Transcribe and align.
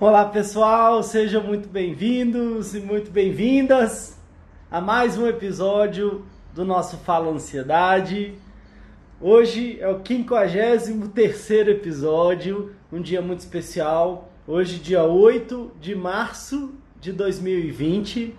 Olá 0.00 0.24
pessoal, 0.24 1.04
sejam 1.04 1.40
muito 1.40 1.68
bem-vindos 1.68 2.74
e 2.74 2.80
muito 2.80 3.12
bem-vindas 3.12 4.18
a 4.68 4.80
mais 4.80 5.16
um 5.16 5.24
episódio 5.24 6.26
do 6.52 6.64
nosso 6.64 6.96
Fala 6.96 7.30
Ansiedade. 7.30 8.34
Hoje 9.20 9.78
é 9.80 9.88
o 9.88 10.04
53 10.04 11.68
episódio, 11.68 12.74
um 12.92 13.00
dia 13.00 13.22
muito 13.22 13.38
especial. 13.38 14.32
Hoje, 14.48 14.80
dia 14.80 15.04
8 15.04 15.70
de 15.80 15.94
março 15.94 16.74
de 17.00 17.12
2020, 17.12 18.34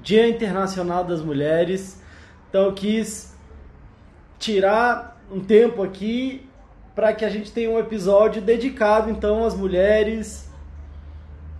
Dia 0.00 0.28
Internacional 0.28 1.02
das 1.02 1.22
Mulheres. 1.22 2.00
Então, 2.48 2.66
eu 2.66 2.72
quis 2.72 3.36
tirar 4.38 5.20
um 5.28 5.40
tempo 5.40 5.82
aqui 5.82 6.48
para 6.94 7.12
que 7.12 7.24
a 7.24 7.28
gente 7.28 7.52
tenha 7.52 7.70
um 7.70 7.78
episódio 7.78 8.42
dedicado 8.42 9.10
então 9.10 9.44
às 9.44 9.54
mulheres. 9.54 10.50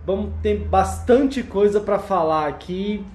Vamos 0.05 0.33
ter 0.41 0.57
bastante 0.57 1.43
coisa 1.43 1.79
para 1.79 1.99
falar 1.99 2.47
aqui. 2.47 3.05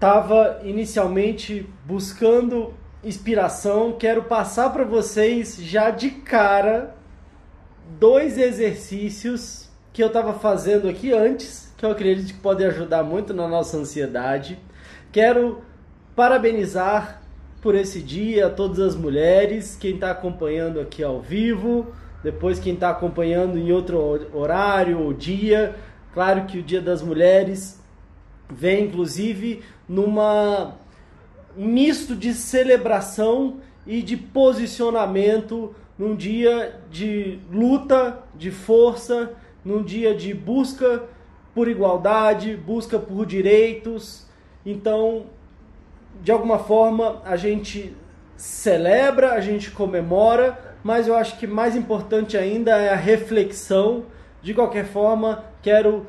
Tava 0.00 0.60
inicialmente 0.62 1.68
buscando 1.84 2.74
inspiração, 3.02 3.92
quero 3.92 4.24
passar 4.24 4.70
para 4.70 4.84
vocês 4.84 5.56
já 5.56 5.90
de 5.90 6.10
cara 6.10 6.96
dois 7.98 8.36
exercícios 8.36 9.68
que 9.92 10.02
eu 10.02 10.08
estava 10.08 10.34
fazendo 10.34 10.88
aqui 10.88 11.12
antes, 11.12 11.72
que 11.76 11.84
eu 11.84 11.90
acredito 11.90 12.34
que 12.34 12.40
podem 12.40 12.66
ajudar 12.66 13.02
muito 13.02 13.32
na 13.32 13.48
nossa 13.48 13.76
ansiedade. 13.76 14.58
Quero 15.10 15.62
parabenizar 16.14 17.17
por 17.60 17.74
esse 17.74 18.00
dia 18.00 18.48
todas 18.48 18.78
as 18.78 18.96
mulheres, 18.96 19.76
quem 19.76 19.94
está 19.94 20.10
acompanhando 20.10 20.80
aqui 20.80 21.02
ao 21.02 21.20
vivo, 21.20 21.92
depois 22.22 22.58
quem 22.58 22.74
está 22.74 22.90
acompanhando 22.90 23.58
em 23.58 23.72
outro 23.72 23.98
horário 24.32 25.00
ou 25.00 25.12
dia. 25.12 25.74
Claro 26.12 26.46
que 26.46 26.58
o 26.58 26.62
Dia 26.62 26.80
das 26.80 27.02
Mulheres 27.02 27.82
vem 28.50 28.86
inclusive 28.86 29.62
numa 29.88 30.76
misto 31.56 32.14
de 32.14 32.32
celebração 32.34 33.60
e 33.86 34.02
de 34.02 34.16
posicionamento 34.16 35.74
num 35.98 36.14
dia 36.14 36.80
de 36.90 37.40
luta, 37.50 38.22
de 38.34 38.50
força, 38.50 39.32
num 39.64 39.82
dia 39.82 40.14
de 40.14 40.32
busca 40.32 41.04
por 41.54 41.66
igualdade, 41.68 42.56
busca 42.56 42.98
por 42.98 43.26
direitos. 43.26 44.26
Então, 44.64 45.26
de 46.22 46.32
alguma 46.32 46.58
forma, 46.58 47.22
a 47.24 47.36
gente 47.36 47.96
celebra, 48.36 49.32
a 49.32 49.40
gente 49.40 49.70
comemora, 49.70 50.76
mas 50.82 51.08
eu 51.08 51.16
acho 51.16 51.38
que 51.38 51.46
mais 51.46 51.74
importante 51.74 52.36
ainda 52.36 52.72
é 52.76 52.90
a 52.90 52.96
reflexão. 52.96 54.06
De 54.40 54.54
qualquer 54.54 54.86
forma, 54.86 55.44
quero 55.60 56.06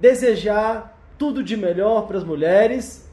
desejar 0.00 0.96
tudo 1.18 1.42
de 1.42 1.56
melhor 1.56 2.06
para 2.06 2.18
as 2.18 2.24
mulheres 2.24 3.03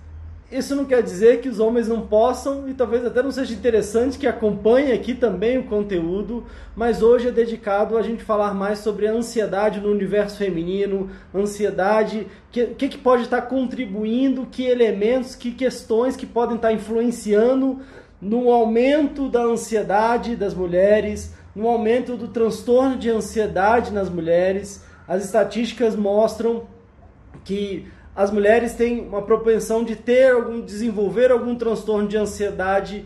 isso 0.51 0.75
não 0.75 0.83
quer 0.83 1.01
dizer 1.01 1.39
que 1.39 1.47
os 1.47 1.59
homens 1.59 1.87
não 1.87 2.01
possam 2.01 2.67
e 2.67 2.73
talvez 2.73 3.05
até 3.05 3.23
não 3.23 3.31
seja 3.31 3.53
interessante 3.53 4.17
que 4.17 4.27
acompanhe 4.27 4.91
aqui 4.91 5.13
também 5.13 5.57
o 5.57 5.63
conteúdo, 5.63 6.45
mas 6.75 7.01
hoje 7.01 7.29
é 7.29 7.31
dedicado 7.31 7.97
a 7.97 8.01
gente 8.01 8.21
falar 8.23 8.53
mais 8.53 8.79
sobre 8.79 9.07
a 9.07 9.13
ansiedade 9.13 9.79
no 9.79 9.89
universo 9.89 10.37
feminino, 10.37 11.09
ansiedade, 11.33 12.27
o 12.49 12.51
que, 12.51 12.65
que, 12.67 12.89
que 12.89 12.97
pode 12.97 13.23
estar 13.23 13.43
contribuindo, 13.43 14.45
que 14.45 14.65
elementos, 14.65 15.35
que 15.35 15.51
questões 15.51 16.17
que 16.17 16.25
podem 16.25 16.57
estar 16.57 16.73
influenciando 16.73 17.79
no 18.21 18.51
aumento 18.51 19.29
da 19.29 19.43
ansiedade 19.43 20.35
das 20.35 20.53
mulheres, 20.53 21.33
no 21.55 21.67
aumento 21.67 22.17
do 22.17 22.27
transtorno 22.27 22.97
de 22.97 23.09
ansiedade 23.09 23.91
nas 23.91 24.09
mulheres. 24.09 24.83
As 25.07 25.23
estatísticas 25.23 25.95
mostram 25.95 26.63
que 27.43 27.87
as 28.15 28.29
mulheres 28.31 28.73
têm 28.73 29.01
uma 29.01 29.21
propensão 29.21 29.83
de 29.83 29.95
ter 29.95 30.31
algum, 30.31 30.61
desenvolver 30.61 31.31
algum 31.31 31.55
transtorno 31.55 32.07
de 32.07 32.17
ansiedade 32.17 33.05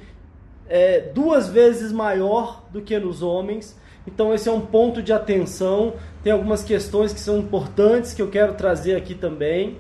é, 0.67 0.99
duas 0.99 1.47
vezes 1.47 1.91
maior 1.91 2.63
do 2.71 2.81
que 2.81 2.97
nos 2.97 3.21
homens. 3.21 3.79
Então 4.07 4.33
esse 4.33 4.49
é 4.49 4.51
um 4.51 4.61
ponto 4.61 5.01
de 5.01 5.13
atenção. 5.13 5.93
Tem 6.23 6.33
algumas 6.33 6.63
questões 6.63 7.13
que 7.13 7.19
são 7.19 7.37
importantes 7.37 8.13
que 8.13 8.21
eu 8.21 8.29
quero 8.29 8.53
trazer 8.53 8.95
aqui 8.95 9.13
também. 9.13 9.77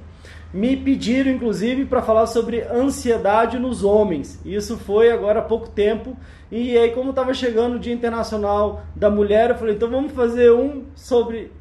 Me 0.53 0.77
pediram, 0.77 1.31
inclusive, 1.31 1.85
para 1.85 2.01
falar 2.01 2.27
sobre 2.27 2.61
ansiedade 2.61 3.59
nos 3.59 3.83
homens. 3.83 4.39
Isso 4.45 4.77
foi 4.77 5.11
agora 5.11 5.39
há 5.39 5.43
pouco 5.43 5.69
tempo. 5.69 6.15
E 6.51 6.77
aí, 6.77 6.91
como 6.91 7.09
estava 7.09 7.33
chegando 7.33 7.75
o 7.75 7.79
Dia 7.79 7.93
Internacional 7.93 8.83
da 8.95 9.09
Mulher, 9.09 9.49
eu 9.49 9.57
falei, 9.57 9.75
então 9.75 9.89
vamos 9.89 10.13
fazer 10.13 10.51
um 10.51 10.85
sobre 10.95 11.51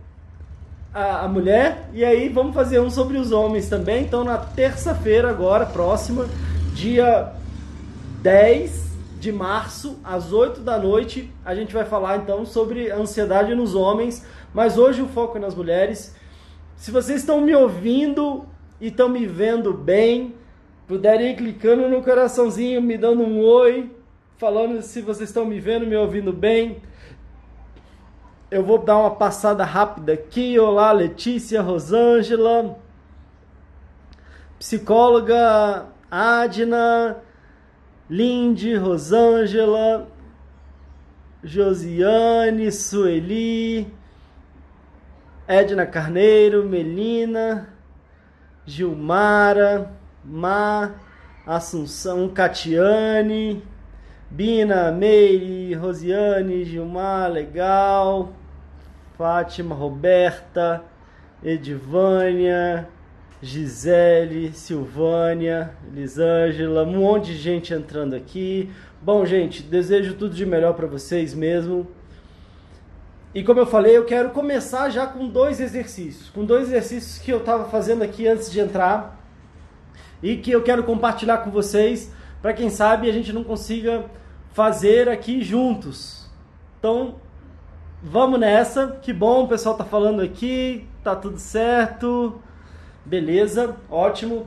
a, 0.94 1.25
a, 1.25 1.28
mulher. 1.28 1.91
E 1.93 2.05
aí 2.05 2.28
vamos 2.28 2.55
fazer 2.55 2.78
um 2.78 2.88
sobre 2.88 3.19
os 3.19 3.32
homens 3.32 3.69
também. 3.69 4.05
Então 4.05 4.22
na 4.22 4.38
terça-feira 4.38 5.28
agora, 5.28 5.66
próxima, 5.66 6.28
dia 6.72 7.32
10 8.22 8.84
de 9.19 9.32
março, 9.32 9.99
às 10.05 10.32
8 10.32 10.60
da 10.60 10.78
noite, 10.78 11.32
a 11.44 11.55
gente 11.55 11.75
vai 11.75 11.84
falar 11.84 12.19
então 12.19 12.47
sobre 12.47 12.91
ansiedade 12.91 13.55
nos 13.55 13.75
homens, 13.75 14.25
mas 14.53 14.78
hoje 14.78 15.03
o 15.03 15.09
foco 15.09 15.38
é 15.38 15.41
nas 15.41 15.55
mulheres. 15.55 16.15
Se 16.77 16.91
vocês 16.91 17.21
estão 17.21 17.41
me 17.41 17.55
ouvindo 17.55 18.44
e 18.81 18.88
estão 18.88 19.09
me 19.09 19.26
vendo 19.26 19.72
bem, 19.72 20.34
puderem 20.87 21.32
ir 21.32 21.37
clicando 21.37 21.88
no 21.88 22.03
coraçãozinho, 22.03 22.82
me 22.82 22.99
dando 22.99 23.22
um 23.22 23.41
oi, 23.41 23.91
falando 24.37 24.82
se 24.82 25.00
vocês 25.00 25.31
estão 25.31 25.47
me 25.47 25.59
vendo, 25.59 25.87
me 25.87 25.97
ouvindo 25.97 26.32
bem 26.32 26.82
eu 28.54 28.62
vou 28.62 28.78
dar 28.78 28.98
uma 28.98 29.10
passada 29.10 29.65
rápida 29.65 30.12
aqui. 30.12 30.56
Olá, 30.60 30.92
Letícia, 30.92 31.60
Rosângela, 31.60 32.78
psicóloga 34.60 35.87
Adna, 36.09 37.16
Lindy, 38.09 38.76
Rosângela, 38.76 40.06
Josiane, 41.43 42.70
Sueli, 42.70 43.93
Edna 45.49 45.84
Carneiro, 45.84 46.64
Melina, 46.64 47.69
Gilmara, 48.64 49.90
Má, 50.25 50.93
Assunção, 51.44 52.29
Catiane, 52.29 53.64
Bina, 54.31 54.93
Meire, 54.93 55.75
Rosiane, 55.75 56.64
Gilmar, 56.64 57.32
legal. 57.32 58.32
Fátima, 59.16 59.75
Roberta, 59.75 60.82
Edivânia, 61.43 62.88
Gisele, 63.40 64.52
Silvânia, 64.52 65.75
Elisângela, 65.93 66.82
um 66.82 66.99
monte 66.99 67.26
de 67.26 67.37
gente 67.37 67.72
entrando 67.72 68.14
aqui. 68.14 68.70
Bom, 69.00 69.25
gente, 69.25 69.62
desejo 69.62 70.14
tudo 70.14 70.34
de 70.34 70.44
melhor 70.44 70.75
para 70.75 70.87
vocês 70.87 71.34
mesmo. 71.34 71.87
E 73.34 73.43
como 73.43 73.61
eu 73.61 73.66
falei, 73.66 73.96
eu 73.96 74.05
quero 74.05 74.31
começar 74.31 74.88
já 74.90 75.06
com 75.06 75.28
dois 75.28 75.60
exercícios, 75.60 76.31
com 76.31 76.44
dois 76.44 76.69
exercícios 76.69 77.19
que 77.19 77.32
eu 77.32 77.38
estava 77.38 77.64
fazendo 77.69 78.02
aqui 78.02 78.26
antes 78.26 78.50
de 78.50 78.60
entrar 78.60 79.20
e 80.22 80.37
que 80.37 80.50
eu 80.50 80.62
quero 80.62 80.84
compartilhar 80.84 81.38
com 81.38 81.50
vocês, 81.50 82.10
para 82.40 82.52
quem 82.52 82.70
sabe 82.70 83.10
a 83.10 83.12
gente 83.12 83.32
não 83.32 83.44
consiga 83.44 84.06
fazer 84.52 85.08
aqui 85.08 85.43
juntos 85.43 86.31
Então, 86.78 87.17
vamos 88.05 88.39
nessa. 88.39 88.99
Que 89.01 89.12
bom, 89.12 89.45
o 89.45 89.49
pessoal 89.49 89.75
tá 89.75 89.85
falando 89.85 90.21
aqui, 90.21 90.87
tá 91.03 91.17
tudo 91.17 91.39
certo. 91.39 92.39
Beleza, 93.05 93.77
ótimo. 93.91 94.47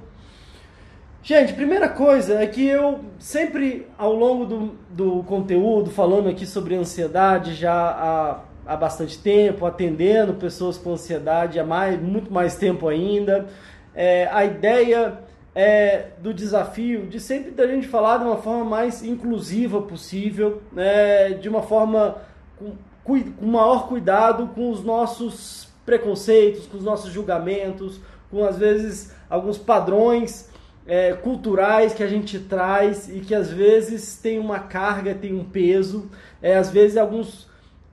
Gente, 1.24 1.54
primeira 1.54 1.89
coisa 1.89 2.36
é 2.42 2.48
que 2.48 2.65
eu 2.65 3.04
sempre, 3.19 3.88
ao 3.98 4.13
longo 4.13 4.45
do, 4.45 4.75
do 4.89 5.24
conteúdo, 5.24 5.89
falando 5.89 6.30
aqui 6.30 6.45
sobre 6.45 6.75
ansiedade 6.75 7.54
já 7.54 7.74
há, 7.74 8.39
há 8.65 8.77
bastante 8.77 9.18
tempo, 9.18 9.65
atendendo 9.65 10.36
pessoas 10.36 10.77
com 10.77 10.94
ansiedade 10.94 11.59
há 11.59 11.65
mais, 11.65 12.00
muito 12.00 12.31
mais 12.31 12.56
tempo 12.56 12.88
ainda, 12.88 13.48
é, 13.94 14.30
a 14.31 14.45
ideia 14.45 15.19
é, 15.54 16.12
do 16.19 16.33
desafio 16.33 17.07
de 17.07 17.19
sempre 17.19 17.51
da 17.51 17.68
gente 17.68 17.88
falar 17.88 18.19
de 18.19 18.24
uma 18.24 18.38
forma 18.38 18.63
mais 18.63 19.04
inclusiva 19.04 19.81
possível, 19.81 20.62
né, 20.71 21.31
de 21.31 21.50
uma 21.50 21.63
forma 21.63 22.15
com 23.07 23.45
maior 23.45 23.88
cuidado 23.88 24.48
com 24.54 24.69
os 24.69 24.83
nossos 24.83 25.69
preconceitos, 25.86 26.68
com 26.68 26.77
os 26.77 26.83
nossos 26.83 27.13
julgamentos, 27.13 28.01
com 28.30 28.44
às 28.44 28.57
vezes 28.57 29.13
alguns 29.30 29.57
padrões 29.57 30.50
é, 30.86 31.13
culturais 31.13 31.94
que 31.94 32.04
a 32.04 32.07
gente 32.07 32.38
traz 32.38 33.07
e 33.09 33.21
que 33.21 33.33
às 33.33 33.50
vezes 33.50 34.18
tem 34.18 34.38
uma 34.38 34.59
carga, 34.59 35.15
tem 35.15 35.33
um 35.33 35.45
peso, 35.45 36.12
é, 36.42 36.57
às 36.57 36.69
vezes 36.69 36.98
alguns, 36.98 37.48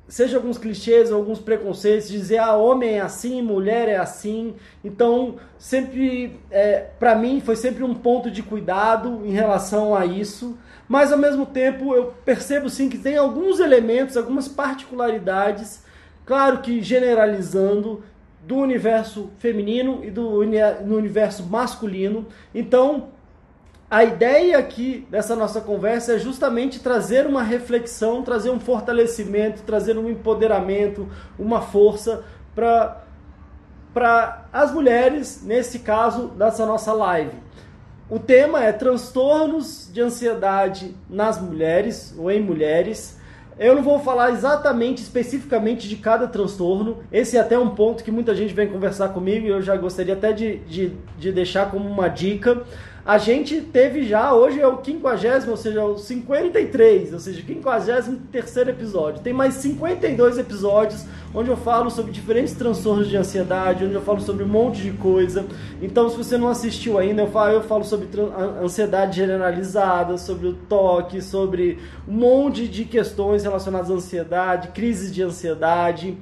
seja 0.08 0.36
alguns 0.36 0.58
clichês, 0.58 1.10
alguns 1.10 1.38
preconceitos, 1.38 2.08
dizer 2.08 2.38
ah, 2.38 2.54
homem 2.54 2.98
é 2.98 3.00
assim, 3.00 3.40
mulher 3.42 3.88
é 3.88 3.96
assim. 3.96 4.54
Então, 4.84 5.36
sempre, 5.58 6.38
é, 6.50 6.86
para 6.98 7.14
mim, 7.14 7.40
foi 7.40 7.56
sempre 7.56 7.82
um 7.82 7.94
ponto 7.94 8.30
de 8.30 8.42
cuidado 8.42 9.22
em 9.24 9.32
relação 9.32 9.94
a 9.94 10.04
isso. 10.04 10.58
Mas 10.86 11.10
ao 11.10 11.18
mesmo 11.18 11.46
tempo, 11.46 11.94
eu 11.94 12.14
percebo 12.24 12.68
sim 12.68 12.88
que 12.88 12.98
tem 12.98 13.16
alguns 13.16 13.58
elementos, 13.58 14.16
algumas 14.16 14.46
particularidades, 14.46 15.82
claro 16.26 16.58
que 16.58 16.82
generalizando, 16.82 18.02
do 18.46 18.56
universo 18.56 19.30
feminino 19.38 20.04
e 20.04 20.10
do 20.10 20.44
no 20.84 20.96
universo 20.96 21.44
masculino. 21.44 22.26
Então, 22.54 23.08
a 23.94 24.02
ideia 24.02 24.58
aqui 24.58 25.06
dessa 25.08 25.36
nossa 25.36 25.60
conversa 25.60 26.14
é 26.14 26.18
justamente 26.18 26.80
trazer 26.80 27.28
uma 27.28 27.44
reflexão, 27.44 28.24
trazer 28.24 28.50
um 28.50 28.58
fortalecimento, 28.58 29.62
trazer 29.62 29.96
um 29.96 30.10
empoderamento, 30.10 31.08
uma 31.38 31.60
força 31.60 32.24
para 32.56 34.46
as 34.52 34.74
mulheres, 34.74 35.44
nesse 35.44 35.78
caso 35.78 36.26
dessa 36.26 36.66
nossa 36.66 36.92
live. 36.92 37.36
O 38.10 38.18
tema 38.18 38.64
é 38.64 38.72
transtornos 38.72 39.88
de 39.92 40.00
ansiedade 40.00 40.96
nas 41.08 41.40
mulheres 41.40 42.12
ou 42.18 42.28
em 42.32 42.42
mulheres. 42.42 43.20
Eu 43.56 43.76
não 43.76 43.82
vou 43.84 44.00
falar 44.00 44.32
exatamente, 44.32 45.02
especificamente 45.02 45.88
de 45.88 45.94
cada 45.94 46.26
transtorno. 46.26 47.04
Esse 47.12 47.36
é 47.36 47.40
até 47.40 47.56
um 47.56 47.70
ponto 47.70 48.02
que 48.02 48.10
muita 48.10 48.34
gente 48.34 48.52
vem 48.52 48.66
conversar 48.66 49.10
comigo 49.10 49.46
e 49.46 49.50
eu 49.50 49.62
já 49.62 49.76
gostaria 49.76 50.14
até 50.14 50.32
de, 50.32 50.56
de, 50.64 50.96
de 51.16 51.30
deixar 51.30 51.70
como 51.70 51.88
uma 51.88 52.08
dica. 52.08 52.64
A 53.06 53.18
gente 53.18 53.60
teve 53.60 54.04
já, 54.04 54.32
hoje 54.32 54.58
é 54.58 54.66
o 54.66 54.82
50, 54.82 55.50
ou 55.50 55.56
seja, 55.58 55.84
o 55.84 55.98
53, 55.98 57.12
ou 57.12 57.18
seja, 57.18 57.42
o 57.42 57.44
53 57.44 58.48
episódio. 58.66 59.20
Tem 59.20 59.32
mais 59.34 59.54
52 59.54 60.38
episódios 60.38 61.04
onde 61.34 61.50
eu 61.50 61.56
falo 61.56 61.90
sobre 61.90 62.12
diferentes 62.12 62.54
transtornos 62.54 63.06
de 63.06 63.14
ansiedade, 63.14 63.84
onde 63.84 63.92
eu 63.92 64.00
falo 64.00 64.20
sobre 64.20 64.42
um 64.42 64.48
monte 64.48 64.80
de 64.80 64.92
coisa. 64.92 65.44
Então, 65.82 66.08
se 66.08 66.16
você 66.16 66.38
não 66.38 66.48
assistiu 66.48 66.98
ainda, 66.98 67.20
eu 67.20 67.30
falo, 67.30 67.52
eu 67.52 67.62
falo 67.62 67.84
sobre 67.84 68.08
ansiedade 68.62 69.16
generalizada, 69.16 70.16
sobre 70.16 70.46
o 70.46 70.54
toque, 70.54 71.20
sobre 71.20 71.78
um 72.08 72.12
monte 72.14 72.66
de 72.66 72.86
questões 72.86 73.42
relacionadas 73.42 73.90
à 73.90 73.94
ansiedade, 73.94 74.68
crises 74.68 75.12
de 75.12 75.22
ansiedade. 75.22 76.16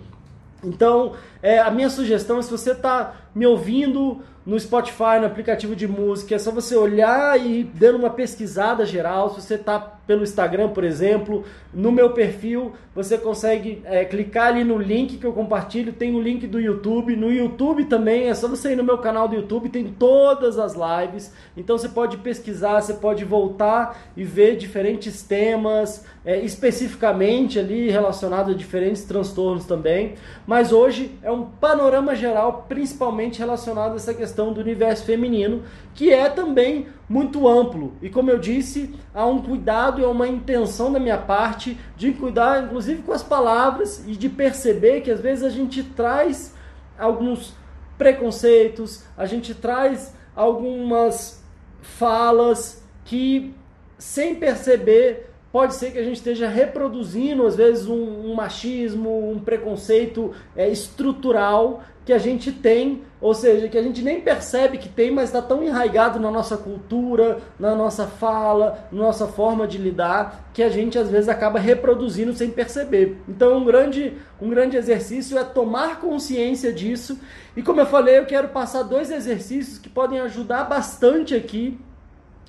Então, 0.65 1.13
é, 1.41 1.61
a 1.61 1.71
minha 1.71 1.91
sugestão 1.91 2.39
é 2.39 2.43
se 2.43 2.51
você 2.51 2.73
está 2.73 3.15
me 3.35 3.47
ouvindo 3.47 4.21
no 4.45 4.59
Spotify, 4.59 5.19
no 5.21 5.27
aplicativo 5.27 5.77
de 5.77 5.87
música, 5.87 6.35
é 6.35 6.39
só 6.39 6.51
você 6.51 6.75
olhar 6.75 7.39
e 7.39 7.63
dando 7.63 7.99
uma 7.99 8.11
pesquisada 8.11 8.85
geral. 8.85 9.31
Se 9.31 9.41
você 9.41 9.55
está 9.55 9.79
pelo 10.07 10.23
Instagram, 10.23 10.71
por 10.71 10.85
exemplo, 10.85 11.45
no 11.73 11.93
meu 11.93 12.11
perfil, 12.11 12.73
você 12.95 13.17
consegue 13.17 13.83
é, 13.85 14.05
clicar 14.05 14.49
ali 14.49 14.65
no 14.65 14.77
link 14.77 15.17
que 15.17 15.25
eu 15.25 15.33
compartilho. 15.33 15.93
Tem 15.93 16.15
o 16.15 16.21
link 16.21 16.47
do 16.47 16.61
YouTube. 16.61 17.17
No 17.17 17.33
YouTube 17.33 17.85
também, 17.85 18.29
é 18.29 18.35
só 18.35 18.49
você 18.49 18.73
ir 18.73 18.77
no 18.77 18.85
meu 18.85 18.99
canal 18.99 19.29
do 19.29 19.35
YouTube, 19.35 19.69
tem 19.69 19.85
todas 19.87 20.59
as 20.59 20.75
lives. 20.75 21.33
Então 21.57 21.79
você 21.79 21.89
pode 21.89 22.19
pesquisar, 22.19 22.81
você 22.81 22.95
pode 22.95 23.25
voltar 23.25 23.99
e 24.17 24.25
ver 24.25 24.57
diferentes 24.57 25.23
temas, 25.23 26.05
é, 26.25 26.39
especificamente 26.41 27.59
ali 27.59 27.91
relacionado 27.91 28.51
a 28.51 28.55
diferentes 28.55 29.05
transtornos 29.05 29.65
também. 29.65 30.15
Mas 30.47 30.73
hoje 30.73 31.17
é 31.23 31.31
um 31.31 31.45
panorama 31.45 32.15
geral, 32.15 32.67
principalmente 32.69 33.39
relacionado 33.39 33.93
a 33.93 33.97
essa 33.97 34.13
questão 34.13 34.53
do 34.53 34.61
universo 34.61 35.05
feminino, 35.05 35.63
que 35.95 36.11
é 36.11 36.29
também 36.29 36.87
muito 37.09 37.47
amplo. 37.47 37.95
E 38.01 38.09
como 38.09 38.31
eu 38.31 38.39
disse, 38.39 38.95
há 39.15 39.27
um 39.27 39.43
cuidado 39.43 40.01
e 40.01 40.05
uma 40.05 40.27
intenção 40.27 40.93
da 40.93 40.99
minha 40.99 41.19
parte 41.19 41.79
de 41.97 42.13
cuidar, 42.13 42.65
inclusive, 42.65 43.03
com 43.03 43.13
as 43.13 43.23
palavras 43.23 44.05
e 44.07 44.13
de 44.13 44.29
perceber 44.29 45.03
que 45.03 45.11
às 45.11 45.21
vezes 45.21 45.45
a 45.45 45.51
gente 45.51 45.83
traz 45.83 46.55
alguns 46.99 47.55
preconceitos, 47.99 49.05
a 49.17 49.27
gente 49.27 49.55
traz 49.55 50.15
algumas 50.35 51.45
falas 51.83 52.83
que, 53.05 53.55
sem 53.99 54.37
perceber, 54.37 55.32
pode 55.53 55.75
ser 55.75 55.93
que 55.93 55.99
a 55.99 56.03
gente 56.03 56.17
esteja 56.17 56.49
reproduzindo, 56.49 57.47
às 57.47 57.55
vezes, 57.55 57.87
um, 57.87 58.31
um 58.31 58.35
machismo, 58.35 59.31
um 59.31 59.39
preconceito 59.39 60.33
é, 60.57 60.69
estrutural 60.69 61.83
que 62.05 62.13
a 62.13 62.19
gente 62.19 62.51
tem, 62.51 63.03
ou 63.21 63.33
seja, 63.33 63.69
que 63.69 63.79
a 63.79 63.83
gente 63.83 64.03
nem 64.03 64.21
percebe 64.21 64.79
que 64.79 64.89
tem, 64.89 65.11
mas 65.13 65.29
está 65.29 65.41
tão 65.41 65.63
enraizado 65.63 66.19
na 66.19 66.33
nossa 66.33 66.57
cultura, 66.57 67.39
na 67.61 67.77
nossa 67.77 68.09
fala, 68.09 68.89
na 68.91 69.03
nossa 69.03 69.29
forma 69.29 69.69
de 69.69 69.79
lidar, 69.79 70.51
que 70.53 70.65
a 70.65 70.69
gente 70.69 70.99
às 70.99 71.09
vezes 71.09 71.29
acaba 71.29 71.61
reproduzindo 71.61 72.33
sem 72.33 72.51
perceber. 72.51 73.19
Então, 73.29 73.59
um 73.59 73.65
grande, 73.65 74.15
um 74.41 74.49
grande 74.49 74.77
exercício 74.77 75.39
é 75.39 75.45
tomar 75.45 76.01
consciência 76.01 76.73
disso. 76.73 77.21
E 77.57 77.63
como 77.63 77.81
eu 77.81 77.87
falei, 77.87 78.19
eu 78.19 78.27
quero 78.27 78.49
passar 78.49 78.83
dois 78.83 79.11
exercícios 79.11 79.79
que 79.79 79.89
podem 79.89 80.19
ajudar 80.19 80.65
bastante 80.65 81.37
aqui 81.37 81.79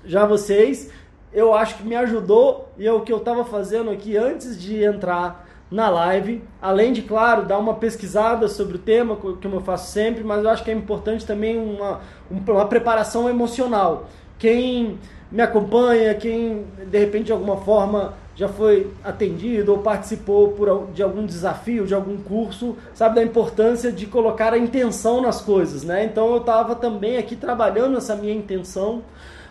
já 0.06 0.26
vocês 0.26 0.90
eu 1.34 1.54
acho 1.54 1.78
que 1.78 1.84
me 1.84 1.96
ajudou 1.96 2.70
e 2.78 2.88
é 2.88 2.92
o 2.92 3.02
que 3.02 3.12
eu 3.12 3.18
estava 3.18 3.44
fazendo 3.44 3.90
aqui 3.90 4.16
antes 4.16 4.60
de 4.62 4.84
entrar 4.84 5.48
na 5.70 5.90
live. 5.90 6.44
Além 6.62 6.94
de, 6.94 7.02
claro, 7.02 7.46
dar 7.46 7.58
uma 7.58 7.74
pesquisada 7.74 8.48
sobre 8.48 8.76
o 8.76 8.80
tema, 8.80 9.16
como 9.16 9.56
eu 9.56 9.62
faço 9.62 9.92
sempre, 9.92 10.24
mas 10.24 10.44
eu 10.44 10.50
acho 10.50 10.64
que 10.64 10.70
é 10.70 10.74
importante 10.74 11.26
também 11.26 11.58
uma, 11.58 12.02
uma 12.30 12.66
preparação 12.66 13.28
emocional. 13.28 14.08
Quem 14.38 15.00
me 15.32 15.42
acompanha, 15.42 16.14
quem 16.14 16.66
de 16.86 17.00
repente 17.00 17.26
de 17.26 17.32
alguma 17.32 17.58
forma 17.58 18.14
já 18.36 18.48
foi 18.48 18.92
atendido 19.04 19.72
ou 19.72 19.80
participou 19.80 20.50
por, 20.50 20.88
de 20.94 21.02
algum 21.02 21.26
desafio, 21.26 21.86
de 21.86 21.94
algum 21.94 22.18
curso, 22.18 22.76
sabe 22.94 23.16
da 23.16 23.24
importância 23.24 23.92
de 23.92 24.06
colocar 24.06 24.54
a 24.54 24.58
intenção 24.58 25.22
nas 25.22 25.42
coisas, 25.42 25.84
né? 25.84 26.06
Então 26.06 26.32
eu 26.32 26.38
estava 26.38 26.76
também 26.76 27.18
aqui 27.18 27.36
trabalhando 27.36 27.98
essa 27.98 28.16
minha 28.16 28.34
intenção 28.34 29.02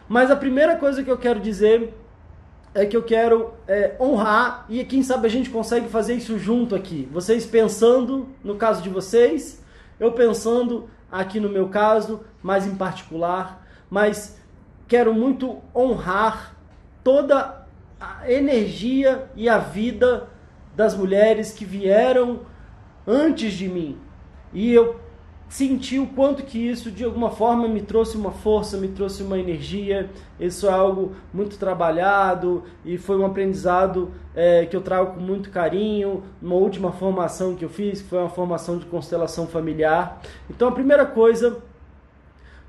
mas 0.09 0.31
a 0.31 0.37
primeira 0.37 0.77
coisa 0.77 1.03
que 1.03 1.11
eu 1.11 1.19
quero 1.19 1.41
dizer 1.41 1.95
é 2.75 2.87
que 2.87 2.97
eu 2.97 3.03
quero 3.03 3.53
é, 3.69 3.97
honrar 4.01 4.65
e 4.69 4.85
quem 4.85 5.03
sabe 5.03 5.27
a 5.27 5.31
gente 5.31 5.51
consegue 5.51 5.89
fazer 5.89 6.15
isso 6.15 6.39
junto 6.39 6.75
aqui. 6.75 7.09
Vocês 7.13 7.45
pensando 7.45 8.29
no 8.43 8.57
caso 8.57 8.83
de 8.83 8.89
vocês, 8.89 9.63
eu 10.01 10.13
pensando 10.13 10.89
aqui 11.11 11.39
no 11.39 11.49
meu 11.49 11.69
caso, 11.69 12.25
mais 12.43 12.67
em 12.67 12.75
particular, 12.75 13.67
mas 13.91 14.39
quero 14.89 15.13
muito 15.13 15.61
honrar 15.75 16.57
toda 17.05 17.67
a 18.01 18.31
energia 18.31 19.31
e 19.37 19.49
a 19.49 19.59
vida 19.59 20.29
das 20.75 20.95
mulheres 20.95 21.53
que 21.53 21.65
vieram 21.65 22.41
antes 23.07 23.53
de 23.53 23.69
mim. 23.69 23.99
E 24.53 24.73
eu 24.73 24.99
senti 25.53 25.99
o 25.99 26.07
quanto 26.07 26.45
que 26.45 26.59
isso 26.59 26.91
de 26.91 27.05
alguma 27.05 27.31
forma 27.31 27.69
me 27.69 27.83
trouxe 27.83 28.17
uma 28.17 28.33
força, 28.33 28.79
me 28.79 28.89
trouxe 28.89 29.23
uma 29.23 29.39
energia. 29.39 30.09
Isso 30.41 30.67
é 30.67 30.73
algo 30.73 31.13
muito 31.31 31.59
trabalhado 31.59 32.65
e 32.87 32.97
foi 32.97 33.19
um 33.19 33.27
aprendizado 33.27 34.11
é, 34.35 34.65
que 34.65 34.75
eu 34.75 34.81
trago 34.81 35.17
com 35.17 35.21
muito 35.21 35.51
carinho. 35.51 36.23
Uma 36.41 36.55
última 36.55 36.91
formação 36.91 37.55
que 37.55 37.63
eu 37.63 37.69
fiz, 37.69 38.01
que 38.01 38.09
foi 38.09 38.21
uma 38.21 38.31
formação 38.31 38.79
de 38.79 38.87
constelação 38.87 39.47
familiar. 39.47 40.23
Então 40.49 40.69
a 40.69 40.73
primeira 40.73 41.05
coisa 41.05 41.59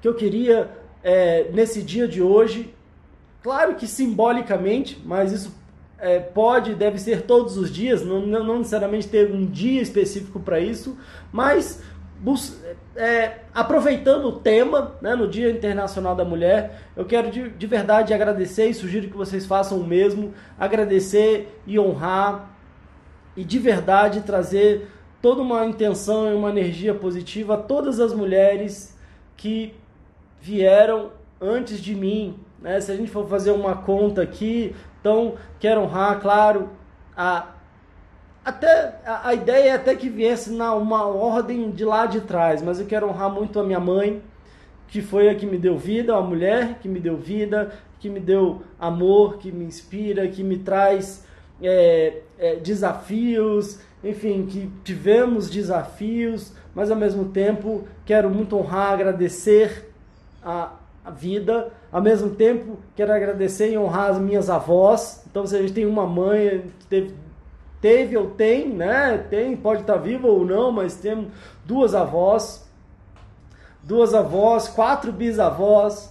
que 0.02 0.08
eu 0.10 0.14
queria 0.14 0.70
é, 1.02 1.50
nesse 1.54 1.82
dia 1.82 2.06
de 2.06 2.22
hoje, 2.22 2.76
claro 3.42 3.76
que 3.76 3.88
simbolicamente, 3.88 5.02
mas 5.06 5.32
isso 5.32 5.56
é, 5.98 6.20
pode, 6.20 6.76
deve 6.76 7.00
ser 7.00 7.22
todos 7.22 7.56
os 7.56 7.72
dias, 7.72 8.04
não, 8.04 8.26
não 8.26 8.58
necessariamente 8.58 9.08
ter 9.08 9.32
um 9.32 9.46
dia 9.46 9.82
específico 9.82 10.38
para 10.38 10.60
isso, 10.60 10.98
mas 11.32 11.82
é, 12.96 13.40
aproveitando 13.54 14.26
o 14.26 14.32
tema, 14.40 14.96
né, 15.02 15.16
no 15.16 15.28
Dia 15.28 15.50
Internacional 15.50 16.16
da 16.16 16.24
Mulher, 16.24 16.84
eu 16.96 17.04
quero 17.06 17.30
de, 17.30 17.50
de 17.50 17.68
verdade 17.68 18.14
agradecer 18.14 18.68
e 18.68 18.74
sugiro 18.74 19.10
que 19.10 19.18
vocês 19.18 19.46
façam 19.46 19.78
o 19.80 19.86
mesmo, 19.86 20.34
agradecer 20.58 21.62
e 21.68 21.78
honrar 21.78 22.50
e 23.36 23.44
de 23.44 23.60
verdade 23.60 24.22
trazer 24.22 24.88
toda 25.22 25.42
uma 25.42 25.66
intenção 25.66 26.32
e 26.32 26.36
uma 26.36 26.50
energia 26.50 26.94
positiva 26.94 27.56
a 27.56 27.58
todas 27.58 28.00
as 28.00 28.14
mulheres 28.14 28.98
que 29.36 29.74
vieram 30.40 31.12
antes 31.42 31.82
de 31.82 31.96
mim. 31.96 32.40
Né? 32.60 32.80
Se 32.80 32.92
a 32.92 32.96
gente 32.96 33.12
for 33.12 33.28
fazer 33.28 33.52
uma 33.52 33.76
conta 33.76 34.22
aqui, 34.22 34.76
então 35.02 35.36
quero 35.60 35.82
honrar, 35.82 36.20
claro, 36.22 36.70
a 37.18 37.48
até 38.44 38.96
a, 39.06 39.30
a, 39.30 39.34
ideia 39.34 39.70
é 39.70 39.72
até 39.72 39.96
que 39.96 40.10
viesse 40.10 40.52
na 40.52 40.74
uma 40.76 41.06
ordem 41.06 41.72
de 41.72 41.86
lá 41.86 42.06
de 42.06 42.22
trás, 42.22 42.62
mas 42.62 42.80
eu 42.80 42.86
quero 42.86 43.08
honrar 43.08 43.32
muito 43.32 43.60
a 43.60 43.64
minha 43.64 43.80
mãe, 43.80 44.22
que 44.88 45.02
foi 45.02 45.30
a 45.30 45.36
que 45.36 45.46
me 45.46 45.58
deu 45.58 45.78
vida, 45.78 46.16
a 46.16 46.22
mulher 46.22 46.80
que 46.80 46.90
me 46.90 47.00
deu 47.00 47.18
vida, 47.18 47.72
que 48.00 48.10
me 48.10 48.20
deu 48.20 48.62
amor, 48.78 49.38
que 49.38 49.52
me 49.52 49.64
inspira, 49.64 50.28
que 50.28 50.44
me 50.44 50.58
traz 50.58 51.26
é, 51.62 52.22
é, 52.38 52.56
desafios, 52.58 53.80
enfim, 54.04 54.46
que 54.46 54.70
tivemos 54.84 55.50
desafios, 55.50 56.54
mas 56.76 56.92
ao 56.92 56.98
mesmo 56.98 57.30
tempo 57.30 57.88
quero 58.06 58.30
muito 58.30 58.58
honrar, 58.58 58.94
agradecer 58.94 59.90
a, 60.44 60.74
a 61.06 61.12
vida, 61.12 61.72
ao 61.90 62.02
mesmo 62.02 62.32
tempo 62.32 62.78
quero 62.94 63.14
agradecer 63.14 63.72
e 63.72 63.78
honrar 63.78 64.12
as 64.12 64.20
minhas 64.20 64.50
avós. 64.50 65.24
Então, 65.30 65.48
se 65.48 65.56
a 65.56 65.62
gente 65.62 65.74
tem 65.74 65.86
uma 65.86 66.06
mãe 66.06 66.66
teve 66.90 67.14
teve 67.84 68.16
ou 68.16 68.30
tem, 68.30 68.70
né? 68.70 69.18
Tem, 69.30 69.58
pode 69.58 69.82
estar 69.82 69.98
viva 69.98 70.26
ou 70.26 70.46
não, 70.46 70.72
mas 70.72 70.96
temos 70.96 71.28
duas 71.66 71.94
avós, 71.94 72.66
duas 73.84 74.14
avós, 74.14 74.70
quatro 74.70 75.12
bisavós, 75.12 76.10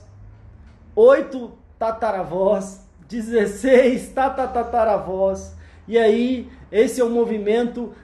oito 0.95 1.51
tataravós, 1.79 2.83
16 3.09 4.09
tatataravós. 4.09 5.55
E 5.89 5.99
aí, 5.99 6.53
esse 6.71 7.01
é 7.01 7.05
o 7.05 7.09
movimento 7.09 7.95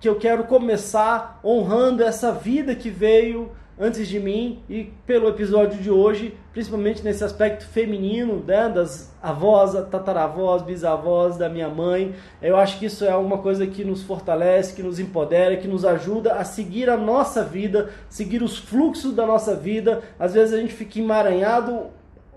que 0.00 0.08
eu 0.08 0.16
quero 0.16 0.44
começar 0.44 1.38
honrando 1.44 2.02
essa 2.02 2.32
vida 2.32 2.74
que 2.74 2.88
veio 2.88 3.52
antes 3.78 4.06
de 4.06 4.20
mim 4.20 4.62
e 4.68 4.92
pelo 5.06 5.28
episódio 5.28 5.80
de 5.80 5.90
hoje, 5.90 6.36
principalmente 6.52 7.02
nesse 7.02 7.24
aspecto 7.24 7.66
feminino, 7.66 8.42
né, 8.46 8.68
das 8.68 9.12
avós, 9.22 9.72
tataravós, 9.90 10.62
bisavós 10.62 11.36
da 11.36 11.48
minha 11.48 11.68
mãe. 11.68 12.14
Eu 12.40 12.56
acho 12.56 12.78
que 12.78 12.86
isso 12.86 13.04
é 13.04 13.10
alguma 13.10 13.38
coisa 13.38 13.66
que 13.66 13.84
nos 13.84 14.02
fortalece, 14.02 14.74
que 14.74 14.82
nos 14.82 14.98
empodera, 14.98 15.56
que 15.56 15.68
nos 15.68 15.84
ajuda 15.84 16.34
a 16.34 16.44
seguir 16.44 16.90
a 16.90 16.96
nossa 16.96 17.42
vida, 17.42 17.90
seguir 18.08 18.42
os 18.42 18.58
fluxos 18.58 19.14
da 19.14 19.26
nossa 19.26 19.54
vida. 19.56 20.02
Às 20.18 20.34
vezes 20.34 20.54
a 20.54 20.58
gente 20.58 20.74
fica 20.74 20.98
emaranhado 20.98 21.86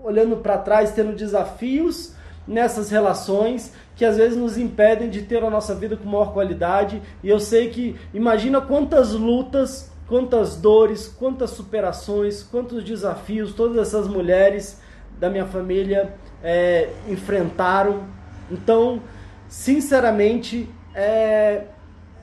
olhando 0.02 0.36
para 0.36 0.58
trás, 0.58 0.92
tendo 0.92 1.14
desafios 1.14 2.14
nessas 2.46 2.90
relações 2.90 3.72
que 3.96 4.04
às 4.04 4.16
vezes 4.16 4.36
nos 4.36 4.56
impedem 4.56 5.10
de 5.10 5.22
ter 5.22 5.42
a 5.42 5.50
nossa 5.50 5.74
vida 5.74 5.96
com 5.96 6.08
maior 6.08 6.32
qualidade. 6.32 7.02
E 7.22 7.28
eu 7.28 7.40
sei 7.40 7.70
que 7.70 7.96
imagina 8.14 8.60
quantas 8.60 9.12
lutas 9.12 9.90
quantas 10.06 10.56
dores, 10.56 11.08
quantas 11.08 11.50
superações, 11.50 12.42
quantos 12.42 12.84
desafios 12.84 13.52
todas 13.52 13.76
essas 13.76 14.06
mulheres 14.06 14.80
da 15.18 15.28
minha 15.28 15.46
família 15.46 16.14
é, 16.42 16.90
enfrentaram. 17.08 18.04
Então, 18.50 19.02
sinceramente, 19.48 20.68
é, 20.94 21.64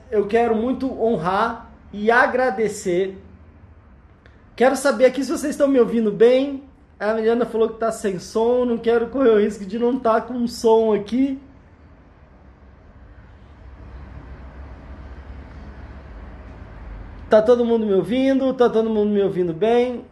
eu 0.10 0.28
quero 0.28 0.56
muito 0.56 0.92
honrar 1.02 1.72
e 1.92 2.10
agradecer. 2.10 3.18
Quero 4.56 4.76
saber 4.76 5.06
aqui 5.06 5.24
se 5.24 5.32
vocês 5.32 5.52
estão 5.52 5.68
me 5.68 5.80
ouvindo 5.80 6.12
bem. 6.12 6.64
A 7.00 7.08
Mariana 7.08 7.46
falou 7.46 7.68
que 7.68 7.74
está 7.76 7.92
sem 7.92 8.20
som, 8.20 8.64
não 8.66 8.78
quero 8.78 9.08
correr 9.08 9.30
o 9.32 9.40
risco 9.40 9.66
de 9.66 9.78
não 9.78 9.98
estar 9.98 10.22
tá 10.22 10.28
com 10.28 10.48
som 10.48 10.94
aqui. 10.94 11.42
Tá 17.34 17.42
todo 17.42 17.66
mundo 17.66 17.84
me 17.84 17.96
ouvindo? 17.96 18.54
Tá 18.54 18.70
todo 18.70 18.92
mundo 18.92 19.10
me 19.10 19.20
ouvindo 19.20 19.56
bem? 19.56 20.06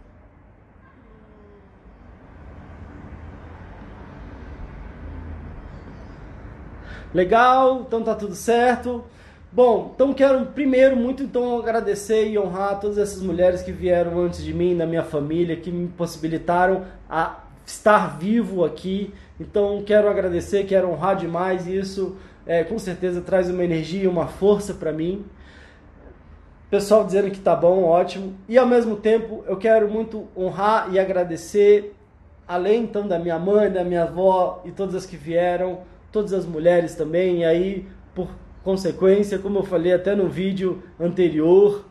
Legal, 7.13 7.84
então 7.86 8.01
tá 8.01 8.16
tudo 8.16 8.34
certo. 8.34 9.04
Bom, 9.51 9.92
então 9.94 10.16
quero 10.16 10.48
primeiro 10.48 10.96
muito 10.96 11.22
então 11.22 11.60
agradecer 11.60 12.28
e 12.28 12.40
honrar 12.40 12.80
todas 12.80 12.98
essas 12.98 13.22
mulheres 13.22 13.62
que 13.62 13.72
vieram 13.72 14.20
antes 14.20 14.44
de 14.44 14.51
mim, 14.51 14.75
da 14.75 14.88
minha 14.88 15.04
família, 15.04 15.56
que 15.56 15.72
me 15.72 15.90
possibilitaram 15.90 16.88
a 17.08 17.44
estar 17.63 18.18
vivo 18.18 18.66
aqui. 18.66 19.13
Então 19.40 19.84
quero 19.86 20.10
agradecer, 20.10 20.66
quero 20.66 20.90
honrar 20.90 21.18
demais 21.18 21.68
isso. 21.68 22.18
É, 22.48 22.63
com 22.63 22.80
certeza 22.80 23.22
traz 23.22 23.48
uma 23.48 23.63
energia, 23.63 24.10
uma 24.10 24.25
força 24.25 24.74
para 24.74 24.92
mim 24.92 25.24
pessoal 26.72 27.04
dizendo 27.04 27.30
que 27.30 27.40
tá 27.40 27.54
bom, 27.54 27.84
ótimo. 27.84 28.34
E 28.48 28.58
ao 28.58 28.66
mesmo 28.66 28.96
tempo, 28.96 29.44
eu 29.46 29.58
quero 29.58 29.92
muito 29.92 30.30
honrar 30.36 30.88
e 30.90 30.98
agradecer, 30.98 31.94
além 32.48 32.84
então 32.84 33.06
da 33.06 33.20
minha 33.20 33.38
mãe, 33.38 33.70
da 33.70 33.84
minha 33.84 34.04
avó 34.04 34.62
e 34.63 34.72
todas 34.72 34.96
as 34.96 35.06
que 35.06 35.18
vieram, 35.18 35.82
todas 36.13 36.32
as 36.32 36.46
mulheres 36.46 36.96
também. 36.96 37.40
E 37.40 37.44
aí, 37.44 37.88
por 38.16 38.30
consequência, 38.63 39.38
como 39.38 39.60
eu 39.60 39.63
falei 39.63 39.92
até 39.92 40.16
no 40.16 40.30
vídeo 40.30 40.82
anterior, 40.98 41.86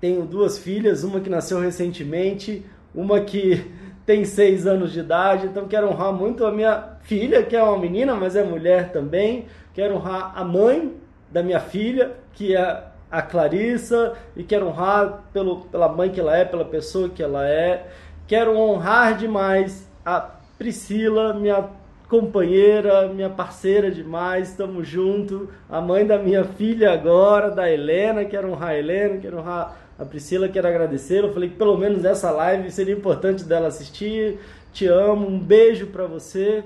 tenho 0.00 0.24
duas 0.24 0.56
filhas, 0.56 1.02
uma 1.02 1.18
que 1.18 1.28
nasceu 1.28 1.58
recentemente, 1.58 2.64
uma 2.94 3.20
que 3.20 3.72
tem 4.06 4.24
seis 4.24 4.68
anos 4.68 4.92
de 4.92 5.00
idade, 5.00 5.46
então 5.46 5.66
quero 5.66 5.88
honrar 5.88 6.12
muito 6.12 6.46
a 6.46 6.52
minha 6.52 6.96
filha, 7.02 7.42
que 7.42 7.56
é 7.56 7.62
uma 7.62 7.76
menina, 7.76 8.14
mas 8.14 8.36
é 8.36 8.44
mulher 8.44 8.92
também. 8.92 9.46
Quero 9.74 9.96
honrar 9.96 10.32
a 10.36 10.44
mãe 10.44 10.94
da 11.28 11.42
minha 11.42 11.60
filha, 11.60 12.12
que 12.32 12.54
é 12.54 12.89
a 13.10 13.20
Clarissa 13.20 14.14
e 14.36 14.44
quero 14.44 14.68
honrar 14.68 15.24
pelo, 15.32 15.62
pela 15.62 15.88
mãe 15.88 16.10
que 16.10 16.20
ela 16.20 16.36
é, 16.36 16.44
pela 16.44 16.64
pessoa 16.64 17.08
que 17.08 17.22
ela 17.22 17.46
é. 17.46 17.88
Quero 18.26 18.56
honrar 18.56 19.16
demais 19.16 19.88
a 20.04 20.20
Priscila, 20.56 21.34
minha 21.34 21.68
companheira, 22.08 23.08
minha 23.08 23.30
parceira 23.30 23.90
demais, 23.90 24.50
estamos 24.50 24.86
junto. 24.86 25.48
A 25.68 25.80
mãe 25.80 26.06
da 26.06 26.18
minha 26.18 26.44
filha 26.44 26.92
agora, 26.92 27.50
da 27.50 27.70
Helena, 27.70 28.24
quero 28.24 28.50
honrar 28.50 28.70
a 28.70 28.78
Helena, 28.78 29.18
quero 29.18 29.38
honrar 29.38 29.76
a 29.98 30.04
Priscila, 30.04 30.48
quero 30.48 30.68
agradecer. 30.68 31.24
Eu 31.24 31.32
falei 31.32 31.48
que 31.48 31.56
pelo 31.56 31.76
menos 31.76 32.04
essa 32.04 32.30
live 32.30 32.70
seria 32.70 32.94
importante 32.94 33.44
dela 33.44 33.68
assistir. 33.68 34.38
Te 34.72 34.86
amo, 34.86 35.26
um 35.26 35.38
beijo 35.38 35.88
para 35.88 36.06
você. 36.06 36.64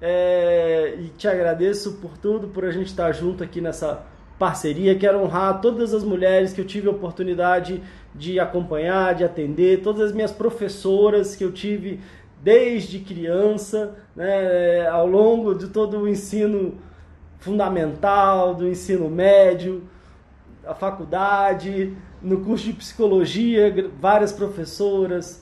É, 0.00 0.96
e 0.98 1.08
te 1.10 1.28
agradeço 1.28 1.98
por 2.00 2.18
tudo, 2.18 2.48
por 2.48 2.64
a 2.64 2.72
gente 2.72 2.88
estar 2.88 3.12
junto 3.12 3.44
aqui 3.44 3.60
nessa 3.60 4.02
parceria. 4.42 4.98
Quero 4.98 5.22
honrar 5.22 5.60
todas 5.60 5.94
as 5.94 6.02
mulheres 6.02 6.52
que 6.52 6.60
eu 6.60 6.64
tive 6.64 6.88
a 6.88 6.90
oportunidade 6.90 7.80
de 8.12 8.40
acompanhar, 8.40 9.14
de 9.14 9.22
atender, 9.22 9.82
todas 9.82 10.08
as 10.08 10.12
minhas 10.12 10.32
professoras 10.32 11.36
que 11.36 11.44
eu 11.44 11.52
tive 11.52 12.00
desde 12.42 12.98
criança, 12.98 13.94
né, 14.16 14.88
ao 14.88 15.06
longo 15.06 15.54
de 15.54 15.68
todo 15.68 15.96
o 16.00 16.08
ensino 16.08 16.74
fundamental, 17.38 18.52
do 18.52 18.66
ensino 18.68 19.08
médio, 19.08 19.84
a 20.66 20.74
faculdade, 20.74 21.96
no 22.20 22.40
curso 22.40 22.64
de 22.64 22.72
psicologia, 22.72 23.72
várias 24.00 24.32
professoras, 24.32 25.41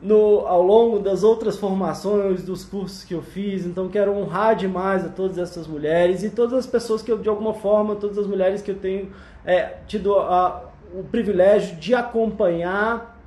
no, 0.00 0.46
ao 0.46 0.62
longo 0.62 0.98
das 0.98 1.22
outras 1.22 1.56
formações, 1.56 2.42
dos 2.42 2.64
cursos 2.64 3.04
que 3.04 3.14
eu 3.14 3.22
fiz. 3.22 3.64
Então 3.64 3.88
quero 3.88 4.12
honrar 4.12 4.54
demais 4.54 5.04
a 5.04 5.08
todas 5.08 5.38
essas 5.38 5.66
mulheres 5.66 6.22
e 6.22 6.30
todas 6.30 6.54
as 6.54 6.66
pessoas 6.66 7.02
que 7.02 7.10
eu, 7.10 7.18
de 7.18 7.28
alguma 7.28 7.54
forma, 7.54 7.96
todas 7.96 8.18
as 8.18 8.26
mulheres 8.26 8.62
que 8.62 8.70
eu 8.70 8.78
tenho 8.78 9.10
é, 9.44 9.78
tido 9.86 10.14
a, 10.14 10.70
o 10.94 11.02
privilégio 11.02 11.76
de 11.76 11.94
acompanhar, 11.94 13.20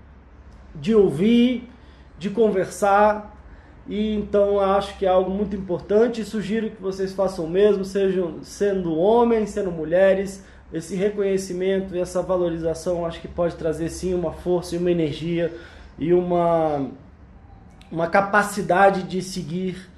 de 0.76 0.94
ouvir, 0.94 1.70
de 2.18 2.30
conversar. 2.30 3.38
E 3.88 4.14
então 4.14 4.60
acho 4.60 4.96
que 5.00 5.06
é 5.06 5.10
algo 5.10 5.32
muito 5.32 5.56
importante 5.56 6.22
e 6.22 6.26
sugiro 6.26 6.70
que 6.70 6.82
vocês 6.82 7.12
façam 7.12 7.46
o 7.46 7.50
mesmo, 7.50 7.84
sejam 7.84 8.44
sendo 8.44 8.96
homens, 8.96 9.50
sendo 9.50 9.72
mulheres. 9.72 10.46
Esse 10.72 10.96
reconhecimento 10.96 11.96
e 11.96 12.00
essa 12.00 12.22
valorização 12.22 13.04
acho 13.04 13.20
que 13.20 13.28
pode 13.28 13.56
trazer 13.56 13.90
sim 13.90 14.14
uma 14.14 14.32
força 14.32 14.76
e 14.76 14.78
uma 14.78 14.92
energia 14.92 15.52
e 16.00 16.14
uma, 16.14 16.88
uma 17.92 18.08
capacidade 18.08 19.04
de 19.04 19.22
seguir 19.22 19.90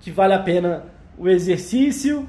que 0.00 0.10
vale 0.10 0.34
a 0.34 0.38
pena 0.38 0.84
o 1.16 1.28
exercício. 1.28 2.28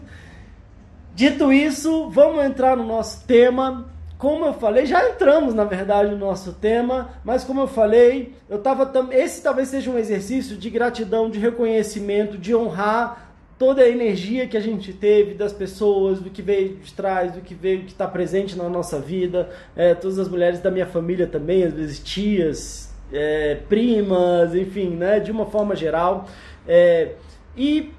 Dito 1.13 1.51
isso, 1.51 2.09
vamos 2.09 2.43
entrar 2.45 2.77
no 2.77 2.85
nosso 2.85 3.25
tema. 3.27 3.89
Como 4.17 4.45
eu 4.45 4.53
falei, 4.53 4.85
já 4.85 5.09
entramos 5.09 5.53
na 5.53 5.63
verdade 5.63 6.11
no 6.11 6.17
nosso 6.17 6.53
tema, 6.53 7.09
mas 7.23 7.43
como 7.43 7.61
eu 7.61 7.67
falei, 7.67 8.35
eu 8.49 8.59
tava 8.59 8.91
esse 9.11 9.41
talvez 9.41 9.69
seja 9.69 9.89
um 9.89 9.97
exercício 9.97 10.57
de 10.57 10.69
gratidão, 10.69 11.29
de 11.29 11.39
reconhecimento, 11.39 12.37
de 12.37 12.53
honrar 12.53 13.29
toda 13.57 13.81
a 13.81 13.89
energia 13.89 14.47
que 14.47 14.55
a 14.55 14.61
gente 14.61 14.93
teve 14.93 15.33
das 15.33 15.51
pessoas, 15.51 16.19
do 16.19 16.29
que 16.29 16.41
veio 16.41 16.77
de 16.77 16.93
trás, 16.93 17.33
do 17.33 17.41
que 17.41 17.53
veio 17.53 17.83
que 17.83 17.91
está 17.91 18.07
presente 18.07 18.57
na 18.57 18.69
nossa 18.69 18.99
vida, 18.99 19.49
é, 19.75 19.93
todas 19.93 20.17
as 20.17 20.29
mulheres 20.29 20.61
da 20.61 20.71
minha 20.71 20.87
família 20.87 21.27
também, 21.27 21.63
às 21.63 21.73
vezes 21.73 21.99
tias, 21.99 22.88
é, 23.11 23.55
primas, 23.67 24.53
enfim, 24.55 24.89
né, 24.89 25.19
de 25.19 25.31
uma 25.31 25.45
forma 25.45 25.75
geral. 25.75 26.27
É, 26.67 27.13
e 27.55 27.93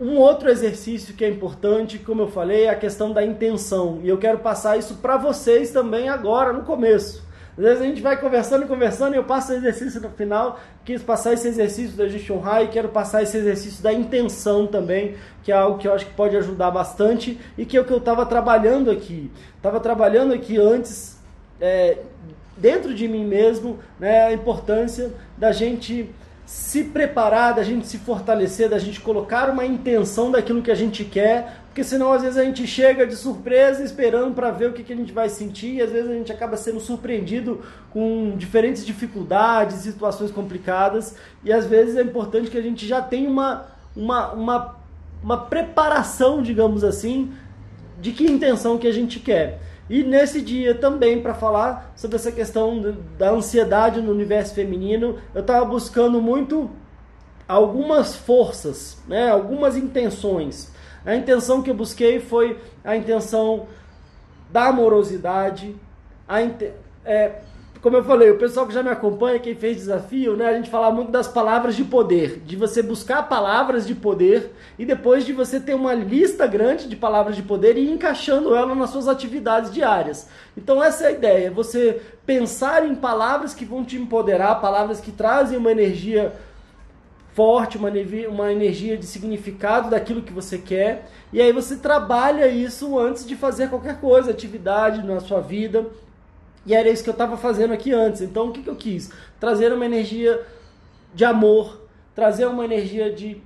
um 0.00 0.16
outro 0.16 0.48
exercício 0.48 1.14
que 1.14 1.24
é 1.24 1.28
importante, 1.28 1.98
como 1.98 2.22
eu 2.22 2.28
falei, 2.28 2.64
é 2.64 2.70
a 2.70 2.74
questão 2.74 3.12
da 3.12 3.24
intenção. 3.24 4.00
E 4.02 4.08
eu 4.08 4.16
quero 4.16 4.38
passar 4.38 4.78
isso 4.78 4.94
para 4.96 5.16
vocês 5.16 5.70
também 5.70 6.08
agora, 6.08 6.52
no 6.52 6.62
começo. 6.62 7.28
Às 7.58 7.64
vezes 7.64 7.82
a 7.82 7.84
gente 7.84 8.00
vai 8.00 8.18
conversando 8.18 8.64
e 8.64 8.66
conversando 8.66 9.12
e 9.12 9.18
eu 9.18 9.24
passo 9.24 9.52
o 9.52 9.54
exercício 9.54 10.00
no 10.00 10.08
final. 10.08 10.58
Quis 10.82 11.02
passar 11.02 11.34
esse 11.34 11.46
exercício 11.46 11.94
da 11.94 12.08
gente 12.08 12.32
honrar 12.32 12.62
e 12.62 12.68
quero 12.68 12.88
passar 12.88 13.22
esse 13.22 13.36
exercício 13.36 13.82
da 13.82 13.92
intenção 13.92 14.66
também, 14.66 15.16
que 15.42 15.52
é 15.52 15.54
algo 15.54 15.76
que 15.76 15.86
eu 15.86 15.92
acho 15.92 16.06
que 16.06 16.14
pode 16.14 16.34
ajudar 16.38 16.70
bastante 16.70 17.38
e 17.58 17.66
que 17.66 17.76
é 17.76 17.80
o 17.80 17.84
que 17.84 17.92
eu 17.92 17.98
estava 17.98 18.24
trabalhando 18.24 18.90
aqui. 18.90 19.30
Estava 19.56 19.78
trabalhando 19.78 20.32
aqui 20.32 20.56
antes, 20.56 21.20
é, 21.60 21.98
dentro 22.60 22.94
de 22.94 23.08
mim 23.08 23.24
mesmo, 23.24 23.78
né, 23.98 24.24
a 24.26 24.32
importância 24.32 25.12
da 25.36 25.50
gente 25.50 26.10
se 26.44 26.82
preparar, 26.82 27.54
da 27.54 27.62
gente 27.62 27.86
se 27.86 27.98
fortalecer, 27.98 28.68
da 28.68 28.78
gente 28.78 29.00
colocar 29.00 29.48
uma 29.48 29.64
intenção 29.64 30.32
daquilo 30.32 30.60
que 30.60 30.70
a 30.70 30.74
gente 30.74 31.04
quer, 31.04 31.60
porque 31.66 31.84
senão 31.84 32.12
às 32.12 32.22
vezes 32.22 32.36
a 32.36 32.44
gente 32.44 32.66
chega 32.66 33.06
de 33.06 33.14
surpresa 33.14 33.84
esperando 33.84 34.34
para 34.34 34.50
ver 34.50 34.68
o 34.68 34.72
que, 34.72 34.82
que 34.82 34.92
a 34.92 34.96
gente 34.96 35.12
vai 35.12 35.28
sentir 35.28 35.74
e 35.74 35.80
às 35.80 35.92
vezes 35.92 36.10
a 36.10 36.14
gente 36.14 36.32
acaba 36.32 36.56
sendo 36.56 36.80
surpreendido 36.80 37.60
com 37.90 38.34
diferentes 38.36 38.84
dificuldades, 38.84 39.76
situações 39.76 40.32
complicadas 40.32 41.14
e 41.44 41.52
às 41.52 41.66
vezes 41.66 41.96
é 41.96 42.02
importante 42.02 42.50
que 42.50 42.58
a 42.58 42.62
gente 42.62 42.84
já 42.84 43.00
tenha 43.00 43.30
uma, 43.30 43.66
uma, 43.94 44.32
uma, 44.32 44.76
uma 45.22 45.36
preparação, 45.36 46.42
digamos 46.42 46.82
assim, 46.82 47.32
de 48.00 48.10
que 48.10 48.24
intenção 48.24 48.76
que 48.76 48.88
a 48.88 48.92
gente 48.92 49.20
quer. 49.20 49.60
E 49.90 50.04
nesse 50.04 50.40
dia 50.40 50.72
também, 50.72 51.20
para 51.20 51.34
falar 51.34 51.92
sobre 51.96 52.14
essa 52.14 52.30
questão 52.30 52.94
da 53.18 53.32
ansiedade 53.32 54.00
no 54.00 54.12
universo 54.12 54.54
feminino, 54.54 55.18
eu 55.34 55.40
estava 55.40 55.64
buscando 55.64 56.22
muito 56.22 56.70
algumas 57.48 58.14
forças, 58.14 59.02
né, 59.08 59.28
algumas 59.28 59.76
intenções. 59.76 60.72
A 61.04 61.16
intenção 61.16 61.60
que 61.60 61.70
eu 61.70 61.74
busquei 61.74 62.20
foi 62.20 62.56
a 62.84 62.96
intenção 62.96 63.66
da 64.48 64.68
amorosidade, 64.68 65.74
a, 66.28 66.40
é, 67.04 67.42
como 67.82 67.96
eu 67.96 68.04
falei, 68.04 68.30
o 68.30 68.36
pessoal 68.36 68.66
que 68.66 68.74
já 68.74 68.82
me 68.82 68.90
acompanha, 68.90 69.38
quem 69.38 69.54
fez 69.54 69.78
desafio, 69.78 70.36
né, 70.36 70.48
a 70.48 70.52
gente 70.52 70.68
fala 70.68 70.90
muito 70.90 71.10
das 71.10 71.26
palavras 71.26 71.74
de 71.74 71.82
poder, 71.82 72.42
de 72.44 72.54
você 72.54 72.82
buscar 72.82 73.22
palavras 73.26 73.86
de 73.86 73.94
poder 73.94 74.52
e 74.78 74.84
depois 74.84 75.24
de 75.24 75.32
você 75.32 75.58
ter 75.58 75.74
uma 75.74 75.94
lista 75.94 76.46
grande 76.46 76.86
de 76.86 76.94
palavras 76.94 77.36
de 77.36 77.42
poder 77.42 77.78
e 77.78 77.86
ir 77.86 77.90
encaixando 77.90 78.54
ela 78.54 78.74
nas 78.74 78.90
suas 78.90 79.08
atividades 79.08 79.72
diárias. 79.72 80.28
Então 80.54 80.84
essa 80.84 81.04
é 81.04 81.06
a 81.06 81.12
ideia, 81.12 81.50
você 81.50 82.02
pensar 82.26 82.86
em 82.86 82.94
palavras 82.94 83.54
que 83.54 83.64
vão 83.64 83.82
te 83.82 83.96
empoderar, 83.96 84.56
palavras 84.56 85.00
que 85.00 85.10
trazem 85.10 85.56
uma 85.56 85.72
energia 85.72 86.34
forte, 87.32 87.78
uma, 87.78 87.90
uma 88.28 88.52
energia 88.52 88.98
de 88.98 89.06
significado 89.06 89.88
daquilo 89.88 90.20
que 90.20 90.32
você 90.32 90.58
quer, 90.58 91.06
e 91.32 91.40
aí 91.40 91.52
você 91.52 91.76
trabalha 91.76 92.46
isso 92.46 92.98
antes 92.98 93.26
de 93.26 93.36
fazer 93.36 93.70
qualquer 93.70 94.00
coisa, 94.00 94.30
atividade 94.30 95.02
na 95.06 95.20
sua 95.20 95.40
vida, 95.40 95.86
e 96.66 96.74
era 96.74 96.88
isso 96.88 97.02
que 97.02 97.08
eu 97.08 97.12
estava 97.12 97.36
fazendo 97.36 97.72
aqui 97.72 97.92
antes. 97.92 98.20
Então 98.20 98.48
o 98.48 98.52
que, 98.52 98.62
que 98.62 98.70
eu 98.70 98.76
quis? 98.76 99.10
Trazer 99.38 99.72
uma 99.72 99.84
energia 99.84 100.44
de 101.14 101.24
amor, 101.24 101.88
trazer 102.14 102.46
uma 102.46 102.64
energia 102.64 103.12
de 103.12 103.40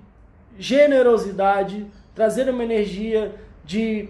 generosidade, 0.58 1.86
trazer 2.14 2.48
uma 2.48 2.62
energia 2.62 3.34
de 3.64 4.08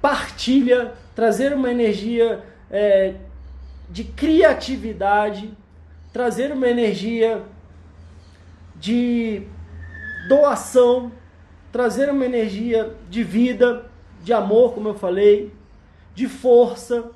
partilha, 0.00 0.92
trazer 1.14 1.52
uma 1.52 1.70
energia 1.70 2.42
é, 2.70 3.14
de 3.88 4.04
criatividade, 4.04 5.52
trazer 6.12 6.52
uma 6.52 6.68
energia 6.68 7.42
de 8.76 9.42
doação, 10.28 11.12
trazer 11.72 12.10
uma 12.10 12.24
energia 12.24 12.94
de 13.08 13.22
vida, 13.22 13.86
de 14.22 14.32
amor, 14.32 14.74
como 14.74 14.88
eu 14.88 14.94
falei, 14.94 15.52
de 16.14 16.28
força. 16.28 17.10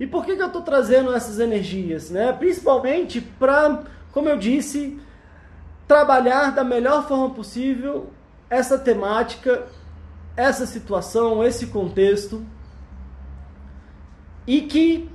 E 0.00 0.06
por 0.06 0.24
que, 0.24 0.36
que 0.36 0.42
eu 0.42 0.46
estou 0.46 0.62
trazendo 0.62 1.12
essas 1.12 1.38
energias? 1.38 2.10
Né? 2.10 2.32
Principalmente 2.32 3.20
para, 3.20 3.82
como 4.12 4.28
eu 4.28 4.38
disse, 4.38 4.98
trabalhar 5.86 6.50
da 6.50 6.62
melhor 6.62 7.06
forma 7.06 7.30
possível 7.30 8.10
essa 8.48 8.78
temática, 8.78 9.66
essa 10.36 10.66
situação, 10.66 11.42
esse 11.42 11.66
contexto. 11.66 12.44
E 14.46 14.62
que 14.62 15.10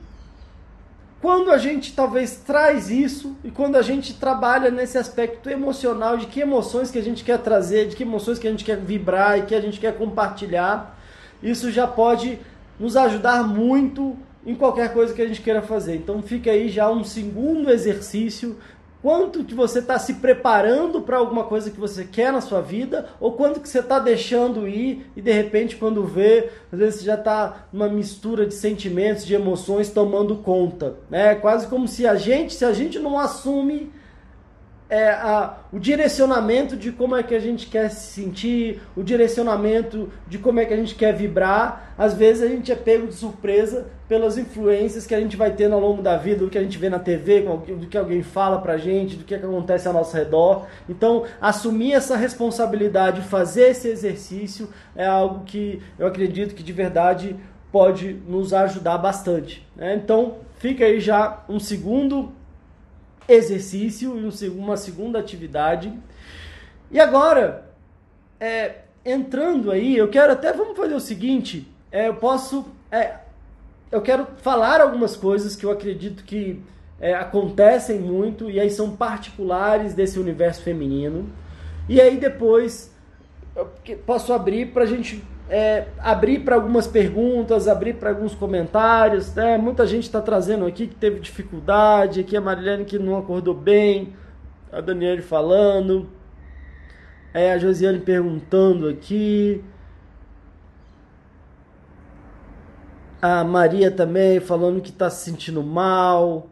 quando 1.21 1.51
a 1.51 1.57
gente 1.57 1.93
talvez 1.93 2.35
traz 2.35 2.89
isso 2.89 3.37
e 3.45 3.49
quando 3.49 3.77
a 3.77 3.81
gente 3.81 4.13
trabalha 4.13 4.69
nesse 4.69 4.97
aspecto 4.97 5.49
emocional 5.49 6.17
de 6.17 6.25
que 6.25 6.41
emoções 6.41 6.91
que 6.91 6.99
a 6.99 7.01
gente 7.01 7.23
quer 7.23 7.39
trazer, 7.39 7.87
de 7.87 7.95
que 7.95 8.03
emoções 8.03 8.37
que 8.37 8.45
a 8.45 8.51
gente 8.51 8.65
quer 8.65 8.77
vibrar 8.77 9.39
e 9.39 9.43
que 9.43 9.55
a 9.55 9.61
gente 9.61 9.79
quer 9.79 9.97
compartilhar, 9.97 10.99
isso 11.41 11.71
já 11.71 11.87
pode 11.87 12.39
nos 12.79 12.95
ajudar 12.97 13.47
muito 13.47 14.17
em 14.45 14.55
qualquer 14.55 14.93
coisa 14.93 15.13
que 15.13 15.21
a 15.21 15.27
gente 15.27 15.41
queira 15.41 15.61
fazer. 15.61 15.95
Então 15.95 16.21
fica 16.21 16.51
aí 16.51 16.69
já 16.69 16.89
um 16.89 17.03
segundo 17.03 17.69
exercício. 17.71 18.57
Quanto 19.01 19.43
que 19.43 19.53
você 19.53 19.79
está 19.79 19.99
se 19.99 20.15
preparando 20.15 21.01
para 21.01 21.17
alguma 21.17 21.43
coisa 21.43 21.69
que 21.69 21.79
você 21.79 22.05
quer 22.05 22.31
na 22.31 22.39
sua 22.39 22.61
vida, 22.61 23.09
ou 23.19 23.33
quanto 23.33 23.59
que 23.59 23.67
você 23.67 23.79
está 23.79 23.99
deixando 23.99 24.65
ir 24.65 25.05
e 25.13 25.21
de 25.21 25.31
repente 25.31 25.75
quando 25.75 26.05
vê, 26.05 26.49
às 26.71 26.79
vezes 26.79 26.99
você 27.01 27.05
já 27.07 27.15
está 27.15 27.67
numa 27.73 27.89
mistura 27.89 28.45
de 28.45 28.53
sentimentos, 28.53 29.25
de 29.25 29.33
emoções 29.33 29.89
tomando 29.89 30.37
conta, 30.37 30.95
né? 31.09 31.35
Quase 31.35 31.67
como 31.67 31.85
se 31.85 32.07
a 32.07 32.15
gente, 32.15 32.53
se 32.53 32.63
a 32.63 32.71
gente 32.71 32.97
não 32.97 33.19
assume 33.19 33.91
é, 34.93 35.09
a, 35.09 35.57
o 35.71 35.79
direcionamento 35.79 36.77
de 36.77 36.91
como 36.91 37.15
é 37.15 37.23
que 37.23 37.33
a 37.33 37.39
gente 37.39 37.65
quer 37.65 37.89
se 37.89 38.13
sentir, 38.13 38.79
o 38.95 39.01
direcionamento 39.01 40.07
de 40.27 40.37
como 40.37 40.59
é 40.59 40.65
que 40.65 40.73
a 40.73 40.77
gente 40.77 40.93
quer 40.93 41.15
vibrar. 41.15 41.95
Às 41.97 42.13
vezes 42.13 42.43
a 42.43 42.47
gente 42.47 42.71
é 42.71 42.75
pego 42.75 43.07
de 43.07 43.15
surpresa 43.15 43.87
pelas 44.07 44.37
influências 44.37 45.07
que 45.07 45.15
a 45.15 45.19
gente 45.19 45.35
vai 45.35 45.49
tendo 45.49 45.73
ao 45.73 45.81
longo 45.81 46.03
da 46.03 46.15
vida, 46.15 46.45
do 46.45 46.49
que 46.49 46.59
a 46.59 46.61
gente 46.61 46.77
vê 46.77 46.91
na 46.91 46.99
TV, 46.99 47.41
do 47.41 47.87
que 47.87 47.97
alguém 47.97 48.21
fala 48.21 48.61
pra 48.61 48.77
gente, 48.77 49.15
do 49.15 49.23
que 49.23 49.33
acontece 49.33 49.87
ao 49.87 49.95
nosso 49.95 50.15
redor. 50.15 50.67
Então, 50.87 51.23
assumir 51.41 51.93
essa 51.93 52.15
responsabilidade, 52.15 53.21
fazer 53.21 53.71
esse 53.71 53.87
exercício 53.87 54.69
é 54.95 55.07
algo 55.07 55.43
que 55.43 55.81
eu 55.97 56.05
acredito 56.05 56.53
que 56.53 56.61
de 56.61 56.71
verdade 56.71 57.35
pode 57.71 58.13
nos 58.27 58.53
ajudar 58.53 58.99
bastante. 58.99 59.67
Né? 59.75 59.95
Então, 59.95 60.35
fica 60.59 60.85
aí 60.85 60.99
já 60.99 61.43
um 61.49 61.59
segundo 61.59 62.31
exercício 63.27 64.17
e 64.17 64.49
uma 64.49 64.77
segunda 64.77 65.19
atividade. 65.19 65.93
E 66.91 66.99
agora, 66.99 67.69
é, 68.39 68.81
entrando 69.05 69.71
aí, 69.71 69.97
eu 69.97 70.09
quero 70.09 70.33
até, 70.33 70.53
vamos 70.53 70.77
fazer 70.77 70.93
o 70.93 70.99
seguinte, 70.99 71.67
é, 71.91 72.07
eu 72.07 72.15
posso, 72.15 72.65
é, 72.91 73.15
eu 73.91 74.01
quero 74.01 74.27
falar 74.37 74.81
algumas 74.81 75.15
coisas 75.15 75.55
que 75.55 75.65
eu 75.65 75.71
acredito 75.71 76.23
que 76.23 76.61
é, 76.99 77.13
acontecem 77.13 77.99
muito 77.99 78.49
e 78.49 78.59
aí 78.59 78.69
são 78.69 78.95
particulares 78.95 79.93
desse 79.93 80.19
universo 80.19 80.61
feminino. 80.61 81.29
E 81.89 81.99
aí 81.99 82.17
depois 82.17 82.93
eu 83.55 83.71
posso 84.05 84.33
abrir 84.33 84.71
para 84.71 84.83
a 84.83 84.87
gente 84.87 85.23
é, 85.49 85.87
abrir 85.99 86.39
para 86.39 86.55
algumas 86.55 86.87
perguntas, 86.87 87.67
abrir 87.67 87.95
para 87.95 88.09
alguns 88.09 88.33
comentários. 88.33 89.33
Né? 89.35 89.57
Muita 89.57 89.85
gente 89.85 90.03
está 90.03 90.21
trazendo 90.21 90.65
aqui 90.65 90.87
que 90.87 90.95
teve 90.95 91.19
dificuldade, 91.19 92.21
aqui 92.21 92.35
a 92.35 92.41
Marilene 92.41 92.85
que 92.85 92.97
não 92.97 93.17
acordou 93.17 93.53
bem, 93.53 94.13
a 94.71 94.81
Daniele 94.81 95.21
falando, 95.21 96.09
é, 97.33 97.53
a 97.53 97.57
Josiane 97.57 97.99
perguntando 97.99 98.87
aqui. 98.87 99.63
A 103.21 103.43
Maria 103.43 103.89
também 103.89 104.39
falando 104.39 104.81
que 104.81 104.89
está 104.89 105.09
se 105.09 105.23
sentindo 105.23 105.63
mal. 105.63 106.49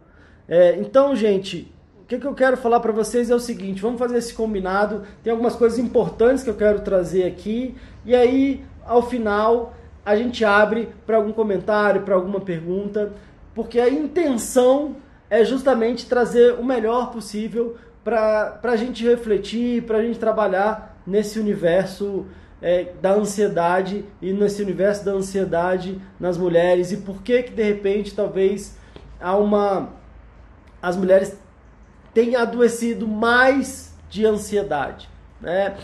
É, 0.48 0.78
então, 0.78 1.16
gente, 1.16 1.74
o 2.02 2.06
que, 2.06 2.18
que 2.18 2.26
eu 2.26 2.34
quero 2.34 2.56
falar 2.56 2.80
para 2.80 2.92
vocês 2.94 3.30
é 3.30 3.36
o 3.36 3.40
seguinte: 3.40 3.82
vamos 3.82 4.00
fazer 4.00 4.18
esse 4.18 4.34
combinado. 4.34 5.04
Tem 5.22 5.32
algumas 5.32 5.56
coisas 5.56 5.78
importantes 5.78 6.44
que 6.44 6.50
eu 6.50 6.56
quero 6.56 6.80
trazer 6.80 7.26
aqui. 7.26 7.76
E 8.06 8.16
aí, 8.16 8.64
ao 8.86 9.04
final 9.04 9.74
a 10.06 10.16
gente 10.16 10.44
abre 10.44 10.90
para 11.06 11.18
algum 11.18 11.32
comentário, 11.32 12.02
para 12.02 12.16
alguma 12.16 12.42
pergunta, 12.42 13.14
porque 13.54 13.80
a 13.80 13.90
intenção 13.90 14.96
é 15.30 15.46
justamente 15.46 16.08
trazer 16.08 16.54
o 16.54 16.64
melhor 16.64 17.12
possível 17.12 17.78
para 18.04 18.60
a 18.64 18.76
gente 18.76 19.06
refletir, 19.06 19.84
para 19.84 20.00
a 20.00 20.02
gente 20.02 20.18
trabalhar 20.18 21.00
nesse 21.06 21.40
universo 21.40 22.26
é, 22.62 22.92
da 23.02 23.14
ansiedade 23.14 24.06
e 24.22 24.34
nesse 24.34 24.62
universo 24.62 25.04
da 25.04 25.12
ansiedade 25.12 26.00
nas 26.20 26.38
mulheres 26.38 26.92
e 26.92 26.98
por 26.98 27.22
que 27.24 27.44
que 27.44 27.52
de 27.52 27.64
repente 27.64 28.14
talvez 28.14 28.78
há 29.20 29.36
uma 29.36 29.90
as 30.82 30.96
mulheres 30.96 31.38
tenham 32.14 32.42
adoecido 32.42 33.08
mais 33.08 33.96
de 34.10 34.26
ansiedade, 34.26 35.10
né? 35.40 35.78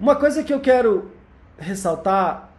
Uma 0.00 0.14
coisa 0.14 0.44
que 0.44 0.54
eu 0.54 0.60
quero 0.60 1.10
ressaltar 1.58 2.52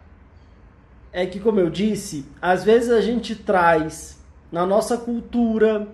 é 1.10 1.24
que, 1.24 1.40
como 1.40 1.58
eu 1.58 1.70
disse, 1.70 2.26
às 2.40 2.62
vezes 2.62 2.90
a 2.90 3.00
gente 3.00 3.34
traz 3.34 4.22
na 4.52 4.66
nossa 4.66 4.98
cultura, 4.98 5.88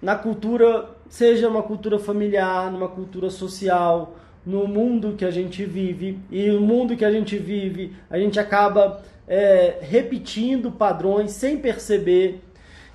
na 0.00 0.16
cultura 0.16 0.88
seja 1.06 1.46
uma 1.46 1.62
cultura 1.62 1.98
familiar, 1.98 2.72
numa 2.72 2.88
cultura 2.88 3.28
social, 3.28 4.16
no 4.44 4.66
mundo 4.66 5.16
que 5.18 5.24
a 5.26 5.30
gente 5.30 5.66
vive. 5.66 6.18
E 6.30 6.50
o 6.50 6.62
mundo 6.62 6.96
que 6.96 7.04
a 7.04 7.12
gente 7.12 7.36
vive, 7.36 7.94
a 8.08 8.18
gente 8.18 8.40
acaba 8.40 9.02
é, 9.28 9.80
repetindo 9.82 10.72
padrões 10.72 11.32
sem 11.32 11.58
perceber. 11.58 12.42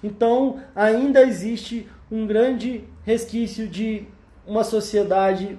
Então, 0.04 0.60
ainda 0.76 1.22
existe 1.22 1.88
um 2.12 2.26
grande 2.26 2.84
resquício 3.06 3.68
de 3.68 4.08
uma 4.48 4.64
sociedade 4.64 5.56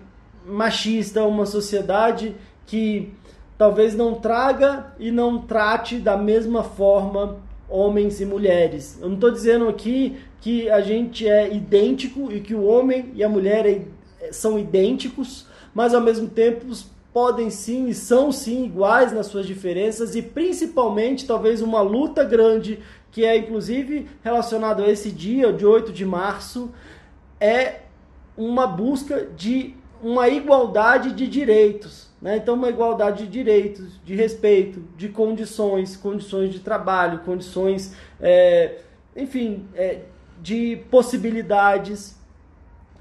machista, 0.47 1.25
uma 1.25 1.47
sociedade 1.47 2.35
que 2.67 3.13
talvez 3.57 3.95
não 3.95 4.15
traga 4.15 4.93
e 4.99 5.11
não 5.11 5.39
trate 5.39 5.99
da 5.99 6.17
mesma 6.17 6.63
forma 6.63 7.39
homens 7.69 8.21
e 8.21 8.25
mulheres. 8.25 8.99
Eu 9.01 9.09
não 9.09 9.15
estou 9.17 9.31
dizendo 9.31 9.69
aqui 9.69 10.17
que 10.41 10.71
a 10.71 10.81
gente 10.81 11.29
é 11.29 11.53
idêntico 11.53 12.33
e 12.33 12.41
que 12.41 12.55
o 12.55 12.65
homem 12.65 13.11
e 13.15 13.23
a 13.23 13.29
mulher 13.29 13.67
é, 13.67 14.33
são 14.33 14.59
idênticos, 14.59 15.47
mas 15.75 15.93
ao 15.93 16.01
mesmo 16.01 16.29
tempo 16.29 16.67
podem 17.13 17.51
sim 17.51 17.89
e 17.89 17.95
são 17.95 18.31
sim 18.31 18.65
iguais 18.65 19.13
nas 19.13 19.27
suas 19.27 19.47
diferenças 19.47 20.15
e 20.15 20.23
principalmente 20.23 21.27
talvez 21.27 21.61
uma 21.61 21.81
luta 21.81 22.23
grande 22.23 22.79
que 23.11 23.25
é 23.25 23.37
inclusive 23.37 24.07
relacionado 24.23 24.83
a 24.83 24.89
esse 24.89 25.11
dia 25.11 25.53
de 25.53 25.67
8 25.67 25.93
de 25.93 26.05
março 26.05 26.71
é 27.41 27.81
uma 28.37 28.67
busca 28.67 29.27
de 29.37 29.75
uma 30.03 30.29
igualdade 30.29 31.13
de 31.13 31.27
direitos. 31.27 32.09
Né? 32.21 32.37
Então, 32.37 32.55
uma 32.55 32.69
igualdade 32.69 33.25
de 33.25 33.31
direitos, 33.31 34.01
de 34.05 34.15
respeito, 34.15 34.83
de 34.97 35.09
condições, 35.09 35.97
condições 35.97 36.53
de 36.53 36.61
trabalho, 36.61 37.21
condições, 37.21 37.95
é, 38.21 38.81
enfim, 39.17 39.67
é, 39.75 40.01
de 40.41 40.77
possibilidades. 40.91 42.19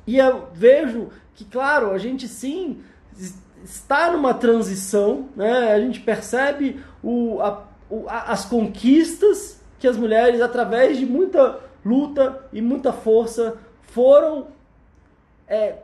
E 0.05 0.17
eu 0.17 0.47
vejo 0.53 1.09
que, 1.33 1.45
claro, 1.45 1.91
a 1.91 1.97
gente 1.97 2.27
sim 2.27 2.81
está 3.63 4.11
numa 4.11 4.33
transição, 4.33 5.29
né? 5.35 5.73
a 5.73 5.79
gente 5.79 5.99
percebe 5.99 6.79
o, 7.03 7.41
a, 7.41 7.65
o, 7.89 8.05
as 8.07 8.45
conquistas 8.45 9.59
que 9.79 9.87
as 9.87 9.97
mulheres, 9.97 10.41
através 10.41 10.97
de 10.97 11.05
muita 11.05 11.59
luta 11.83 12.45
e 12.53 12.61
muita 12.61 12.91
força, 12.93 13.57
foram 13.81 14.47
é, 15.47 15.77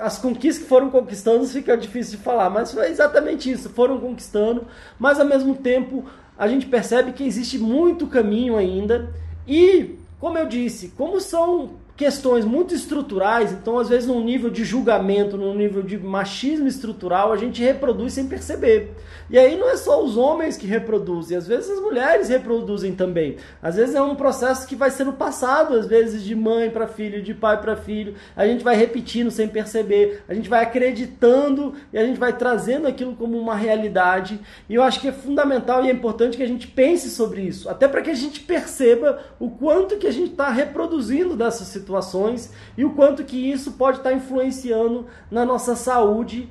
as 0.00 0.18
conquistas 0.18 0.62
que 0.62 0.68
foram 0.68 0.90
conquistando 0.90 1.46
fica 1.46 1.76
difícil 1.76 2.18
de 2.18 2.24
falar, 2.24 2.48
mas 2.50 2.72
foi 2.72 2.88
exatamente 2.88 3.50
isso, 3.50 3.68
foram 3.70 4.00
conquistando, 4.00 4.66
mas 4.98 5.20
ao 5.20 5.26
mesmo 5.26 5.54
tempo 5.54 6.04
a 6.38 6.48
gente 6.48 6.66
percebe 6.66 7.12
que 7.12 7.22
existe 7.22 7.58
muito 7.58 8.06
caminho 8.06 8.56
ainda 8.56 9.14
e, 9.46 9.98
como 10.18 10.38
eu 10.38 10.46
disse, 10.46 10.88
como 10.96 11.20
são 11.20 11.72
questões 11.96 12.44
muito 12.44 12.74
estruturais, 12.74 13.52
então 13.52 13.78
às 13.78 13.88
vezes 13.88 14.06
num 14.06 14.22
nível 14.22 14.50
de 14.50 14.64
julgamento, 14.64 15.36
num 15.36 15.54
nível 15.54 15.82
de 15.82 15.98
machismo 15.98 16.66
estrutural, 16.66 17.32
a 17.32 17.36
gente 17.36 17.62
reproduz 17.62 18.14
sem 18.14 18.26
perceber. 18.26 18.94
E 19.28 19.38
aí 19.38 19.56
não 19.56 19.68
é 19.68 19.76
só 19.76 20.02
os 20.02 20.16
homens 20.16 20.56
que 20.56 20.66
reproduzem, 20.66 21.36
às 21.36 21.46
vezes 21.46 21.70
as 21.70 21.80
mulheres 21.80 22.28
reproduzem 22.28 22.94
também. 22.94 23.36
Às 23.62 23.76
vezes 23.76 23.94
é 23.94 24.02
um 24.02 24.16
processo 24.16 24.66
que 24.66 24.74
vai 24.74 24.90
sendo 24.90 25.12
passado, 25.12 25.74
às 25.74 25.86
vezes 25.86 26.24
de 26.24 26.34
mãe 26.34 26.68
para 26.68 26.88
filho, 26.88 27.22
de 27.22 27.32
pai 27.32 27.60
para 27.60 27.76
filho. 27.76 28.14
A 28.34 28.44
gente 28.46 28.64
vai 28.64 28.74
repetindo 28.74 29.30
sem 29.30 29.46
perceber, 29.46 30.22
a 30.28 30.34
gente 30.34 30.48
vai 30.48 30.64
acreditando 30.64 31.74
e 31.92 31.98
a 31.98 32.04
gente 32.04 32.18
vai 32.18 32.36
trazendo 32.36 32.88
aquilo 32.88 33.14
como 33.14 33.38
uma 33.38 33.54
realidade. 33.54 34.40
E 34.68 34.74
eu 34.74 34.82
acho 34.82 35.00
que 35.00 35.08
é 35.08 35.12
fundamental 35.12 35.84
e 35.84 35.88
é 35.88 35.92
importante 35.92 36.36
que 36.36 36.42
a 36.42 36.48
gente 36.48 36.66
pense 36.66 37.08
sobre 37.10 37.42
isso, 37.42 37.68
até 37.68 37.86
para 37.86 38.02
que 38.02 38.10
a 38.10 38.14
gente 38.14 38.40
perceba 38.40 39.20
o 39.38 39.50
quanto 39.50 39.96
que 39.96 40.06
a 40.06 40.12
gente 40.12 40.32
está 40.32 40.50
reproduzindo 40.50 41.36
dessa 41.36 41.64
situações 41.90 42.52
e 42.76 42.84
o 42.84 42.94
quanto 42.94 43.24
que 43.24 43.50
isso 43.50 43.72
pode 43.72 43.98
estar 43.98 44.10
tá 44.10 44.16
influenciando 44.16 45.06
na 45.30 45.44
nossa 45.44 45.74
saúde 45.74 46.48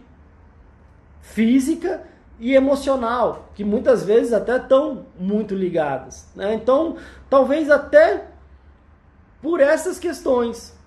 física 1.21 2.03
e 2.39 2.53
emocional, 2.53 3.49
que 3.55 3.63
muitas 3.63 4.03
vezes 4.03 4.33
até 4.33 4.57
estão 4.57 5.05
muito 5.17 5.55
ligadas. 5.55 6.27
Né? 6.35 6.53
Então, 6.53 6.97
talvez 7.29 7.69
até 7.69 8.27
por 9.41 9.61
essas 9.61 9.97
questões, 9.97 10.77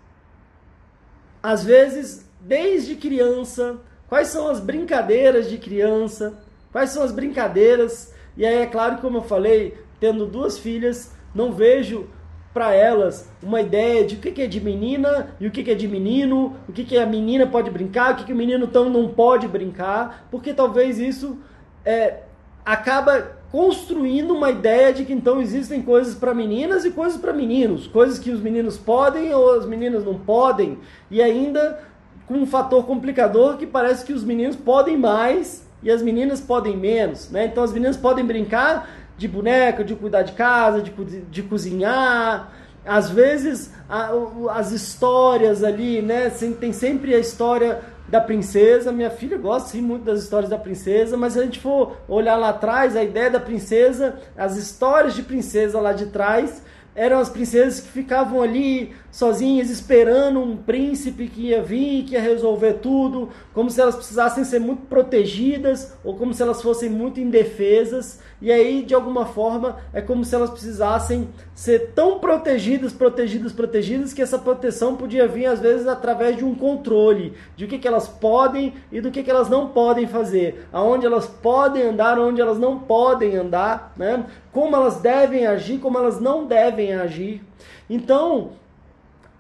às 1.43 1.65
vezes, 1.65 2.29
desde 2.41 2.97
criança, 2.97 3.81
quais 4.09 4.29
são 4.29 4.49
as 4.49 4.61
brincadeiras 4.61 5.49
de 5.49 5.59
criança, 5.59 6.39
quais 6.71 6.91
são 6.91 7.03
as 7.03 7.13
brincadeiras, 7.13 8.15
e 8.37 8.47
aí 8.47 8.57
é 8.57 8.67
claro, 8.67 8.99
como 8.99 9.19
eu 9.19 9.23
falei, 9.23 9.79
tendo 10.01 10.27
duas 10.27 10.59
filhas, 10.59 11.13
não 11.35 11.53
vejo 11.53 12.09
para 12.53 12.75
elas 12.75 13.31
uma 13.43 13.61
ideia 13.61 14.05
de 14.05 14.17
o 14.17 14.19
que 14.19 14.43
é 14.43 14.47
de 14.47 14.61
menina 14.61 15.35
e 15.41 15.47
o 15.47 15.51
que 15.51 15.71
é 15.71 15.75
de 15.75 15.89
menino, 15.89 16.57
o 16.69 16.73
que 16.73 16.99
a 16.99 17.07
menina 17.07 17.47
pode 17.47 17.71
brincar, 17.71 18.13
o 18.13 18.25
que 18.25 18.33
o 18.33 18.37
menino 18.37 18.67
tão 18.67 18.91
não 18.91 19.09
pode 19.09 19.49
brincar, 19.49 20.27
porque 20.31 20.53
talvez 20.53 20.99
isso 20.99 21.39
é, 21.85 22.21
acaba 22.65 23.41
construindo 23.51 24.35
uma 24.35 24.51
ideia 24.51 24.93
de 24.93 25.05
que 25.05 25.13
então 25.13 25.41
existem 25.41 25.83
coisas 25.83 26.15
para 26.15 26.35
meninas 26.35 26.85
e 26.85 26.91
coisas 26.91 27.21
para 27.21 27.33
meninos, 27.33 27.87
coisas 27.87 28.19
que 28.19 28.31
os 28.31 28.41
meninos 28.41 28.79
podem 28.79 29.33
ou 29.35 29.55
as 29.55 29.67
meninas 29.67 30.05
não 30.05 30.19
podem, 30.19 30.79
e 31.11 31.21
ainda 31.21 31.81
com 32.27 32.35
um 32.35 32.47
fator 32.47 32.87
complicador 32.87 33.57
que 33.57 33.67
parece 33.67 34.05
que 34.05 34.13
os 34.13 34.25
meninos 34.25 34.57
podem 34.57 34.97
mais 34.97 35.67
e 35.83 35.91
as 35.91 36.01
meninas 36.01 36.41
podem 36.41 36.77
menos, 36.77 37.31
né? 37.31 37.47
Então 37.47 37.63
as 37.65 37.73
meninas 37.73 37.97
podem 37.97 38.25
brincar 38.25 38.89
de 39.23 39.29
boneca, 39.29 39.85
de 39.85 39.95
cuidar 39.95 40.23
de 40.23 40.33
casa, 40.33 40.83
de, 40.83 40.91
de 40.91 41.43
cozinhar. 41.45 42.53
Às 42.85 43.09
vezes 43.09 43.73
a, 43.89 44.11
as 44.51 44.73
histórias 44.73 45.63
ali, 45.63 46.03
né? 46.03 46.29
Tem 46.61 46.73
sempre 46.73 47.15
a 47.15 47.19
história 47.19 47.81
da 48.09 48.21
princesa. 48.21 48.91
Minha 48.91 49.11
filha 49.11 49.39
gosta 49.39 49.69
sim 49.69 49.81
muito 49.81 50.05
das 50.05 50.21
histórias 50.25 50.51
da 50.51 50.59
princesa, 50.59 51.17
mas 51.17 51.35
se 51.35 51.39
a 51.39 51.45
gente 51.45 51.61
for 51.61 51.97
olhar 52.09 52.37
lá 52.37 52.49
atrás, 52.49 52.97
a 52.97 53.05
ideia 53.05 53.31
da 53.31 53.39
princesa, 53.39 54.17
as 54.37 54.57
histórias 54.57 55.15
de 55.15 55.23
princesa 55.23 55.81
lá 55.81 55.93
de 55.93 56.07
trás, 56.07 56.61
eram 56.93 57.21
as 57.21 57.31
princesas 57.31 57.81
que 57.81 57.89
ficavam 57.89 58.43
ali 58.43 58.93
sozinhas 59.13 59.69
esperando 59.69 60.41
um 60.41 60.57
príncipe 60.57 61.29
que 61.29 61.49
ia 61.49 61.63
vir, 61.63 62.05
que 62.05 62.15
ia 62.15 62.21
resolver 62.21 62.75
tudo, 62.75 63.29
como 63.53 63.71
se 63.71 63.79
elas 63.79 63.95
precisassem 63.95 64.43
ser 64.43 64.59
muito 64.59 64.87
protegidas 64.87 65.93
ou 66.03 66.17
como 66.17 66.33
se 66.33 66.43
elas 66.43 66.63
fossem 66.63 66.89
muito 66.89 67.21
indefesas. 67.21 68.21
E 68.41 68.51
aí, 68.51 68.83
de 68.83 68.95
alguma 68.95 69.27
forma, 69.27 69.77
é 69.93 70.01
como 70.01 70.25
se 70.25 70.35
elas 70.35 70.51
precisassem 70.51 71.29
ser 71.55 71.93
tão 71.95 72.19
protegidas, 72.19 72.93
protegidas, 72.93 73.53
protegidas, 73.53 74.15
que 74.15 74.23
essa 74.23 74.39
proteção 74.39 74.97
podia 74.97 75.29
vir, 75.29 75.47
às 75.47 75.61
vezes, 75.61 75.87
através 75.87 76.37
de 76.37 76.45
um 76.45 76.55
controle 76.55 77.35
de 77.55 77.67
o 77.67 77.69
que, 77.69 77.79
que 77.79 77.87
elas 77.87 78.09
podem 78.09 78.73
e 78.91 79.01
do 79.01 79.11
que, 79.11 79.23
que 79.23 79.31
elas 79.31 79.49
não 79.49 79.69
podem 79.69 80.07
fazer, 80.07 80.67
aonde 80.73 81.05
elas 81.05 81.27
podem 81.27 81.83
andar, 81.83 82.19
onde 82.19 82.41
elas 82.41 82.59
não 82.59 82.81
podem 82.81 83.37
andar, 83.37 83.93
né? 83.97 84.25
como 84.51 84.75
elas 84.75 85.01
devem 85.01 85.47
agir, 85.47 85.79
como 85.79 85.99
elas 85.99 86.19
não 86.21 86.47
devem 86.47 86.95
agir. 86.95 87.43
Então, 87.89 88.53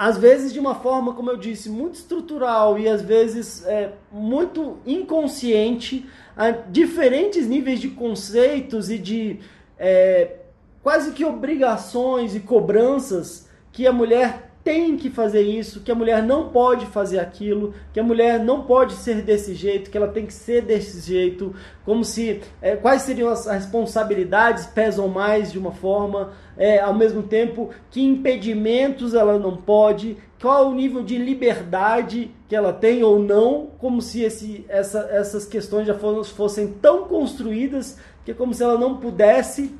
às 0.03 0.19
vezes 0.19 0.53
de 0.53 0.59
uma 0.59 0.75
forma, 0.75 1.15
como 1.15 1.31
eu 1.31 1.37
disse, 1.37 1.71
muito 1.71 1.95
estrutural 1.95 2.77
e 2.77 2.89
às 2.89 3.03
vezes 3.03 3.65
é, 3.65 3.93
muito 4.11 4.79
inconsciente, 4.85 6.05
a 6.37 6.51
diferentes 6.51 7.47
níveis 7.47 7.79
de 7.79 7.89
conceitos 7.91 8.91
e 8.91 8.99
de 8.99 9.39
é, 9.79 10.39
quase 10.83 11.13
que 11.13 11.25
obrigações 11.25 12.35
e 12.35 12.41
cobranças 12.41 13.49
que 13.71 13.87
a 13.87 13.93
mulher 13.93 14.51
tem 14.65 14.97
que 14.97 15.11
fazer 15.11 15.43
isso, 15.43 15.81
que 15.81 15.91
a 15.91 15.95
mulher 15.95 16.23
não 16.23 16.49
pode 16.49 16.87
fazer 16.87 17.19
aquilo, 17.19 17.75
que 17.93 17.99
a 17.99 18.03
mulher 18.03 18.39
não 18.39 18.63
pode 18.63 18.95
ser 18.95 19.23
desse 19.23 19.55
jeito, 19.55 19.91
que 19.91 19.97
ela 19.97 20.09
tem 20.09 20.25
que 20.25 20.33
ser 20.33 20.63
desse 20.63 21.01
jeito, 21.01 21.55
como 21.85 22.05
se 22.05 22.41
é, 22.61 22.77
quais 22.77 23.03
seriam 23.03 23.29
as 23.29 23.47
responsabilidades 23.47 24.67
pesam 24.67 25.09
mais 25.09 25.51
de 25.51 25.59
uma 25.59 25.73
forma, 25.73 26.33
é, 26.57 26.79
ao 26.79 26.95
mesmo 26.95 27.25
tempo 27.25 27.71
que 27.91 28.01
impedimentos 28.01 29.15
ela 29.15 29.37
não 29.39 29.57
pode, 29.57 30.17
qual 30.41 30.69
o 30.69 30.75
nível 30.75 31.03
de 31.03 31.19
liberdade 31.19 32.31
que 32.49 32.55
ela 32.55 32.73
tem 32.73 33.03
ou 33.03 33.19
não, 33.19 33.71
como 33.79 34.01
se 34.01 34.23
esse, 34.23 34.65
essa, 34.69 35.09
essas 35.11 35.45
questões 35.45 35.87
já 35.87 35.95
fossem 35.95 36.69
tão 36.75 37.05
construídas 37.05 37.99
que 38.25 38.31
é 38.31 38.35
como 38.35 38.55
se 38.55 38.63
ela 38.63 38.79
não 38.79 38.99
pudesse 38.99 39.75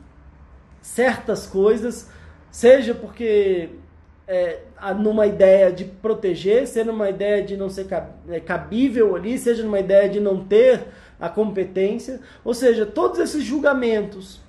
certas 0.81 1.47
coisas, 1.47 2.11
seja 2.51 2.93
porque 2.95 3.71
é, 4.27 4.61
numa 4.93 5.27
ideia 5.27 5.71
de 5.71 5.85
proteger, 5.85 6.67
seja 6.67 6.91
numa 6.91 7.09
ideia 7.09 7.43
de 7.43 7.57
não 7.57 7.71
ser 7.71 7.87
é, 8.29 8.41
cabível 8.41 9.15
ali, 9.15 9.39
seja 9.39 9.63
numa 9.63 9.79
ideia 9.79 10.09
de 10.09 10.19
não 10.19 10.43
ter 10.45 10.87
a 11.21 11.29
competência, 11.29 12.21
ou 12.45 12.53
seja, 12.53 12.85
todos 12.85 13.21
esses 13.21 13.45
julgamentos, 13.45 14.41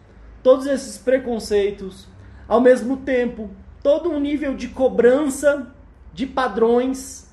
todos 0.41 0.65
esses 0.65 0.97
preconceitos, 0.97 2.07
ao 2.47 2.59
mesmo 2.59 2.97
tempo, 2.97 3.49
todo 3.83 4.09
um 4.09 4.19
nível 4.19 4.55
de 4.55 4.69
cobrança 4.69 5.67
de 6.13 6.25
padrões. 6.25 7.31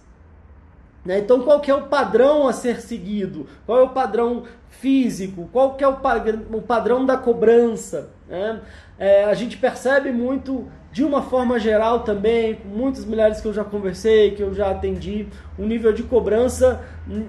Né? 1.05 1.21
Então, 1.21 1.41
qual 1.41 1.61
que 1.61 1.71
é 1.71 1.75
o 1.75 1.87
padrão 1.87 2.47
a 2.47 2.53
ser 2.53 2.83
seguido? 2.83 3.47
Qual 3.65 3.79
é 3.79 3.83
o 3.83 3.91
padrão 3.91 4.45
físico? 4.69 5.49
Qual 5.53 5.75
que 5.75 5.85
é 5.85 5.89
o, 5.89 5.97
padrão 6.63 7.07
da 7.07 7.17
cobrança? 7.17 8.11
Né? 8.31 8.61
É, 8.97 9.25
a 9.25 9.35
gente 9.35 9.57
percebe 9.57 10.13
muito 10.13 10.69
de 10.93 11.05
uma 11.05 11.23
forma 11.23 11.59
geral 11.59 12.01
também, 12.01 12.55
com 12.55 12.69
muitas 12.69 13.05
mulheres 13.05 13.41
que 13.41 13.47
eu 13.47 13.53
já 13.53 13.63
conversei, 13.63 14.33
que 14.33 14.43
eu 14.43 14.53
já 14.53 14.71
atendi, 14.71 15.27
um 15.57 15.65
nível 15.67 15.93
de 15.93 16.03
cobrança 16.03 16.81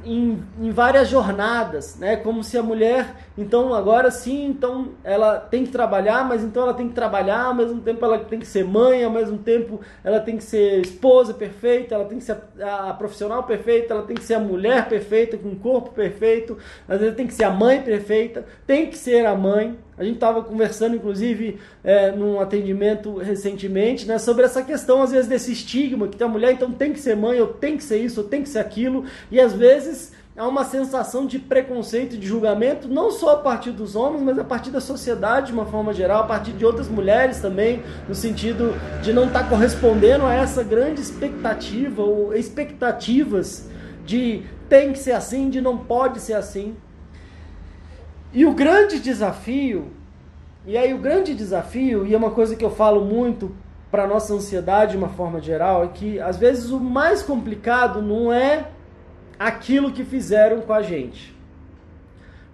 em, 0.03 0.41
em, 0.59 0.71
várias 0.71 1.09
jornadas, 1.09 1.97
né? 1.99 2.15
Como 2.15 2.43
se 2.43 2.57
a 2.57 2.63
mulher, 2.63 3.15
então 3.37 3.73
agora 3.73 4.09
sim, 4.09 4.45
então 4.47 4.89
ela 5.03 5.37
tem 5.37 5.63
que 5.63 5.71
trabalhar, 5.71 6.27
mas 6.27 6.43
então 6.43 6.63
ela 6.63 6.73
tem 6.73 6.87
que 6.87 6.95
trabalhar, 6.95 7.45
ao 7.45 7.53
mesmo 7.53 7.81
tempo 7.81 8.03
ela 8.03 8.19
tem 8.19 8.39
que 8.39 8.47
ser 8.47 8.65
mãe, 8.65 9.03
ao 9.03 9.11
mesmo 9.11 9.37
tempo 9.37 9.79
ela 10.03 10.19
tem 10.19 10.37
que 10.37 10.43
ser 10.43 10.81
esposa 10.81 11.33
perfeita, 11.33 11.93
ela 11.93 12.05
tem 12.05 12.17
que 12.17 12.23
ser 12.23 12.37
a, 12.59 12.89
a 12.89 12.93
profissional 12.93 13.43
perfeita, 13.43 13.93
ela 13.93 14.03
tem 14.03 14.15
que 14.15 14.23
ser 14.23 14.35
a 14.35 14.39
mulher 14.39 14.89
perfeita, 14.89 15.37
com 15.37 15.49
o 15.49 15.55
corpo 15.55 15.91
perfeito, 15.91 16.57
às 16.87 16.99
vezes 16.99 17.15
tem 17.15 17.27
que 17.27 17.33
ser 17.33 17.43
a 17.43 17.51
mãe 17.51 17.81
perfeita, 17.81 18.45
tem 18.65 18.87
que 18.87 18.97
ser 18.97 19.25
a 19.25 19.35
mãe. 19.35 19.77
A 19.97 20.03
gente 20.03 20.15
estava 20.15 20.41
conversando, 20.41 20.95
inclusive, 20.95 21.59
é, 21.83 22.11
num 22.11 22.39
atendimento 22.39 23.17
recentemente, 23.17 24.07
né, 24.07 24.17
sobre 24.17 24.45
essa 24.45 24.63
questão, 24.63 25.03
às 25.03 25.11
vezes, 25.11 25.27
desse 25.27 25.51
estigma, 25.51 26.07
que 26.07 26.23
a 26.23 26.27
mulher 26.27 26.53
então 26.53 26.71
tem 26.71 26.93
que 26.93 26.99
ser 26.99 27.15
mãe, 27.15 27.39
ou 27.39 27.47
tem 27.47 27.77
que 27.77 27.83
ser 27.83 27.97
isso, 27.97 28.21
ou 28.21 28.27
tem 28.27 28.41
que 28.41 28.49
ser 28.49 28.59
aquilo, 28.59 29.05
e 29.29 29.39
às 29.39 29.53
vezes 29.53 30.13
há 30.35 30.47
uma 30.47 30.63
sensação 30.63 31.25
de 31.25 31.37
preconceito, 31.37 32.17
de 32.17 32.25
julgamento, 32.25 32.87
não 32.87 33.11
só 33.11 33.33
a 33.33 33.37
partir 33.37 33.71
dos 33.71 33.95
homens, 33.95 34.23
mas 34.23 34.39
a 34.39 34.43
partir 34.43 34.71
da 34.71 34.79
sociedade 34.79 35.47
de 35.47 35.53
uma 35.53 35.65
forma 35.65 35.93
geral, 35.93 36.23
a 36.23 36.27
partir 36.27 36.51
de 36.53 36.65
outras 36.65 36.87
mulheres 36.87 37.39
também, 37.39 37.83
no 38.07 38.15
sentido 38.15 38.73
de 39.03 39.11
não 39.11 39.27
estar 39.27 39.43
tá 39.43 39.49
correspondendo 39.49 40.25
a 40.25 40.33
essa 40.33 40.63
grande 40.63 41.01
expectativa, 41.01 42.01
ou 42.01 42.33
expectativas 42.33 43.69
de 44.05 44.43
tem 44.69 44.93
que 44.93 44.99
ser 44.99 45.11
assim, 45.11 45.49
de 45.49 45.59
não 45.59 45.77
pode 45.77 46.19
ser 46.21 46.33
assim. 46.33 46.75
E 48.33 48.45
o 48.45 48.53
grande 48.53 48.99
desafio, 48.99 49.91
e 50.65 50.77
aí 50.77 50.93
o 50.93 50.99
grande 50.99 51.35
desafio, 51.35 52.05
e 52.05 52.13
é 52.13 52.17
uma 52.17 52.31
coisa 52.31 52.55
que 52.55 52.63
eu 52.63 52.71
falo 52.71 53.03
muito 53.03 53.53
para 53.91 54.07
nossa 54.07 54.33
ansiedade 54.33 54.91
de 54.91 54.97
uma 54.97 55.09
forma 55.09 55.41
geral, 55.41 55.83
é 55.83 55.87
que 55.89 56.17
às 56.17 56.37
vezes 56.37 56.71
o 56.71 56.79
mais 56.79 57.21
complicado 57.21 58.01
não 58.01 58.31
é 58.31 58.69
aquilo 59.37 59.91
que 59.91 60.05
fizeram 60.05 60.61
com 60.61 60.71
a 60.71 60.81
gente. 60.81 61.35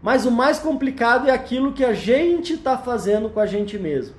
Mas 0.01 0.25
o 0.25 0.31
mais 0.31 0.57
complicado 0.57 1.27
é 1.27 1.31
aquilo 1.31 1.73
que 1.73 1.85
a 1.85 1.93
gente 1.93 2.53
está 2.53 2.75
fazendo 2.75 3.29
com 3.29 3.39
a 3.39 3.45
gente 3.45 3.77
mesmo. 3.77 4.15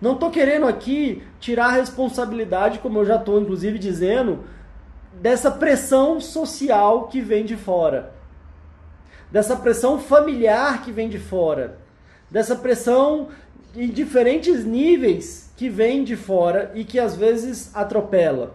Não 0.00 0.12
estou 0.12 0.30
querendo 0.30 0.66
aqui 0.66 1.20
tirar 1.40 1.66
a 1.66 1.72
responsabilidade, 1.72 2.78
como 2.78 3.00
eu 3.00 3.04
já 3.04 3.16
estou 3.16 3.40
inclusive 3.40 3.76
dizendo, 3.76 4.44
dessa 5.20 5.50
pressão 5.50 6.20
social 6.20 7.08
que 7.08 7.20
vem 7.20 7.44
de 7.44 7.56
fora 7.56 8.14
dessa 9.30 9.56
pressão 9.56 9.98
familiar 9.98 10.82
que 10.82 10.92
vem 10.92 11.08
de 11.08 11.18
fora, 11.18 11.78
dessa 12.30 12.56
pressão 12.56 13.28
em 13.74 13.88
diferentes 13.88 14.64
níveis 14.64 15.50
que 15.56 15.68
vem 15.68 16.04
de 16.04 16.16
fora 16.16 16.70
e 16.74 16.84
que 16.84 16.98
às 16.98 17.16
vezes 17.16 17.70
atropela. 17.74 18.54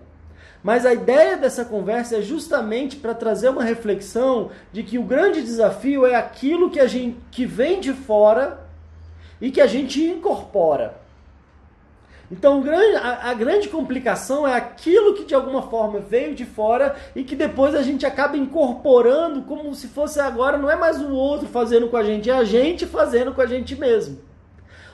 Mas 0.63 0.85
a 0.85 0.93
ideia 0.93 1.37
dessa 1.37 1.65
conversa 1.65 2.17
é 2.17 2.21
justamente 2.21 2.95
para 2.95 3.15
trazer 3.15 3.49
uma 3.49 3.63
reflexão 3.63 4.51
de 4.71 4.83
que 4.83 4.99
o 4.99 5.03
grande 5.03 5.41
desafio 5.41 6.05
é 6.05 6.15
aquilo 6.15 6.69
que 6.69 6.79
a 6.79 6.87
gente 6.87 7.17
que 7.31 7.45
vem 7.45 7.79
de 7.79 7.93
fora 7.93 8.59
e 9.39 9.49
que 9.49 9.59
a 9.59 9.65
gente 9.65 10.03
incorpora. 10.03 11.00
Então 12.31 12.63
a, 13.01 13.33
grande 13.33 13.67
complicação 13.67 14.47
é 14.47 14.55
aquilo 14.55 15.13
que 15.15 15.25
de 15.25 15.35
alguma 15.35 15.63
forma 15.63 15.99
veio 15.99 16.33
de 16.33 16.45
fora 16.45 16.95
e 17.13 17.25
que 17.25 17.35
depois 17.35 17.75
a 17.75 17.81
gente 17.81 18.05
acaba 18.05 18.37
incorporando 18.37 19.41
como 19.41 19.75
se 19.75 19.89
fosse 19.89 20.17
agora 20.17 20.57
não 20.57 20.69
é 20.69 20.77
mais 20.77 21.01
o 21.01 21.11
outro 21.11 21.49
fazendo 21.49 21.89
com 21.89 21.97
a 21.97 22.03
gente, 22.03 22.29
é 22.29 22.33
a 22.33 22.45
gente 22.45 22.85
fazendo 22.85 23.33
com 23.33 23.41
a 23.41 23.45
gente 23.45 23.75
mesmo. 23.75 24.19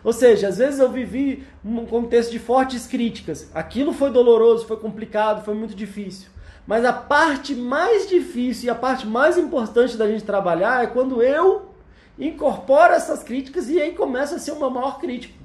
Ou 0.03 0.11
seja, 0.11 0.47
às 0.47 0.57
vezes 0.57 0.79
eu 0.79 0.89
vivi 0.89 1.45
um 1.63 1.85
contexto 1.85 2.31
de 2.31 2.39
fortes 2.39 2.87
críticas. 2.87 3.51
Aquilo 3.53 3.93
foi 3.93 4.09
doloroso, 4.09 4.65
foi 4.65 4.77
complicado, 4.77 5.43
foi 5.43 5.53
muito 5.53 5.75
difícil. 5.75 6.29
Mas 6.65 6.85
a 6.85 6.93
parte 6.93 7.53
mais 7.53 8.07
difícil 8.07 8.67
e 8.67 8.69
a 8.69 8.75
parte 8.75 9.05
mais 9.05 9.37
importante 9.37 9.95
da 9.95 10.07
gente 10.07 10.23
trabalhar 10.23 10.83
é 10.83 10.87
quando 10.87 11.21
eu 11.21 11.69
incorporo 12.17 12.93
essas 12.93 13.21
críticas 13.21 13.69
e 13.69 13.79
aí 13.79 13.93
começa 13.93 14.35
a 14.35 14.39
ser 14.39 14.53
uma 14.53 14.69
maior 14.69 14.97
crítica. 14.97 15.36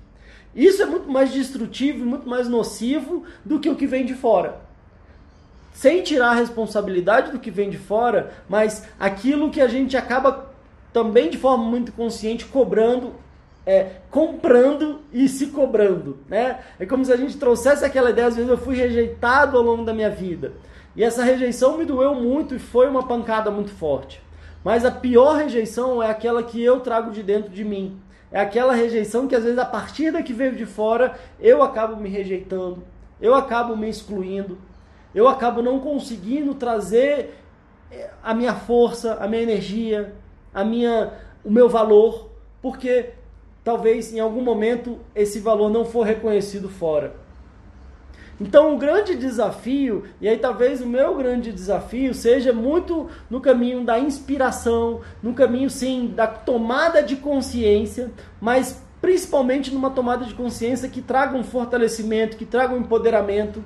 Isso 0.55 0.83
é 0.83 0.87
muito 0.87 1.11
mais 1.11 1.33
destrutivo 1.33 2.05
muito 2.05 2.29
mais 2.29 2.49
nocivo 2.49 3.25
do 3.45 3.59
que 3.59 3.69
o 3.69 3.77
que 3.77 3.87
vem 3.87 4.05
de 4.05 4.15
fora. 4.15 4.61
Sem 5.73 6.03
tirar 6.03 6.31
a 6.31 6.35
responsabilidade 6.35 7.33
do 7.33 7.39
que 7.39 7.51
vem 7.51 7.71
de 7.71 7.79
fora, 7.79 8.33
mas 8.49 8.87
aquilo 9.01 9.51
que 9.51 9.61
a 9.61 9.69
gente 9.69 9.97
acaba 9.97 10.53
também 10.93 11.31
de 11.31 11.39
forma 11.39 11.65
muito 11.65 11.93
consciente 11.93 12.45
cobrando, 12.45 13.15
é, 13.65 13.93
comprando 14.11 15.01
e 15.11 15.27
se 15.29 15.47
cobrando. 15.47 16.19
Né? 16.29 16.59
É 16.79 16.85
como 16.85 17.05
se 17.05 17.13
a 17.13 17.17
gente 17.17 17.39
trouxesse 17.39 17.85
aquela 17.85 18.11
ideia, 18.11 18.29
às 18.29 18.37
vezes 18.37 18.51
eu 18.51 18.59
fui 18.59 18.77
rejeitado 18.77 19.57
ao 19.57 19.63
longo 19.63 19.85
da 19.85 19.95
minha 19.95 20.11
vida. 20.11 20.53
E 20.95 21.03
essa 21.03 21.25
rejeição 21.25 21.79
me 21.79 21.87
doeu 21.87 22.15
muito 22.15 22.55
e 22.55 22.59
foi 22.59 22.87
uma 22.87 23.07
pancada 23.07 23.51
muito 23.51 23.71
forte. 23.71 24.23
Mas 24.63 24.85
a 24.85 24.91
pior 24.91 25.37
rejeição 25.37 26.03
é 26.03 26.11
aquela 26.11 26.43
que 26.43 26.63
eu 26.63 26.81
trago 26.81 27.11
de 27.11 27.23
dentro 27.23 27.51
de 27.51 27.65
mim 27.65 27.99
é 28.33 28.41
aquela 28.41 28.73
rejeição 28.73 29.29
que 29.29 29.35
às 29.35 29.45
vezes 29.45 29.59
a 29.59 29.65
partir 29.65 30.11
da 30.11 30.23
que 30.23 30.33
veio 30.33 30.57
de 30.57 30.65
fora 30.65 31.19
eu 31.39 31.63
acabo 31.63 31.97
me 31.97 32.09
rejeitando, 32.09 32.83
eu 33.21 33.35
acabo 33.35 33.77
me 33.77 33.89
excluindo, 33.89 34.59
eu 35.15 35.29
acabo 35.29 35.63
não 35.63 35.79
conseguindo 35.79 36.55
trazer 36.55 37.35
eh, 37.91 38.11
a 38.23 38.33
minha 38.33 38.55
força, 38.55 39.15
a 39.21 39.29
minha 39.29 39.43
energia, 39.43 40.15
a 40.55 40.65
minha, 40.65 41.13
o 41.45 41.51
meu 41.51 41.69
valor, 41.69 42.31
porque 42.61 43.11
talvez 43.63 44.13
em 44.13 44.21
algum 44.21 44.43
momento 44.43 44.99
esse 45.15 45.39
valor 45.39 45.71
não 45.71 45.85
for 45.85 46.03
reconhecido 46.05 46.69
fora. 46.69 47.22
Então, 48.43 48.75
o 48.75 48.77
grande 48.77 49.15
desafio, 49.15 50.03
e 50.21 50.29
aí 50.29 50.37
talvez 50.37 50.81
o 50.81 50.87
meu 50.87 51.15
grande 51.15 51.53
desafio 51.53 52.13
seja 52.13 52.53
muito 52.53 53.09
no 53.31 53.41
caminho 53.41 53.85
da 53.85 54.01
inspiração, 54.01 55.01
no 55.23 55.33
caminho 55.33 55.71
sim 55.71 56.13
da 56.13 56.27
tomada 56.27 57.01
de 57.05 57.15
consciência, 57.15 58.11
mas 58.41 58.83
principalmente 59.01 59.73
numa 59.73 59.91
tomada 59.91 60.25
de 60.25 60.35
consciência 60.35 60.89
que 60.89 61.01
traga 61.01 61.37
um 61.37 61.45
fortalecimento, 61.45 62.37
que 62.37 62.45
traga 62.45 62.75
um 62.75 62.79
empoderamento, 62.79 63.63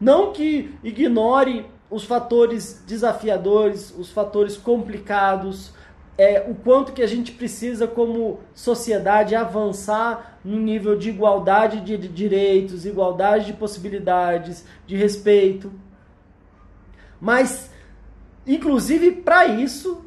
não 0.00 0.32
que 0.32 0.74
ignore 0.82 1.66
os 1.90 2.04
fatores 2.04 2.82
desafiadores, 2.86 3.94
os 3.98 4.10
fatores 4.10 4.56
complicados, 4.56 5.74
é, 6.16 6.44
o 6.48 6.54
quanto 6.54 6.92
que 6.92 7.02
a 7.02 7.06
gente 7.06 7.32
precisa 7.32 7.86
como 7.86 8.40
sociedade 8.54 9.34
avançar 9.34 10.38
no 10.44 10.58
nível 10.58 10.96
de 10.96 11.10
igualdade 11.10 11.80
de 11.80 11.96
direitos, 12.08 12.86
igualdade 12.86 13.46
de 13.46 13.52
possibilidades, 13.52 14.64
de 14.86 14.96
respeito. 14.96 15.72
Mas, 17.20 17.70
inclusive 18.46 19.10
para 19.10 19.46
isso, 19.46 20.04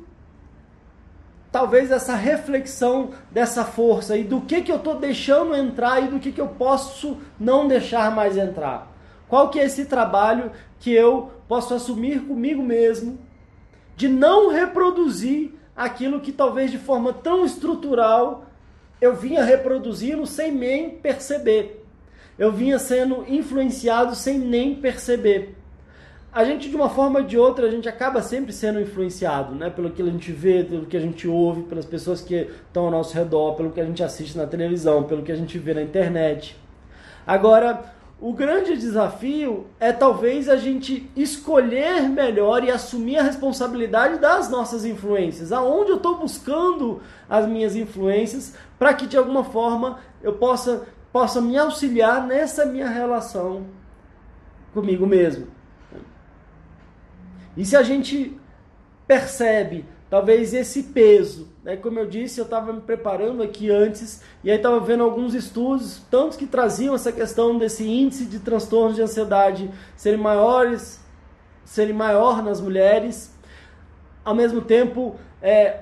talvez 1.52 1.92
essa 1.92 2.16
reflexão 2.16 3.12
dessa 3.32 3.66
força 3.66 4.16
e 4.16 4.24
do 4.24 4.42
que, 4.42 4.62
que 4.62 4.72
eu 4.72 4.78
estou 4.78 4.98
deixando 4.98 5.56
entrar 5.56 6.04
e 6.04 6.08
do 6.08 6.20
que, 6.20 6.32
que 6.32 6.40
eu 6.40 6.48
posso 6.48 7.18
não 7.40 7.68
deixar 7.68 8.16
mais 8.16 8.38
entrar. 8.38 8.96
Qual 9.28 9.50
que 9.50 9.60
é 9.60 9.66
esse 9.66 9.86
trabalho 9.86 10.52
que 10.80 10.94
eu 10.94 11.32
posso 11.50 11.74
assumir 11.74 12.22
comigo 12.22 12.64
mesmo 12.64 13.20
de 13.96 14.08
não 14.08 14.50
reproduzir 14.50 15.57
aquilo 15.78 16.20
que 16.20 16.32
talvez 16.32 16.72
de 16.72 16.80
forma 16.80 17.14
tão 17.14 17.46
estrutural 17.46 18.46
eu 19.00 19.16
vinha 19.16 19.44
reproduzindo 19.44 20.26
sem 20.26 20.52
nem 20.52 20.90
perceber. 20.90 21.86
Eu 22.38 22.52
vinha 22.52 22.80
sendo 22.80 23.24
influenciado 23.28 24.16
sem 24.16 24.40
nem 24.40 24.74
perceber. 24.74 25.56
A 26.34 26.44
gente, 26.44 26.70
de 26.70 26.76
uma 26.76 26.90
forma 26.90 27.20
ou 27.20 27.26
de 27.26 27.38
outra, 27.38 27.68
a 27.68 27.72
gente 27.72 27.88
acaba 27.88 28.22
sempre 28.22 28.52
sendo 28.52 28.80
influenciado, 28.80 29.56
né? 29.56 29.70
Pelo 29.70 29.92
que 29.92 30.02
a 30.02 30.06
gente 30.06 30.32
vê, 30.32 30.64
pelo 30.64 30.86
que 30.86 30.98
a 30.98 31.00
gente 31.00 31.28
ouve, 31.28 31.64
pelas 31.64 31.86
pessoas 31.86 32.22
que 32.22 32.36
estão 32.68 32.86
ao 32.86 32.92
nosso 32.92 33.16
redor, 33.16 33.56
pelo 33.56 33.72
que 33.72 33.80
a 33.80 33.86
gente 33.86 34.04
assiste 34.04 34.38
na 34.38 34.46
televisão, 34.46 35.04
pelo 35.04 35.24
que 35.24 35.32
a 35.32 35.36
gente 35.36 35.58
vê 35.58 35.74
na 35.74 35.82
internet. 35.82 36.56
Agora, 37.26 37.92
o 38.20 38.34
grande 38.34 38.76
desafio 38.76 39.68
é 39.80 39.94
talvez 39.94 40.50
a 40.50 40.56
gente 40.56 41.10
escolher 41.16 42.10
melhor 42.10 42.64
e 42.64 42.72
assumir 42.72 43.18
a 43.18 43.24
responsabilidade 43.24 44.20
das 44.20 44.50
nossas 44.50 44.86
influências. 44.86 45.52
Aonde 45.52 45.92
eu 45.92 45.98
estou 45.98 46.18
buscando 46.18 47.00
as 47.30 47.48
minhas 47.48 47.76
influências 47.76 48.56
para 48.80 48.94
que 48.96 49.06
de 49.06 49.18
alguma 49.18 49.44
forma 49.44 50.00
eu 50.24 50.34
possa, 50.34 50.88
possa 51.14 51.40
me 51.40 51.58
auxiliar 51.58 52.26
nessa 52.26 52.66
minha 52.66 52.90
relação 52.90 53.68
comigo 54.74 55.06
mesmo. 55.06 55.48
E 57.56 57.64
se 57.64 57.76
a 57.76 57.84
gente 57.84 58.36
percebe 59.08 59.86
talvez 60.10 60.54
esse 60.54 60.84
peso. 60.84 61.48
Né? 61.64 61.76
Como 61.76 62.00
eu 62.00 62.06
disse, 62.06 62.40
eu 62.40 62.46
estava 62.46 62.72
me 62.74 62.82
preparando 62.82 63.44
aqui 63.44 63.70
antes 63.70 64.22
e 64.44 64.50
aí 64.50 64.58
estava 64.58 64.80
vendo 64.80 65.04
alguns 65.04 65.34
estudos, 65.34 66.02
tantos 66.10 66.38
que 66.38 66.46
traziam 66.46 66.96
essa 66.96 67.12
questão 67.12 67.58
desse 67.58 67.88
índice 67.88 68.26
de 68.26 68.40
transtornos 68.40 68.96
de 68.96 69.02
ansiedade 69.02 69.70
serem 69.96 70.20
maiores, 70.20 71.00
serem 71.64 71.94
maior 71.94 72.44
nas 72.44 72.62
mulheres, 72.62 73.36
ao 74.24 74.36
mesmo 74.36 74.62
tempo 74.62 75.16
é, 75.42 75.82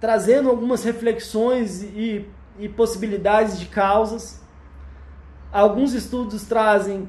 trazendo 0.00 0.48
algumas 0.48 0.82
reflexões 0.84 1.82
e 1.82 2.26
e 2.60 2.68
possibilidades 2.68 3.58
de 3.58 3.66
causas. 3.66 4.40
Alguns 5.50 5.94
estudos 5.94 6.44
trazem 6.44 7.08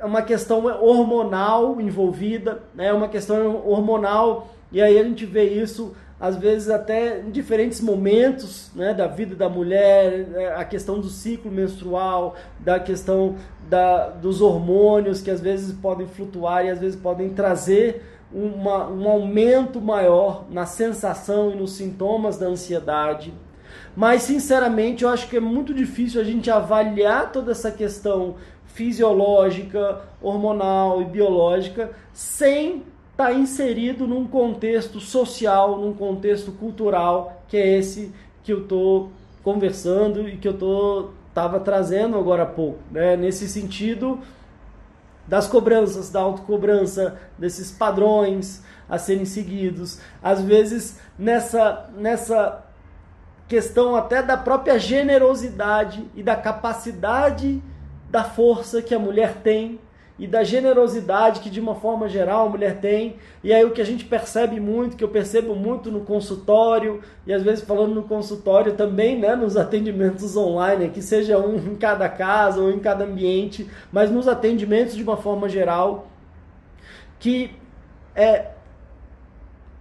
uma 0.00 0.22
questão 0.22 0.64
hormonal 0.66 1.80
envolvida, 1.80 2.62
né? 2.74 2.92
uma 2.92 3.08
questão 3.08 3.56
hormonal, 3.66 4.51
e 4.72 4.80
aí 4.80 4.98
a 4.98 5.04
gente 5.04 5.26
vê 5.26 5.44
isso 5.44 5.94
às 6.18 6.36
vezes 6.36 6.70
até 6.70 7.20
em 7.20 7.30
diferentes 7.30 7.80
momentos 7.80 8.70
né, 8.76 8.94
da 8.94 9.08
vida 9.08 9.34
da 9.34 9.48
mulher, 9.48 10.28
né, 10.28 10.54
a 10.54 10.64
questão 10.64 11.00
do 11.00 11.08
ciclo 11.08 11.50
menstrual, 11.50 12.36
da 12.60 12.78
questão 12.78 13.34
da, 13.68 14.08
dos 14.08 14.40
hormônios 14.40 15.20
que 15.20 15.32
às 15.32 15.40
vezes 15.40 15.72
podem 15.72 16.06
flutuar 16.06 16.64
e 16.64 16.70
às 16.70 16.78
vezes 16.78 16.94
podem 16.94 17.30
trazer 17.30 18.04
uma, 18.32 18.88
um 18.88 19.08
aumento 19.08 19.80
maior 19.80 20.46
na 20.48 20.64
sensação 20.64 21.50
e 21.50 21.56
nos 21.56 21.72
sintomas 21.72 22.38
da 22.38 22.46
ansiedade. 22.46 23.34
Mas, 23.96 24.22
sinceramente, 24.22 25.04
eu 25.04 25.10
acho 25.10 25.28
que 25.28 25.36
é 25.36 25.40
muito 25.40 25.74
difícil 25.74 26.20
a 26.20 26.24
gente 26.24 26.50
avaliar 26.50 27.30
toda 27.30 27.50
essa 27.50 27.70
questão 27.70 28.36
fisiológica, 28.64 30.00
hormonal 30.20 31.02
e 31.02 31.04
biológica 31.04 31.90
sem 32.12 32.84
está 33.12 33.32
inserido 33.32 34.06
num 34.06 34.26
contexto 34.26 34.98
social, 34.98 35.78
num 35.78 35.92
contexto 35.92 36.50
cultural, 36.52 37.44
que 37.46 37.56
é 37.56 37.78
esse 37.78 38.12
que 38.42 38.52
eu 38.52 38.62
estou 38.62 39.12
conversando 39.42 40.28
e 40.28 40.36
que 40.36 40.48
eu 40.48 40.56
tô 40.56 41.10
estava 41.28 41.60
trazendo 41.60 42.18
agora 42.18 42.42
há 42.42 42.46
pouco, 42.46 42.78
né? 42.90 43.16
Nesse 43.16 43.48
sentido 43.48 44.18
das 45.26 45.46
cobranças, 45.46 46.10
da 46.10 46.20
autocobrança, 46.20 47.18
desses 47.38 47.70
padrões 47.70 48.62
a 48.88 48.98
serem 48.98 49.24
seguidos, 49.24 49.98
às 50.22 50.42
vezes 50.42 51.00
nessa 51.18 51.88
nessa 51.96 52.66
questão 53.48 53.96
até 53.96 54.22
da 54.22 54.36
própria 54.36 54.78
generosidade 54.78 56.06
e 56.14 56.22
da 56.22 56.36
capacidade 56.36 57.62
da 58.10 58.24
força 58.24 58.82
que 58.82 58.94
a 58.94 58.98
mulher 58.98 59.36
tem 59.42 59.78
e 60.22 60.26
da 60.28 60.44
generosidade 60.44 61.40
que 61.40 61.50
de 61.50 61.58
uma 61.58 61.74
forma 61.74 62.08
geral 62.08 62.46
a 62.46 62.48
mulher 62.48 62.78
tem. 62.78 63.16
E 63.42 63.52
aí 63.52 63.64
o 63.64 63.72
que 63.72 63.80
a 63.80 63.84
gente 63.84 64.04
percebe 64.04 64.60
muito, 64.60 64.96
que 64.96 65.02
eu 65.02 65.08
percebo 65.08 65.52
muito 65.56 65.90
no 65.90 66.02
consultório 66.02 67.02
e 67.26 67.32
às 67.32 67.42
vezes 67.42 67.64
falando 67.64 67.92
no 67.92 68.04
consultório 68.04 68.74
também, 68.74 69.18
né, 69.18 69.34
nos 69.34 69.56
atendimentos 69.56 70.36
online, 70.36 70.90
que 70.90 71.02
seja 71.02 71.38
um 71.38 71.56
em 71.56 71.74
cada 71.74 72.08
casa 72.08 72.60
ou 72.60 72.70
em 72.70 72.78
cada 72.78 73.04
ambiente, 73.04 73.68
mas 73.90 74.12
nos 74.12 74.28
atendimentos 74.28 74.94
de 74.94 75.02
uma 75.02 75.16
forma 75.16 75.48
geral, 75.48 76.06
que 77.18 77.50
é 78.14 78.52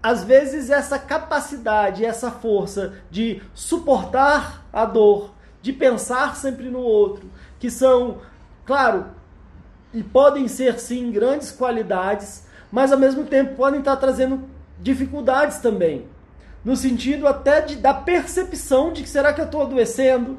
às 0.01 0.23
vezes 0.23 0.71
essa 0.71 0.97
capacidade, 0.97 2.03
essa 2.03 2.31
força 2.31 2.93
de 3.11 3.43
suportar 3.53 4.65
a 4.73 4.85
dor, 4.85 5.35
de 5.61 5.71
pensar 5.71 6.35
sempre 6.35 6.67
no 6.67 6.79
outro, 6.79 7.29
que 7.59 7.69
são, 7.69 8.17
claro, 8.65 9.20
e 9.93 10.03
podem 10.03 10.47
ser 10.47 10.79
sim 10.79 11.11
grandes 11.11 11.51
qualidades, 11.51 12.45
mas 12.71 12.91
ao 12.91 12.99
mesmo 12.99 13.25
tempo 13.25 13.55
podem 13.55 13.79
estar 13.79 13.95
trazendo 13.97 14.43
dificuldades 14.79 15.59
também. 15.59 16.05
No 16.63 16.75
sentido 16.75 17.27
até 17.27 17.61
de, 17.61 17.75
da 17.75 17.93
percepção 17.93 18.93
de 18.93 19.03
que 19.03 19.09
será 19.09 19.33
que 19.33 19.41
eu 19.41 19.45
estou 19.45 19.63
adoecendo? 19.63 20.37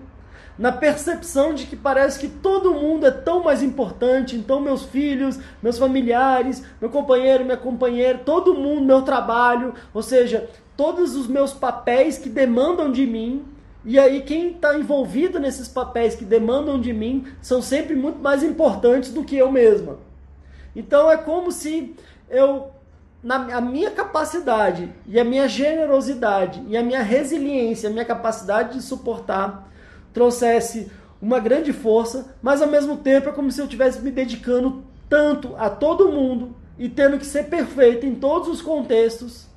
Na 0.59 0.71
percepção 0.71 1.55
de 1.55 1.67
que 1.67 1.75
parece 1.75 2.21
que 2.21 2.29
todo 2.29 2.75
mundo 2.75 3.07
é 3.07 3.11
tão 3.11 3.43
mais 3.43 3.63
importante, 3.63 4.37
então 4.37 4.61
meus 4.61 4.85
filhos, 4.85 5.39
meus 5.63 5.79
familiares, 5.79 6.63
meu 6.81 6.91
companheiro, 6.91 7.45
minha 7.45 7.57
companheira, 7.57 8.19
todo 8.19 8.55
mundo, 8.55 8.85
meu 8.85 9.03
trabalho, 9.03 9.75
ou 9.93 10.03
seja, 10.03 10.49
todos 10.77 11.17
os 11.17 11.27
meus 11.27 11.53
papéis 11.53 12.19
que 12.19 12.29
demandam 12.29 12.93
de 12.93 13.07
mim, 13.07 13.45
e 13.85 13.99
aí, 13.99 14.23
quem 14.23 14.53
está 14.53 14.79
envolvido 14.79 15.41
nesses 15.41 15.67
papéis 15.67 16.15
que 16.15 16.25
demandam 16.25 16.81
de 16.81 16.93
mim 16.93 17.27
são 17.41 17.61
sempre 17.61 17.97
muito 17.97 18.21
mais 18.21 18.43
importantes 18.43 19.13
do 19.13 19.25
que 19.25 19.37
eu 19.37 19.51
mesma. 19.51 19.99
Então, 20.75 21.11
é 21.11 21.17
como 21.17 21.51
se 21.51 21.97
eu, 22.31 22.71
na 23.23 23.57
a 23.57 23.61
minha 23.61 23.91
capacidade 23.91 24.89
e 25.07 25.19
a 25.19 25.25
minha 25.25 25.49
generosidade 25.49 26.63
e 26.69 26.77
a 26.77 26.83
minha 26.83 27.03
resiliência, 27.03 27.89
a 27.89 27.93
minha 27.93 28.05
capacidade 28.05 28.75
de 28.75 28.83
suportar, 28.83 29.69
trouxesse 30.13 30.91
uma 31.21 31.41
grande 31.41 31.73
força, 31.73 32.37
mas 32.41 32.63
ao 32.63 32.69
mesmo 32.69 32.97
tempo 32.97 33.29
é 33.29 33.33
como 33.33 33.51
se 33.51 33.61
eu 33.61 33.65
estivesse 33.65 34.01
me 34.01 34.11
dedicando 34.13 34.85
tanto 35.09 35.57
a 35.57 35.69
todo 35.69 36.11
mundo 36.11 36.55
e 36.79 36.89
tendo 36.89 37.19
que 37.19 37.27
ser 37.27 37.45
perfeito 37.45 38.07
em 38.07 38.15
todos 38.15 38.49
os 38.49 38.63
contextos 38.63 39.52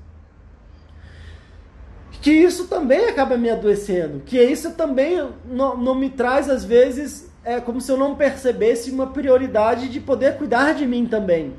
que 2.21 2.32
isso 2.32 2.67
também 2.67 3.06
acaba 3.08 3.38
me 3.38 3.49
adoecendo, 3.49 4.21
que 4.25 4.41
isso 4.41 4.71
também 4.71 5.30
não, 5.45 5.78
não 5.78 5.95
me 5.95 6.10
traz, 6.10 6.49
às 6.49 6.63
vezes, 6.63 7.30
é 7.43 7.60
como 7.60 7.80
se 7.80 7.91
eu 7.91 7.97
não 7.97 8.15
percebesse 8.15 8.91
uma 8.91 9.08
prioridade 9.08 9.89
de 9.89 9.99
poder 9.99 10.38
cuidar 10.38 10.73
de 10.73 10.86
mim 10.86 11.06
também. 11.06 11.54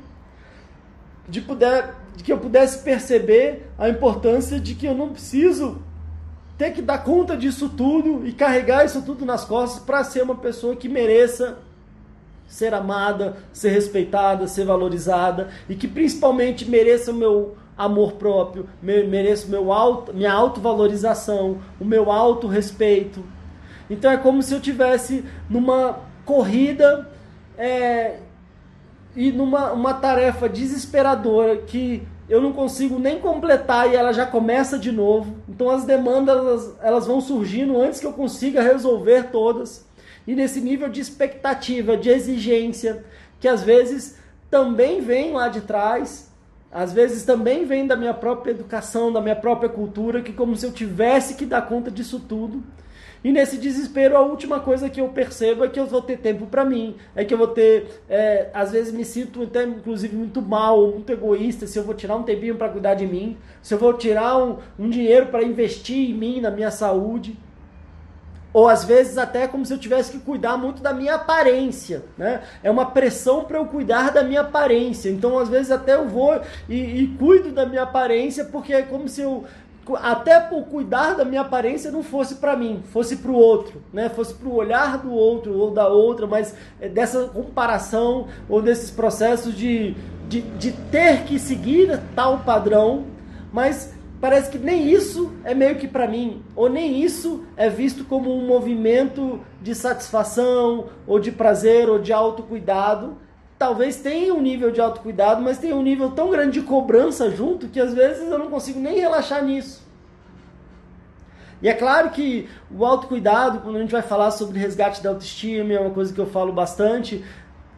De, 1.27 1.41
poder, 1.41 1.93
de 2.15 2.23
que 2.23 2.31
eu 2.31 2.37
pudesse 2.37 2.83
perceber 2.83 3.69
a 3.77 3.89
importância 3.89 4.59
de 4.59 4.75
que 4.75 4.85
eu 4.85 4.93
não 4.93 5.09
preciso 5.09 5.81
ter 6.57 6.71
que 6.71 6.81
dar 6.81 6.99
conta 6.99 7.37
disso 7.37 7.69
tudo 7.69 8.27
e 8.27 8.33
carregar 8.33 8.85
isso 8.85 9.01
tudo 9.01 9.25
nas 9.25 9.45
costas 9.45 9.83
para 9.83 10.03
ser 10.03 10.23
uma 10.23 10.35
pessoa 10.35 10.75
que 10.75 10.89
mereça 10.89 11.59
ser 12.47 12.73
amada, 12.73 13.37
ser 13.51 13.69
respeitada, 13.69 14.47
ser 14.47 14.65
valorizada 14.65 15.49
e 15.67 15.75
que 15.75 15.87
principalmente 15.87 16.69
mereça 16.69 17.11
o 17.11 17.15
meu 17.15 17.57
amor 17.77 18.13
próprio, 18.13 18.67
mereço 18.81 19.49
meu 19.49 19.71
auto, 19.71 20.13
minha 20.13 20.33
autovalorização, 20.33 21.59
o 21.79 21.85
meu 21.85 22.11
auto-respeito. 22.11 23.23
Então 23.89 24.09
é 24.09 24.17
como 24.17 24.41
se 24.41 24.53
eu 24.53 24.59
tivesse 24.59 25.23
numa 25.49 25.99
corrida 26.25 27.09
é, 27.57 28.17
e 29.15 29.31
numa 29.31 29.71
uma 29.71 29.93
tarefa 29.93 30.49
desesperadora 30.49 31.57
que 31.57 32.05
eu 32.27 32.41
não 32.41 32.51
consigo 32.51 32.99
nem 32.99 33.19
completar 33.19 33.89
e 33.89 33.95
ela 33.95 34.11
já 34.11 34.25
começa 34.25 34.77
de 34.77 34.91
novo. 34.91 35.37
Então 35.47 35.69
as 35.69 35.85
demandas 35.85 36.35
elas, 36.37 36.75
elas 36.81 37.07
vão 37.07 37.21
surgindo 37.21 37.79
antes 37.79 37.99
que 37.99 38.05
eu 38.05 38.13
consiga 38.13 38.61
resolver 38.61 39.29
todas. 39.31 39.85
E 40.25 40.35
nesse 40.35 40.59
nível 40.59 40.89
de 40.89 40.99
expectativa, 40.99 41.95
de 41.95 42.09
exigência, 42.09 43.05
que 43.39 43.47
às 43.47 43.63
vezes 43.63 44.17
também 44.49 44.99
vem 44.99 45.31
lá 45.31 45.47
de 45.47 45.61
trás 45.61 46.29
às 46.71 46.93
vezes 46.93 47.23
também 47.23 47.65
vem 47.65 47.87
da 47.87 47.95
minha 47.95 48.13
própria 48.13 48.51
educação, 48.51 49.11
da 49.11 49.21
minha 49.21 49.35
própria 49.35 49.69
cultura, 49.69 50.21
que 50.21 50.33
como 50.33 50.55
se 50.55 50.65
eu 50.65 50.71
tivesse 50.71 51.35
que 51.35 51.45
dar 51.45 51.61
conta 51.63 51.89
disso 51.89 52.19
tudo. 52.19 52.63
E 53.23 53.31
nesse 53.31 53.57
desespero, 53.57 54.15
a 54.15 54.21
última 54.21 54.59
coisa 54.59 54.89
que 54.89 55.01
eu 55.01 55.09
percebo 55.09 55.65
é 55.65 55.67
que 55.67 55.79
eu 55.79 55.87
vou 55.87 56.01
ter 56.01 56.17
tempo 56.17 56.45
para 56.45 56.63
mim, 56.63 56.95
é 57.15 57.25
que 57.25 57.33
eu 57.33 57.37
vou 57.37 57.47
ter, 57.47 58.01
é, 58.07 58.49
às 58.53 58.71
vezes 58.71 58.93
me 58.93 59.03
sinto 59.03 59.43
até 59.43 59.63
inclusive 59.63 60.15
muito 60.15 60.41
mal, 60.41 60.91
muito 60.91 61.11
egoísta, 61.11 61.65
se 61.65 61.79
eu 61.79 61.83
vou 61.83 61.95
tirar 61.95 62.15
um 62.15 62.23
tempinho 62.23 62.55
para 62.55 62.69
cuidar 62.69 62.93
de 62.93 63.07
mim, 63.07 63.35
se 63.61 63.73
eu 63.73 63.79
vou 63.79 63.93
tirar 63.93 64.37
um, 64.37 64.57
um 64.77 64.89
dinheiro 64.89 65.27
para 65.27 65.43
investir 65.43 66.11
em 66.11 66.13
mim, 66.13 66.41
na 66.41 66.51
minha 66.51 66.69
saúde 66.69 67.35
ou 68.57 68.67
às 68.67 68.83
vezes 68.83 69.19
até 69.19 69.47
como 69.47 69.63
se 69.63 69.71
eu 69.71 69.77
tivesse 69.77 70.13
que 70.13 70.17
cuidar 70.17 70.57
muito 70.57 70.81
da 70.81 70.91
minha 70.91 71.13
aparência, 71.13 72.03
né? 72.17 72.41
É 72.63 72.71
uma 72.71 72.87
pressão 72.87 73.45
para 73.45 73.59
eu 73.59 73.67
cuidar 73.67 74.11
da 74.11 74.23
minha 74.23 74.41
aparência. 74.41 75.11
Então 75.11 75.37
às 75.37 75.47
vezes 75.47 75.69
até 75.69 75.93
eu 75.93 76.09
vou 76.09 76.41
e, 76.67 77.03
e 77.03 77.07
cuido 77.19 77.51
da 77.51 77.67
minha 77.67 77.83
aparência 77.83 78.45
porque 78.45 78.73
é 78.73 78.81
como 78.81 79.07
se 79.07 79.21
eu 79.21 79.45
até 80.01 80.39
por 80.39 80.63
cuidar 80.63 81.13
da 81.13 81.23
minha 81.23 81.41
aparência 81.41 81.91
não 81.91 82.01
fosse 82.01 82.37
para 82.37 82.57
mim, 82.57 82.81
fosse 82.91 83.17
para 83.17 83.29
o 83.29 83.35
outro, 83.35 83.79
né? 83.93 84.09
Fosse 84.09 84.33
para 84.33 84.49
o 84.49 84.55
olhar 84.55 84.97
do 84.97 85.13
outro 85.13 85.55
ou 85.55 85.69
da 85.69 85.87
outra, 85.87 86.25
mas 86.25 86.55
é 86.81 86.89
dessa 86.89 87.27
comparação 87.27 88.27
ou 88.49 88.59
desses 88.59 88.89
processos 88.89 89.53
de, 89.55 89.95
de, 90.27 90.41
de 90.41 90.71
ter 90.71 91.25
que 91.25 91.37
seguir 91.37 92.01
tal 92.15 92.39
padrão, 92.39 93.05
mas 93.53 93.93
parece 94.19 94.49
que 94.49 94.57
nem 94.57 94.89
isso 94.89 95.31
é 95.43 95.53
meio 95.53 95.75
que 95.75 95.87
para 95.87 96.07
mim, 96.07 96.41
ou 96.55 96.69
nem 96.69 97.01
isso 97.01 97.45
é 97.55 97.69
visto 97.69 98.03
como 98.05 98.33
um 98.33 98.45
movimento 98.45 99.39
de 99.61 99.75
satisfação, 99.75 100.87
ou 101.05 101.19
de 101.19 101.31
prazer, 101.31 101.89
ou 101.89 101.99
de 101.99 102.11
autocuidado. 102.11 103.17
Talvez 103.57 103.97
tenha 103.97 104.33
um 104.33 104.41
nível 104.41 104.71
de 104.71 104.79
autocuidado, 104.79 105.41
mas 105.41 105.57
tem 105.57 105.73
um 105.73 105.81
nível 105.81 106.11
tão 106.11 106.29
grande 106.29 106.59
de 106.59 106.65
cobrança 106.65 107.29
junto 107.31 107.67
que 107.67 107.79
às 107.79 107.93
vezes 107.93 108.29
eu 108.29 108.37
não 108.37 108.49
consigo 108.49 108.79
nem 108.79 108.99
relaxar 108.99 109.43
nisso. 109.43 109.87
E 111.61 111.67
é 111.67 111.73
claro 111.73 112.11
que 112.11 112.47
o 112.69 112.85
autocuidado, 112.85 113.59
quando 113.61 113.77
a 113.77 113.79
gente 113.79 113.91
vai 113.91 114.03
falar 114.03 114.29
sobre 114.29 114.59
resgate 114.59 115.01
da 115.01 115.09
autoestima, 115.09 115.73
é 115.73 115.79
uma 115.79 115.89
coisa 115.89 116.13
que 116.13 116.19
eu 116.19 116.27
falo 116.27 116.53
bastante, 116.53 117.23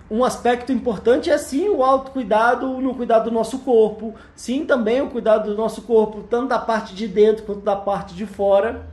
um 0.09 0.23
aspecto 0.23 0.71
importante 0.71 1.29
é 1.29 1.37
sim 1.37 1.69
o 1.69 1.83
autocuidado 1.83 2.81
no 2.81 2.95
cuidado 2.95 3.25
do 3.25 3.31
nosso 3.31 3.59
corpo, 3.59 4.15
sim 4.35 4.65
também 4.65 5.01
o 5.01 5.09
cuidado 5.09 5.51
do 5.51 5.55
nosso 5.55 5.83
corpo, 5.83 6.23
tanto 6.23 6.47
da 6.47 6.59
parte 6.59 6.95
de 6.95 7.07
dentro 7.07 7.43
quanto 7.43 7.61
da 7.61 7.75
parte 7.75 8.15
de 8.15 8.25
fora. 8.25 8.87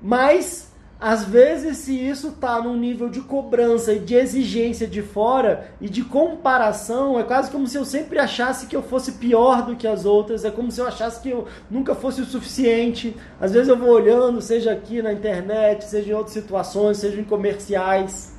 Mas 0.00 0.72
às 0.98 1.24
vezes, 1.24 1.78
se 1.78 1.94
isso 1.94 2.28
está 2.28 2.62
num 2.62 2.74
nível 2.74 3.10
de 3.10 3.20
cobrança 3.20 3.92
e 3.92 3.98
de 3.98 4.14
exigência 4.14 4.86
de 4.86 5.02
fora 5.02 5.70
e 5.78 5.90
de 5.90 6.02
comparação, 6.02 7.20
é 7.20 7.22
quase 7.22 7.50
como 7.50 7.66
se 7.66 7.76
eu 7.76 7.84
sempre 7.84 8.18
achasse 8.18 8.66
que 8.66 8.74
eu 8.74 8.82
fosse 8.82 9.12
pior 9.12 9.66
do 9.66 9.76
que 9.76 9.86
as 9.86 10.06
outras, 10.06 10.42
é 10.44 10.50
como 10.50 10.70
se 10.70 10.80
eu 10.80 10.86
achasse 10.86 11.20
que 11.20 11.28
eu 11.28 11.46
nunca 11.70 11.94
fosse 11.94 12.22
o 12.22 12.24
suficiente. 12.24 13.14
Às 13.38 13.52
vezes 13.52 13.68
eu 13.68 13.76
vou 13.76 13.90
olhando, 13.90 14.40
seja 14.40 14.72
aqui 14.72 15.02
na 15.02 15.12
internet, 15.12 15.84
seja 15.84 16.12
em 16.12 16.14
outras 16.14 16.32
situações, 16.32 16.96
seja 16.96 17.20
em 17.20 17.24
comerciais, 17.24 18.35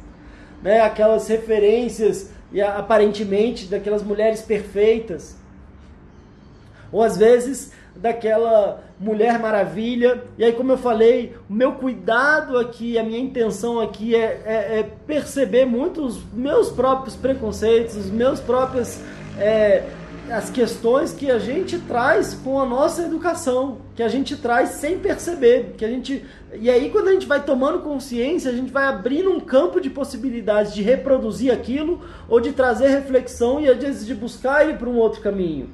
né, 0.67 0.81
aquelas 0.81 1.29
referências 1.29 2.29
e 2.51 2.61
aparentemente 2.61 3.67
daquelas 3.67 4.03
mulheres 4.03 4.41
perfeitas. 4.41 5.37
Ou 6.91 7.01
às 7.01 7.17
vezes 7.17 7.71
daquela 7.95 8.83
Mulher 8.99 9.39
Maravilha. 9.39 10.25
E 10.37 10.43
aí, 10.43 10.51
como 10.51 10.73
eu 10.73 10.77
falei, 10.77 11.37
o 11.49 11.53
meu 11.53 11.71
cuidado 11.71 12.57
aqui, 12.57 12.97
a 12.97 13.03
minha 13.03 13.17
intenção 13.17 13.79
aqui 13.79 14.13
é, 14.13 14.41
é, 14.45 14.79
é 14.79 14.83
perceber 14.83 15.63
muito 15.63 16.05
os 16.05 16.21
meus 16.33 16.69
próprios 16.69 17.15
preconceitos, 17.15 17.95
os 17.95 18.09
meus 18.09 18.41
próprios. 18.41 18.99
É, 19.39 19.83
as 20.31 20.49
questões 20.49 21.13
que 21.13 21.31
a 21.31 21.39
gente 21.39 21.79
traz 21.79 22.33
com 22.33 22.59
a 22.59 22.65
nossa 22.65 23.03
educação, 23.03 23.79
que 23.95 24.03
a 24.03 24.07
gente 24.07 24.35
traz 24.35 24.69
sem 24.69 24.99
perceber, 24.99 25.75
que 25.77 25.85
a 25.85 25.87
gente 25.87 26.25
e 26.53 26.69
aí 26.69 26.89
quando 26.89 27.09
a 27.09 27.13
gente 27.13 27.25
vai 27.25 27.43
tomando 27.43 27.79
consciência, 27.79 28.51
a 28.51 28.53
gente 28.53 28.71
vai 28.71 28.85
abrindo 28.85 29.31
um 29.31 29.39
campo 29.39 29.79
de 29.79 29.89
possibilidades 29.89 30.73
de 30.73 30.81
reproduzir 30.81 31.51
aquilo 31.51 32.01
ou 32.27 32.39
de 32.39 32.51
trazer 32.51 32.87
reflexão 32.87 33.61
e 33.61 33.69
às 33.69 33.77
vezes 33.77 34.05
de 34.05 34.13
buscar 34.15 34.67
ir 34.67 34.77
para 34.77 34.89
um 34.89 34.97
outro 34.97 35.21
caminho. 35.21 35.69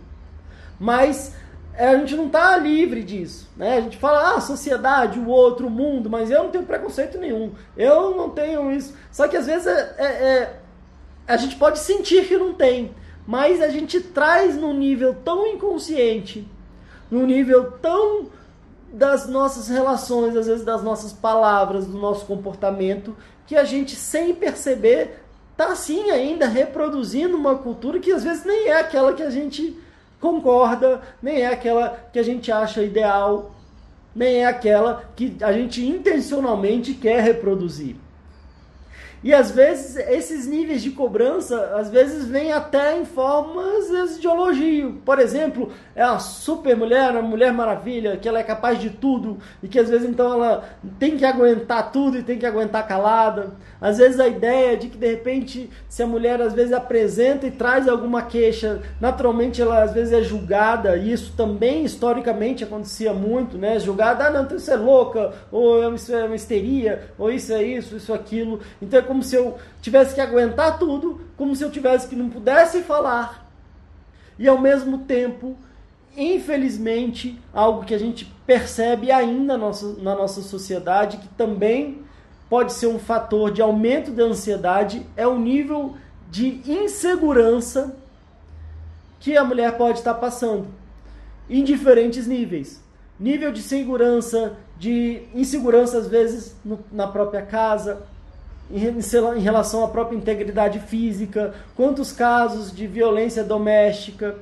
Mas 0.79 1.33
é, 1.75 1.87
a 1.87 1.97
gente 1.97 2.15
não 2.15 2.27
está 2.27 2.55
livre 2.57 3.03
disso. 3.03 3.49
Né? 3.57 3.77
A 3.77 3.81
gente 3.81 3.97
fala, 3.97 4.35
ah, 4.35 4.41
sociedade, 4.41 5.19
o 5.19 5.27
outro, 5.27 5.67
o 5.67 5.71
mundo, 5.71 6.09
mas 6.09 6.29
eu 6.29 6.43
não 6.43 6.51
tenho 6.51 6.65
preconceito 6.65 7.17
nenhum. 7.17 7.51
Eu 7.75 8.15
não 8.15 8.29
tenho 8.29 8.71
isso. 8.71 8.95
Só 9.11 9.27
que 9.27 9.35
às 9.35 9.47
vezes 9.47 9.65
é, 9.65 9.95
é, 9.97 10.05
é, 10.05 10.59
a 11.27 11.37
gente 11.37 11.55
pode 11.55 11.79
sentir 11.79 12.27
que 12.27 12.37
não 12.37 12.53
tem, 12.53 12.93
mas 13.25 13.61
a 13.61 13.69
gente 13.69 13.99
traz 14.01 14.55
num 14.55 14.73
nível 14.73 15.15
tão 15.23 15.47
inconsciente, 15.47 16.47
num 17.09 17.25
nível 17.25 17.71
tão 17.81 18.27
das 18.91 19.27
nossas 19.27 19.69
relações, 19.69 20.35
às 20.35 20.45
vezes 20.47 20.63
das 20.63 20.83
nossas 20.83 21.11
palavras, 21.11 21.87
do 21.87 21.97
nosso 21.97 22.25
comportamento, 22.25 23.15
que 23.47 23.55
a 23.55 23.63
gente, 23.63 23.95
sem 23.95 24.35
perceber, 24.35 25.23
tá 25.57 25.67
assim 25.67 26.11
ainda 26.11 26.47
reproduzindo 26.47 27.35
uma 27.35 27.55
cultura 27.55 27.99
que 27.99 28.11
às 28.11 28.23
vezes 28.23 28.45
nem 28.45 28.67
é 28.67 28.79
aquela 28.79 29.13
que 29.13 29.23
a 29.23 29.29
gente 29.29 29.77
concorda, 30.19 31.01
nem 31.21 31.41
é 31.41 31.47
aquela 31.47 31.89
que 32.11 32.19
a 32.19 32.23
gente 32.23 32.51
acha 32.51 32.81
ideal, 32.81 33.51
nem 34.15 34.43
é 34.43 34.45
aquela 34.45 35.03
que 35.15 35.35
a 35.41 35.51
gente 35.51 35.85
intencionalmente 35.85 36.93
quer 36.93 37.21
reproduzir. 37.21 37.95
E 39.23 39.33
às 39.33 39.51
vezes 39.51 39.95
esses 39.95 40.45
níveis 40.45 40.81
de 40.81 40.91
cobrança, 40.91 41.75
às 41.75 41.89
vezes 41.89 42.25
vêm 42.25 42.51
até 42.51 42.99
em 42.99 43.05
formas 43.05 44.19
de 44.19 44.27
elogio. 44.27 45.01
Por 45.05 45.19
exemplo, 45.19 45.71
é 45.95 46.05
uma 46.05 46.19
super 46.19 46.75
mulher, 46.75 47.11
uma 47.11 47.21
mulher 47.21 47.53
maravilha, 47.53 48.17
que 48.17 48.27
ela 48.27 48.39
é 48.39 48.43
capaz 48.43 48.79
de 48.79 48.89
tudo 48.89 49.37
e 49.61 49.67
que 49.67 49.79
às 49.79 49.89
vezes 49.89 50.09
então 50.09 50.33
ela 50.33 50.63
tem 50.99 51.17
que 51.17 51.25
aguentar 51.25 51.91
tudo 51.91 52.17
e 52.17 52.23
tem 52.23 52.37
que 52.37 52.45
aguentar 52.45 52.85
calada. 52.87 53.53
Às 53.79 53.97
vezes 53.97 54.19
a 54.19 54.27
ideia 54.27 54.75
de 54.75 54.87
que 54.89 54.97
de 54.97 55.07
repente 55.07 55.69
se 55.87 56.03
a 56.03 56.07
mulher 56.07 56.41
às 56.41 56.53
vezes 56.53 56.73
apresenta 56.73 57.47
e 57.47 57.51
traz 57.51 57.87
alguma 57.87 58.23
queixa, 58.23 58.81
naturalmente 58.99 59.61
ela 59.61 59.83
às 59.83 59.93
vezes 59.93 60.13
é 60.13 60.21
julgada, 60.21 60.97
e 60.97 61.11
isso 61.11 61.33
também 61.37 61.85
historicamente 61.85 62.63
acontecia 62.63 63.13
muito, 63.13 63.57
né? 63.57 63.79
Julgada, 63.79 64.25
ah, 64.25 64.31
não, 64.31 64.43
então 64.43 64.57
isso 64.57 64.71
é 64.71 64.75
louca, 64.75 65.33
ou 65.51 65.93
isso 65.93 66.13
é 66.13 66.25
uma 66.25 66.35
histeria, 66.35 67.09
ou 67.17 67.31
isso 67.31 67.53
é 67.53 67.63
isso, 67.63 67.95
isso 67.95 68.13
aquilo. 68.13 68.59
Então 68.81 68.99
é 68.99 69.03
como 69.13 69.21
se 69.21 69.35
eu 69.35 69.59
tivesse 69.79 70.15
que 70.15 70.21
aguentar 70.21 70.79
tudo, 70.79 71.21
como 71.37 71.55
se 71.55 71.63
eu 71.63 71.69
tivesse 71.69 72.07
que 72.07 72.15
não 72.15 72.31
pudesse 72.31 72.81
falar. 72.81 73.47
E 74.39 74.47
ao 74.47 74.57
mesmo 74.57 74.99
tempo, 74.99 75.55
infelizmente, 76.17 77.39
algo 77.53 77.85
que 77.85 77.93
a 77.93 77.99
gente 77.99 78.25
percebe 78.47 79.11
ainda 79.11 79.55
na 79.55 80.15
nossa, 80.15 80.41
sociedade, 80.41 81.17
que 81.17 81.27
também 81.27 82.01
pode 82.49 82.73
ser 82.73 82.87
um 82.87 82.97
fator 82.97 83.51
de 83.51 83.61
aumento 83.61 84.09
da 84.09 84.23
ansiedade, 84.23 85.05
é 85.15 85.27
o 85.27 85.37
nível 85.37 85.95
de 86.31 86.59
insegurança 86.65 87.95
que 89.19 89.37
a 89.37 89.43
mulher 89.43 89.77
pode 89.77 89.99
estar 89.99 90.15
passando, 90.15 90.65
em 91.47 91.63
diferentes 91.63 92.25
níveis. 92.25 92.81
Nível 93.19 93.51
de 93.51 93.61
segurança, 93.61 94.57
de 94.75 95.21
insegurança 95.35 95.99
às 95.99 96.07
vezes 96.07 96.55
no, 96.65 96.79
na 96.91 97.07
própria 97.07 97.43
casa, 97.43 98.11
em 98.71 99.39
relação 99.39 99.83
à 99.83 99.87
própria 99.87 100.17
integridade 100.17 100.79
física, 100.79 101.53
quantos 101.75 102.11
casos 102.11 102.75
de 102.75 102.87
violência 102.87 103.43
doméstica 103.43 104.35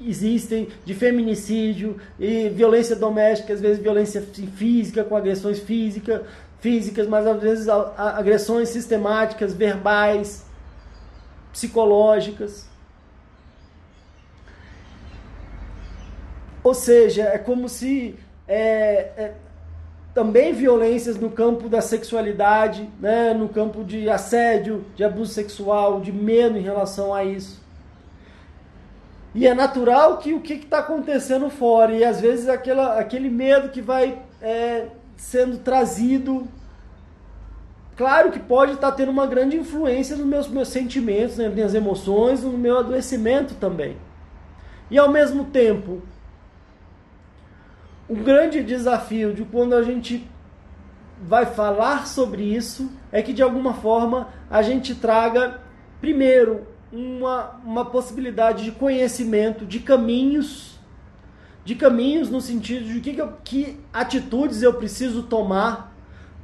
existem, 0.00 0.68
de 0.84 0.94
feminicídio 0.94 2.00
e 2.18 2.48
violência 2.48 2.96
doméstica, 2.96 3.52
às 3.52 3.60
vezes 3.60 3.82
violência 3.82 4.22
física, 4.22 5.04
com 5.04 5.16
agressões 5.16 5.58
física, 5.58 6.24
físicas, 6.60 7.06
mas 7.06 7.26
às 7.26 7.40
vezes 7.40 7.68
agressões 7.68 8.68
sistemáticas, 8.68 9.52
verbais, 9.52 10.44
psicológicas. 11.52 12.66
Ou 16.62 16.74
seja, 16.74 17.24
é 17.24 17.38
como 17.38 17.68
se 17.68 18.14
é, 18.46 19.12
é, 19.16 19.34
também 20.14 20.52
violências 20.52 21.18
no 21.18 21.30
campo 21.30 21.68
da 21.68 21.80
sexualidade, 21.80 22.88
né, 23.00 23.32
no 23.32 23.48
campo 23.48 23.84
de 23.84 24.08
assédio, 24.10 24.84
de 24.96 25.04
abuso 25.04 25.32
sexual, 25.32 26.00
de 26.00 26.12
medo 26.12 26.58
em 26.58 26.62
relação 26.62 27.14
a 27.14 27.24
isso. 27.24 27.60
E 29.32 29.46
é 29.46 29.54
natural 29.54 30.18
que 30.18 30.34
o 30.34 30.40
que 30.40 30.54
está 30.54 30.80
acontecendo 30.80 31.48
fora, 31.48 31.92
e 31.92 32.04
às 32.04 32.20
vezes 32.20 32.48
aquela, 32.48 32.98
aquele 32.98 33.30
medo 33.30 33.68
que 33.68 33.80
vai 33.80 34.20
é, 34.42 34.88
sendo 35.16 35.58
trazido, 35.58 36.48
claro 37.96 38.32
que 38.32 38.40
pode 38.40 38.72
estar 38.72 38.90
tá 38.90 38.96
tendo 38.96 39.12
uma 39.12 39.28
grande 39.28 39.56
influência 39.56 40.16
nos 40.16 40.26
meus, 40.26 40.48
meus 40.48 40.68
sentimentos, 40.68 41.38
nas 41.38 41.54
minhas 41.54 41.74
emoções, 41.74 42.42
no 42.42 42.58
meu 42.58 42.78
adoecimento 42.78 43.54
também. 43.54 43.96
E 44.90 44.98
ao 44.98 45.08
mesmo 45.08 45.44
tempo, 45.44 46.02
o 48.10 48.16
grande 48.16 48.60
desafio 48.60 49.32
de 49.32 49.44
quando 49.44 49.72
a 49.72 49.84
gente 49.84 50.28
vai 51.22 51.46
falar 51.46 52.08
sobre 52.08 52.42
isso 52.42 52.90
é 53.12 53.22
que 53.22 53.32
de 53.32 53.40
alguma 53.40 53.72
forma 53.72 54.26
a 54.50 54.62
gente 54.62 54.96
traga 54.96 55.60
primeiro 56.00 56.66
uma, 56.92 57.60
uma 57.64 57.84
possibilidade 57.84 58.64
de 58.64 58.72
conhecimento 58.72 59.64
de 59.64 59.78
caminhos 59.78 60.76
de 61.64 61.76
caminhos 61.76 62.28
no 62.28 62.40
sentido 62.40 62.86
de 62.86 63.00
que, 63.00 63.22
que 63.44 63.80
atitudes 63.92 64.60
eu 64.60 64.74
preciso 64.74 65.22
tomar 65.22 65.94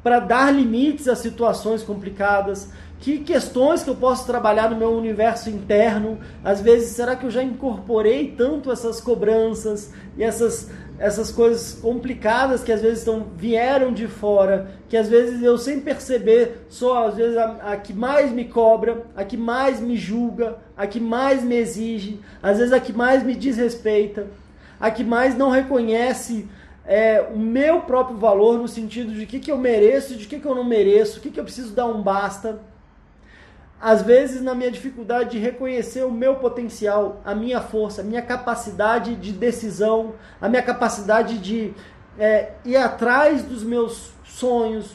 para 0.05 0.21
dar 0.21 0.55
limites 0.55 1.09
a 1.09 1.17
situações 1.17 1.83
complicadas, 1.83 2.71
que 3.01 3.19
questões 3.19 3.83
que 3.83 3.91
eu 3.91 3.97
posso 3.97 4.25
trabalhar 4.25 4.71
no 4.71 4.77
meu 4.77 4.97
universo 4.97 5.51
interno. 5.51 6.21
Às 6.45 6.61
vezes, 6.61 6.91
será 6.91 7.17
que 7.17 7.27
eu 7.27 7.31
já 7.31 7.43
incorporei 7.43 8.31
tanto 8.37 8.71
essas 8.71 9.01
cobranças 9.01 9.93
e 10.17 10.23
essas 10.23 10.71
essas 10.99 11.31
coisas 11.31 11.75
complicadas 11.75 12.63
que 12.63 12.73
às 12.73 12.81
vezes 12.81 13.01
estão, 13.01 13.27
vieram 13.37 13.93
de 13.93 14.07
fora, 14.07 14.71
que 14.89 14.97
às 14.97 15.09
vezes 15.09 15.43
eu 15.43 15.59
sem 15.59 15.81
perceber 15.81 16.67
sou 16.69 16.97
às 16.97 17.17
vezes 17.17 17.37
a, 17.37 17.73
a, 17.73 17.77
que 17.77 17.93
mais 17.93 18.33
me 18.33 18.45
cobra, 18.47 19.05
a 19.15 19.25
que 19.25 19.37
mais 19.37 19.81
me 19.81 19.97
julga, 19.97 20.59
a 20.77 20.87
que 20.87 20.99
mais 21.01 21.43
me 21.43 21.57
exige, 21.57 22.21
às 22.43 22.59
vezes 22.59 22.73
a 22.73 22.81
que 22.81 22.93
mais 22.93 23.23
me 23.23 23.35
desrespeita, 23.35 24.27
a 24.81 24.91
que 24.91 25.05
mais 25.05 25.37
não 25.37 25.51
reconhece 25.51 26.49
é, 26.85 27.21
o 27.21 27.39
meu 27.39 27.81
próprio 27.81 28.17
valor 28.17 28.59
no 28.59 28.69
sentido 28.69 29.13
de 29.13 29.25
o 29.25 29.27
que, 29.27 29.41
que 29.41 29.51
eu 29.51 29.59
mereço 29.59 30.15
de 30.15 30.27
que, 30.27 30.39
que 30.39 30.47
eu 30.47 30.55
não 30.55 30.65
mereço, 30.65 31.19
o 31.19 31.21
que, 31.21 31.31
que 31.31 31.41
eu 31.41 31.45
preciso 31.45 31.75
dar 31.75 31.87
um 31.87 32.01
basta 32.01 32.61
às 33.81 34.03
vezes 34.03 34.43
na 34.43 34.55
minha 34.55 34.71
dificuldade 34.71 35.31
de 35.31 35.39
reconhecer 35.39 36.05
o 36.05 36.11
meu 36.11 36.37
potencial, 36.37 37.21
a 37.25 37.35
minha 37.35 37.61
força, 37.61 38.01
a 38.01 38.05
minha 38.05 38.23
capacidade 38.23 39.15
de 39.15 39.33
decisão, 39.33 40.15
a 40.41 40.49
minha 40.49 40.63
capacidade 40.63 41.39
de 41.39 41.75
é, 42.19 42.53
ir 42.65 42.77
atrás 42.77 43.43
dos 43.43 43.63
meus 43.63 44.13
sonhos, 44.25 44.95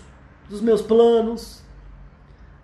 dos 0.50 0.62
meus 0.62 0.82
planos, 0.82 1.62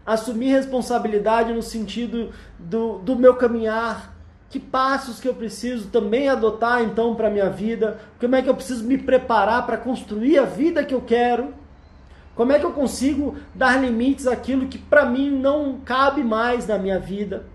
assumir 0.06 0.50
responsabilidade 0.50 1.54
no 1.54 1.62
sentido 1.62 2.32
do, 2.58 2.98
do 3.00 3.16
meu 3.16 3.36
caminhar, 3.36 4.16
que 4.50 4.60
passos 4.60 5.20
que 5.20 5.28
eu 5.28 5.34
preciso 5.34 5.90
também 5.90 6.30
adotar 6.30 6.82
então 6.82 7.14
para 7.14 7.28
a 7.28 7.32
minha 7.32 7.50
vida, 7.50 8.00
como 8.20 8.36
é 8.36 8.42
que 8.42 8.50
eu 8.50 8.56
preciso 8.56 8.86
me 8.86 8.98
preparar 8.98 9.66
para 9.66 9.78
construir 9.78 10.40
a 10.40 10.46
vida 10.46 10.84
que 10.84 10.94
eu 10.94 11.02
quero 11.02 11.54
como 12.38 12.52
é 12.52 12.60
que 12.60 12.66
eu 12.66 12.72
consigo 12.72 13.36
dar 13.56 13.82
limites 13.82 14.28
àquilo 14.28 14.68
que 14.68 14.78
para 14.78 15.08
mim 15.08 15.32
não 15.32 15.80
cabe 15.84 16.24
mais 16.24 16.68
na 16.68 16.78
minha 16.78 17.00
vida? 17.00 17.48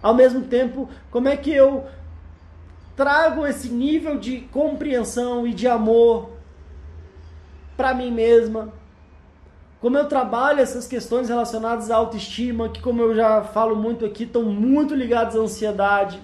Ao 0.00 0.14
mesmo 0.14 0.42
tempo, 0.42 0.88
como 1.10 1.26
é 1.28 1.36
que 1.36 1.50
eu 1.50 1.84
trago 2.94 3.44
esse 3.44 3.68
nível 3.68 4.16
de 4.16 4.42
compreensão 4.42 5.44
e 5.44 5.52
de 5.52 5.66
amor 5.66 6.30
para 7.76 7.92
mim 7.92 8.12
mesma, 8.12 8.72
como 9.80 9.98
eu 9.98 10.06
trabalho 10.06 10.60
essas 10.60 10.86
questões 10.86 11.28
relacionadas 11.28 11.90
à 11.90 11.96
autoestima, 11.96 12.68
que 12.68 12.80
como 12.80 13.02
eu 13.02 13.12
já 13.12 13.42
falo 13.42 13.74
muito 13.74 14.04
aqui, 14.04 14.22
estão 14.22 14.44
muito 14.44 14.94
ligadas 14.94 15.34
à 15.34 15.40
ansiedade. 15.40 16.22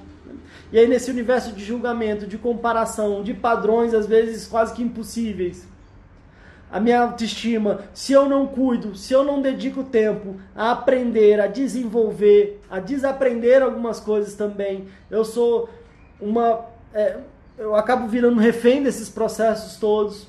E 0.71 0.79
aí 0.79 0.87
nesse 0.87 1.11
universo 1.11 1.51
de 1.51 1.65
julgamento, 1.65 2.29
de 2.29 2.39
comparação, 2.39 3.25
de 3.25 3.35
padrões 3.35 3.93
às 3.93 4.07
vezes 4.07 4.47
quase 4.47 4.73
que 4.73 4.85
impossíveis. 4.85 5.67
A 6.71 6.81
minha 6.81 7.01
autoestima, 7.01 7.83
se 7.95 8.13
eu 8.13 8.29
não 8.29 8.47
cuido, 8.47 8.97
se 8.97 9.13
eu 9.13 9.23
não 9.23 9.41
dedico 9.41 9.85
tempo 9.85 10.37
a 10.55 10.73
aprender, 10.73 11.41
a 11.41 11.47
desenvolver, 11.47 12.61
a 12.69 12.81
desaprender 12.81 13.63
algumas 13.63 14.01
coisas 14.01 14.35
também, 14.35 14.89
eu 15.09 15.25
sou 15.25 15.69
uma. 16.21 16.67
É, 16.93 17.19
eu 17.57 17.75
acabo 17.75 18.09
virando 18.09 18.41
refém 18.41 18.83
desses 18.83 19.09
processos 19.09 19.77
todos. 19.77 20.27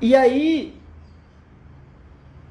E 0.00 0.14
aí 0.14 0.78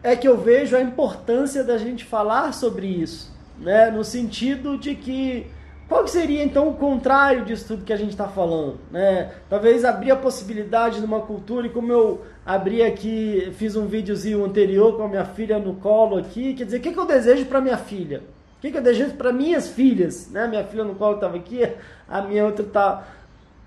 é 0.02 0.16
que 0.16 0.28
eu 0.28 0.38
vejo 0.38 0.76
a 0.76 0.82
importância 0.82 1.64
da 1.64 1.78
gente 1.78 2.04
falar 2.04 2.54
sobre 2.54 2.88
isso, 2.88 3.32
né? 3.60 3.92
No 3.92 4.04
sentido 4.04 4.78
de 4.78 4.96
que 4.96 5.48
qual 5.92 6.06
que 6.06 6.10
seria 6.10 6.42
então 6.42 6.70
o 6.70 6.74
contrário 6.76 7.44
disso 7.44 7.68
tudo 7.68 7.84
que 7.84 7.92
a 7.92 7.98
gente 7.98 8.12
está 8.12 8.26
falando, 8.26 8.80
né? 8.90 9.34
Talvez 9.50 9.84
abrir 9.84 10.10
a 10.12 10.16
possibilidade 10.16 11.02
de 11.02 11.06
uma 11.06 11.20
cultura 11.20 11.68
e 11.68 11.70
como 11.70 11.92
eu 11.92 12.22
abri 12.46 12.82
aqui, 12.82 13.52
fiz 13.58 13.76
um 13.76 13.88
videozinho 13.88 14.46
anterior 14.46 14.96
com 14.96 15.04
a 15.04 15.08
minha 15.10 15.26
filha 15.26 15.60
no 15.60 15.74
colo 15.74 16.18
aqui, 16.18 16.54
quer 16.54 16.64
dizer, 16.64 16.78
o 16.78 16.80
que, 16.80 16.94
que 16.94 16.98
eu 16.98 17.06
desejo 17.06 17.44
para 17.44 17.60
minha 17.60 17.76
filha? 17.76 18.24
O 18.58 18.62
que, 18.62 18.72
que 18.72 18.78
eu 18.78 18.82
desejo 18.82 19.16
para 19.16 19.34
minhas 19.34 19.68
filhas, 19.68 20.32
né? 20.32 20.48
Minha 20.48 20.64
filha 20.64 20.86
no 20.86 20.96
colo 20.96 21.16
estava 21.16 21.36
aqui, 21.36 21.70
a 22.08 22.22
minha 22.22 22.46
outra 22.46 22.66
está 22.66 23.06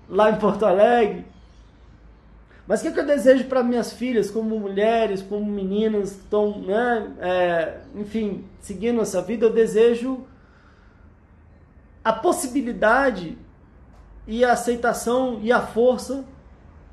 lá 0.09 0.31
em 0.31 0.37
Porto 0.37 0.65
Alegre. 0.65 1.25
Mas 2.65 2.81
o 2.81 2.85
que, 2.85 2.91
que 2.91 2.99
eu 3.01 3.05
desejo 3.05 3.43
para 3.43 3.61
minhas 3.61 3.93
filhas, 3.93 4.31
como 4.31 4.59
mulheres, 4.59 5.21
como 5.21 5.45
meninas 5.45 6.19
que 6.27 6.35
né, 6.65 7.07
é, 7.21 7.73
enfim, 7.95 8.45
seguindo 8.59 8.99
essa 8.99 9.21
vida? 9.21 9.45
Eu 9.45 9.53
desejo 9.53 10.25
a 12.05 12.13
possibilidade 12.13 13.35
e 14.27 14.45
a 14.45 14.51
aceitação 14.51 15.39
e 15.41 15.51
a 15.51 15.59
força 15.59 16.23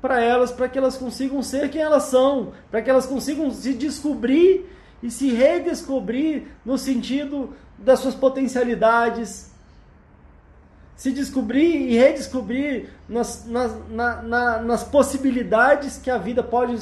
para 0.01 0.19
elas, 0.19 0.51
para 0.51 0.67
que 0.67 0.77
elas 0.77 0.97
consigam 0.97 1.41
ser 1.43 1.69
quem 1.69 1.81
elas 1.81 2.03
são, 2.03 2.51
para 2.71 2.81
que 2.81 2.89
elas 2.89 3.05
consigam 3.05 3.51
se 3.51 3.75
descobrir 3.75 4.65
e 5.03 5.11
se 5.11 5.31
redescobrir 5.31 6.47
no 6.65 6.79
sentido 6.79 7.55
das 7.77 7.99
suas 7.99 8.15
potencialidades, 8.15 9.53
se 10.95 11.11
descobrir 11.11 11.91
e 11.91 11.95
redescobrir 11.95 12.89
nas, 13.07 13.45
nas, 13.45 13.89
na, 13.89 14.21
na, 14.23 14.61
nas 14.63 14.83
possibilidades 14.83 15.97
que 15.97 16.09
a 16.09 16.17
vida 16.17 16.41
pode 16.41 16.75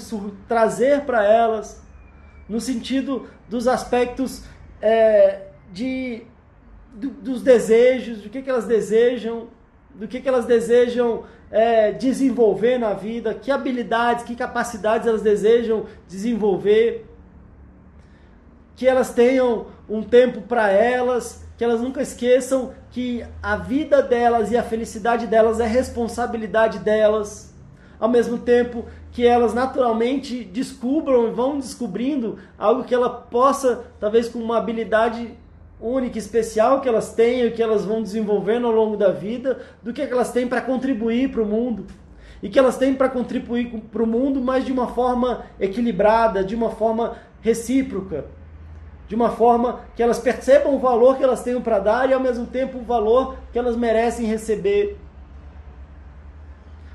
trazer 0.47 1.01
para 1.01 1.23
elas, 1.23 1.82
no 2.47 2.61
sentido 2.61 3.27
dos 3.49 3.67
aspectos 3.67 4.43
é, 4.82 5.47
de, 5.71 6.23
do, 6.93 7.09
dos 7.09 7.41
desejos, 7.41 8.21
do 8.21 8.29
que, 8.29 8.41
que 8.41 8.49
elas 8.49 8.65
desejam, 8.65 9.47
do 9.93 10.07
que, 10.07 10.21
que 10.21 10.27
elas 10.27 10.45
desejam 10.45 11.23
é, 11.49 11.91
desenvolver 11.91 12.77
na 12.77 12.93
vida, 12.93 13.33
que 13.33 13.51
habilidades, 13.51 14.23
que 14.23 14.35
capacidades 14.35 15.07
elas 15.07 15.21
desejam 15.21 15.85
desenvolver, 16.07 17.05
que 18.75 18.87
elas 18.87 19.13
tenham 19.13 19.67
um 19.87 20.01
tempo 20.01 20.41
para 20.41 20.71
elas, 20.71 21.45
que 21.57 21.63
elas 21.63 21.81
nunca 21.81 22.01
esqueçam 22.01 22.73
que 22.89 23.23
a 23.43 23.55
vida 23.55 24.01
delas 24.01 24.51
e 24.51 24.57
a 24.57 24.63
felicidade 24.63 25.27
delas 25.27 25.59
é 25.59 25.67
responsabilidade 25.67 26.79
delas, 26.79 27.53
ao 27.99 28.09
mesmo 28.09 28.39
tempo 28.39 28.85
que 29.11 29.27
elas 29.27 29.53
naturalmente 29.53 30.43
descubram 30.43 31.27
e 31.27 31.31
vão 31.31 31.59
descobrindo 31.59 32.39
algo 32.57 32.83
que 32.83 32.95
ela 32.95 33.09
possa, 33.09 33.85
talvez 33.99 34.27
com 34.29 34.39
uma 34.39 34.57
habilidade 34.57 35.37
única, 35.82 36.17
especial 36.17 36.82
que 36.82 36.88
elas 36.88 37.13
tenham, 37.13 37.51
que 37.51 37.61
elas 37.61 37.84
vão 37.84 38.01
desenvolvendo 38.01 38.67
ao 38.67 38.73
longo 38.73 38.95
da 38.95 39.11
vida, 39.11 39.59
do 39.82 39.91
que, 39.91 40.01
é 40.01 40.07
que 40.07 40.13
elas 40.13 40.32
têm 40.32 40.47
para 40.47 40.61
contribuir 40.61 41.32
para 41.32 41.41
o 41.41 41.45
mundo. 41.45 41.88
E 42.41 42.49
que 42.49 42.57
elas 42.57 42.77
têm 42.77 42.93
para 42.93 43.09
contribuir 43.09 43.69
para 43.91 44.03
o 44.03 44.07
mundo, 44.07 44.41
mas 44.41 44.65
de 44.65 44.71
uma 44.71 44.88
forma 44.88 45.45
equilibrada, 45.59 46.43
de 46.43 46.55
uma 46.55 46.69
forma 46.69 47.17
recíproca 47.41 48.25
de 49.11 49.15
uma 49.15 49.29
forma 49.29 49.82
que 49.93 50.01
elas 50.01 50.19
percebam 50.19 50.73
o 50.73 50.79
valor 50.79 51.17
que 51.17 51.23
elas 51.23 51.43
têm 51.43 51.59
para 51.59 51.79
dar 51.79 52.09
e 52.09 52.13
ao 52.13 52.19
mesmo 52.21 52.45
tempo 52.45 52.77
o 52.77 52.82
valor 52.82 53.36
que 53.51 53.59
elas 53.59 53.75
merecem 53.75 54.25
receber. 54.25 54.97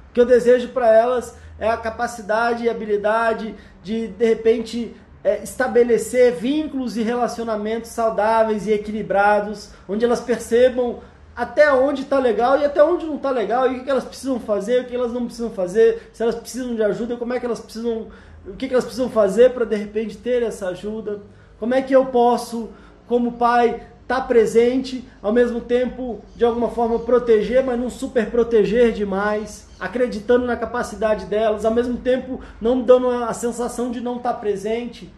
O 0.08 0.14
que 0.14 0.20
eu 0.22 0.24
desejo 0.24 0.68
para 0.68 0.90
elas 0.90 1.36
é 1.58 1.68
a 1.68 1.76
capacidade 1.76 2.64
e 2.64 2.70
habilidade 2.70 3.54
de, 3.82 4.08
de 4.08 4.24
repente, 4.24 4.96
é, 5.22 5.42
estabelecer 5.42 6.34
vínculos 6.34 6.96
e 6.96 7.02
relacionamentos 7.02 7.90
saudáveis 7.90 8.66
e 8.66 8.72
equilibrados, 8.72 9.70
onde 9.88 10.04
elas 10.04 10.20
percebam 10.20 11.00
até 11.34 11.70
onde 11.70 12.02
está 12.02 12.18
legal 12.18 12.58
e 12.58 12.64
até 12.64 12.82
onde 12.82 13.04
não 13.04 13.16
está 13.16 13.30
legal, 13.30 13.70
e 13.70 13.78
o 13.78 13.84
que 13.84 13.90
elas 13.90 14.04
precisam 14.04 14.40
fazer, 14.40 14.82
o 14.82 14.84
que 14.86 14.94
elas 14.94 15.12
não 15.12 15.26
precisam 15.26 15.50
fazer, 15.50 16.10
se 16.12 16.22
elas 16.22 16.34
precisam 16.34 16.74
de 16.74 16.82
ajuda, 16.82 17.16
como 17.16 17.34
é 17.34 17.40
que 17.40 17.44
elas 17.44 17.60
precisam, 17.60 18.06
o 18.46 18.54
que 18.56 18.66
elas 18.66 18.84
precisam 18.84 19.10
fazer 19.10 19.52
para 19.52 19.66
de 19.66 19.76
repente 19.76 20.16
ter 20.16 20.42
essa 20.42 20.68
ajuda. 20.68 21.20
Como 21.58 21.74
é 21.74 21.82
que 21.82 21.94
eu 21.94 22.06
posso, 22.06 22.70
como 23.06 23.32
pai, 23.32 23.82
estar 24.06 24.20
tá 24.20 24.26
presente, 24.26 25.04
ao 25.20 25.32
mesmo 25.32 25.60
tempo, 25.60 26.20
de 26.36 26.44
alguma 26.44 26.70
forma, 26.70 27.00
proteger, 27.00 27.64
mas 27.64 27.78
não 27.78 27.90
super 27.90 28.30
proteger 28.30 28.92
demais, 28.92 29.68
acreditando 29.80 30.46
na 30.46 30.56
capacidade 30.56 31.26
delas, 31.26 31.64
ao 31.64 31.74
mesmo 31.74 31.96
tempo, 31.96 32.40
não 32.60 32.80
dando 32.80 33.10
a 33.10 33.32
sensação 33.34 33.90
de 33.90 34.00
não 34.00 34.18
estar 34.18 34.34
tá 34.34 34.38
presente. 34.38 35.12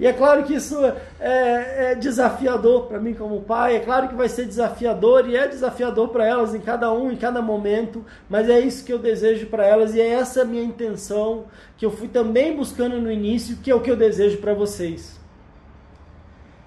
E 0.00 0.06
é 0.06 0.12
claro 0.12 0.44
que 0.44 0.54
isso 0.54 0.76
é, 1.20 1.92
é 1.92 1.94
desafiador 1.94 2.86
para 2.86 3.00
mim 3.00 3.14
como 3.14 3.40
pai, 3.42 3.76
é 3.76 3.80
claro 3.80 4.08
que 4.08 4.14
vai 4.14 4.28
ser 4.28 4.46
desafiador 4.46 5.28
e 5.28 5.36
é 5.36 5.46
desafiador 5.46 6.08
para 6.08 6.24
elas 6.24 6.54
em 6.54 6.60
cada 6.60 6.92
um, 6.92 7.10
em 7.10 7.16
cada 7.16 7.42
momento, 7.42 8.04
mas 8.28 8.48
é 8.48 8.60
isso 8.60 8.84
que 8.84 8.92
eu 8.92 8.98
desejo 8.98 9.46
para 9.46 9.66
elas 9.66 9.94
e 9.94 10.00
é 10.00 10.08
essa 10.08 10.44
minha 10.44 10.62
intenção 10.62 11.46
que 11.76 11.84
eu 11.84 11.90
fui 11.90 12.06
também 12.06 12.56
buscando 12.56 13.00
no 13.00 13.10
início, 13.10 13.56
que 13.56 13.70
é 13.70 13.74
o 13.74 13.80
que 13.80 13.90
eu 13.90 13.96
desejo 13.96 14.38
para 14.38 14.54
vocês. 14.54 15.18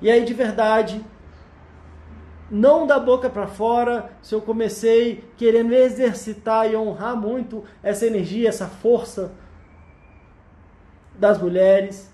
E 0.01 0.09
aí, 0.09 0.25
de 0.25 0.33
verdade, 0.33 1.01
não 2.51 2.85
da 2.85 2.99
boca 2.99 3.29
para 3.29 3.47
fora, 3.47 4.11
se 4.21 4.35
eu 4.35 4.41
comecei 4.41 5.23
querendo 5.37 5.73
exercitar 5.73 6.69
e 6.69 6.75
honrar 6.75 7.15
muito 7.15 7.63
essa 7.81 8.05
energia, 8.05 8.49
essa 8.49 8.67
força 8.67 9.31
das 11.17 11.41
mulheres, 11.41 12.10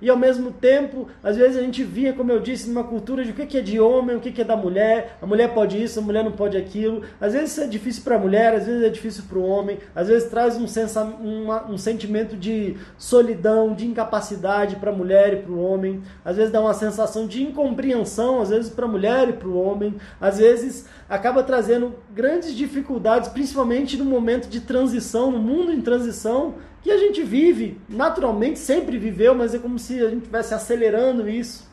e 0.00 0.10
ao 0.10 0.16
mesmo 0.16 0.50
tempo, 0.50 1.08
às 1.22 1.36
vezes 1.36 1.56
a 1.56 1.62
gente 1.62 1.82
via, 1.82 2.12
como 2.12 2.30
eu 2.30 2.40
disse, 2.40 2.68
numa 2.68 2.84
cultura 2.84 3.24
de 3.24 3.30
o 3.30 3.34
que 3.34 3.56
é 3.56 3.60
de 3.60 3.80
homem, 3.80 4.16
o 4.16 4.20
que 4.20 4.40
é 4.40 4.44
da 4.44 4.56
mulher, 4.56 5.16
a 5.22 5.26
mulher 5.26 5.54
pode 5.54 5.82
isso, 5.82 5.98
a 5.98 6.02
mulher 6.02 6.22
não 6.22 6.32
pode 6.32 6.56
aquilo. 6.56 7.02
Às 7.20 7.32
vezes 7.32 7.52
isso 7.52 7.60
é 7.62 7.66
difícil 7.66 8.02
para 8.02 8.16
a 8.16 8.18
mulher, 8.18 8.54
às 8.54 8.66
vezes 8.66 8.82
é 8.82 8.90
difícil 8.90 9.24
para 9.28 9.38
o 9.38 9.46
homem, 9.46 9.78
às 9.94 10.08
vezes 10.08 10.28
traz 10.28 10.56
um, 10.56 10.66
sensa, 10.66 11.02
uma, 11.02 11.66
um 11.70 11.78
sentimento 11.78 12.36
de 12.36 12.76
solidão, 12.98 13.74
de 13.74 13.86
incapacidade 13.86 14.76
para 14.76 14.90
a 14.90 14.94
mulher 14.94 15.32
e 15.32 15.36
para 15.36 15.52
o 15.52 15.62
homem, 15.62 16.02
às 16.24 16.36
vezes 16.36 16.52
dá 16.52 16.60
uma 16.60 16.74
sensação 16.74 17.26
de 17.26 17.42
incompreensão, 17.42 18.40
às 18.42 18.50
vezes 18.50 18.70
para 18.70 18.84
a 18.84 18.88
mulher 18.88 19.28
e 19.28 19.32
para 19.32 19.48
o 19.48 19.58
homem, 19.58 19.94
às 20.20 20.38
vezes 20.38 20.86
acaba 21.08 21.42
trazendo 21.42 21.94
grandes 22.14 22.54
dificuldades, 22.54 23.28
principalmente 23.28 23.96
no 23.96 24.04
momento 24.04 24.48
de 24.48 24.60
transição, 24.60 25.30
no 25.30 25.38
mundo 25.38 25.72
em 25.72 25.80
transição, 25.80 26.54
que 26.86 26.92
a 26.92 26.98
gente 26.98 27.20
vive, 27.24 27.80
naturalmente 27.88 28.60
sempre 28.60 28.96
viveu, 28.96 29.34
mas 29.34 29.52
é 29.52 29.58
como 29.58 29.76
se 29.76 30.00
a 30.00 30.08
gente 30.08 30.18
estivesse 30.18 30.54
acelerando 30.54 31.28
isso. 31.28 31.68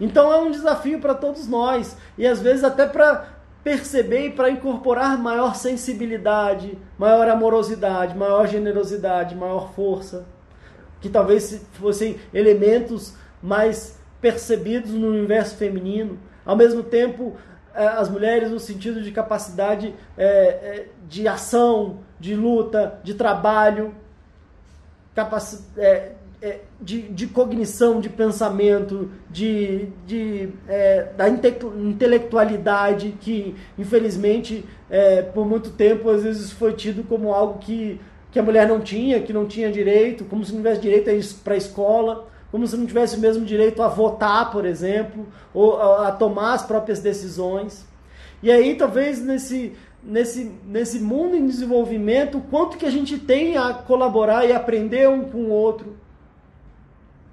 Então 0.00 0.32
é 0.32 0.38
um 0.38 0.52
desafio 0.52 1.00
para 1.00 1.14
todos 1.14 1.48
nós, 1.48 1.96
e 2.16 2.24
às 2.28 2.40
vezes 2.40 2.62
até 2.62 2.86
para 2.86 3.26
perceber 3.64 4.26
e 4.26 4.30
para 4.30 4.50
incorporar 4.50 5.18
maior 5.18 5.56
sensibilidade, 5.56 6.78
maior 6.96 7.28
amorosidade, 7.28 8.16
maior 8.16 8.46
generosidade, 8.46 9.34
maior 9.34 9.72
força, 9.72 10.26
que 11.00 11.08
talvez 11.08 11.66
fossem 11.72 12.20
elementos 12.32 13.14
mais 13.42 13.98
percebidos 14.20 14.92
no 14.92 15.08
universo 15.08 15.56
feminino. 15.56 16.20
Ao 16.46 16.54
mesmo 16.54 16.84
tempo, 16.84 17.36
é, 17.74 17.84
as 17.84 18.08
mulheres 18.08 18.52
no 18.52 18.60
sentido 18.60 19.02
de 19.02 19.10
capacidade 19.10 19.92
é, 20.16 20.24
é, 20.26 20.86
de 21.08 21.26
ação, 21.26 21.98
de 22.24 22.34
luta, 22.34 22.98
de 23.04 23.12
trabalho, 23.12 23.94
é, 25.76 26.12
é, 26.40 26.60
de, 26.80 27.02
de, 27.02 27.26
cognição, 27.26 28.00
de 28.00 28.08
pensamento, 28.08 29.10
de, 29.30 29.88
de 30.06 30.48
é, 30.66 31.08
da 31.18 31.28
intelectualidade 31.28 33.14
que, 33.20 33.54
infelizmente, 33.78 34.64
por 35.34 35.46
muito 35.46 35.70
tempo, 35.70 36.08
às 36.08 36.22
vezes 36.22 36.50
foi 36.50 36.72
tido 36.72 37.06
como 37.06 37.34
algo 37.34 37.58
que, 37.58 38.00
que 38.32 38.38
a 38.38 38.42
mulher 38.42 38.66
não 38.66 38.80
tinha, 38.80 39.20
que 39.20 39.32
não 39.32 39.46
tinha 39.46 39.70
direito, 39.70 40.24
como 40.24 40.42
se 40.44 40.52
não 40.52 40.60
tivesse 40.60 40.80
direito 40.80 41.34
para 41.42 41.54
a 41.54 41.58
escola 41.58 42.26
como 42.50 42.68
se 42.68 42.76
não 42.76 42.86
tivesse 42.86 43.16
o 43.16 43.18
mesmo 43.18 43.44
direito 43.44 43.82
a 43.82 43.88
votar, 43.88 44.52
por 44.52 44.64
exemplo, 44.64 45.26
ou 45.52 45.76
a 45.76 46.12
tomar 46.12 46.54
as 46.54 46.62
próprias 46.62 47.00
decisões. 47.00 47.84
E 48.40 48.48
aí, 48.48 48.76
talvez 48.76 49.20
nesse, 49.20 49.72
nesse, 50.04 50.52
nesse 50.66 51.00
mundo 51.00 51.34
em 51.34 51.46
desenvolvimento, 51.46 52.38
o 52.38 52.42
quanto 52.42 52.76
que 52.76 52.84
a 52.86 52.90
gente 52.90 53.18
tem 53.18 53.56
a 53.56 53.72
colaborar 53.72 54.44
e 54.44 54.52
aprender 54.52 55.08
um 55.08 55.24
com 55.24 55.38
o 55.44 55.50
outro. 55.50 55.96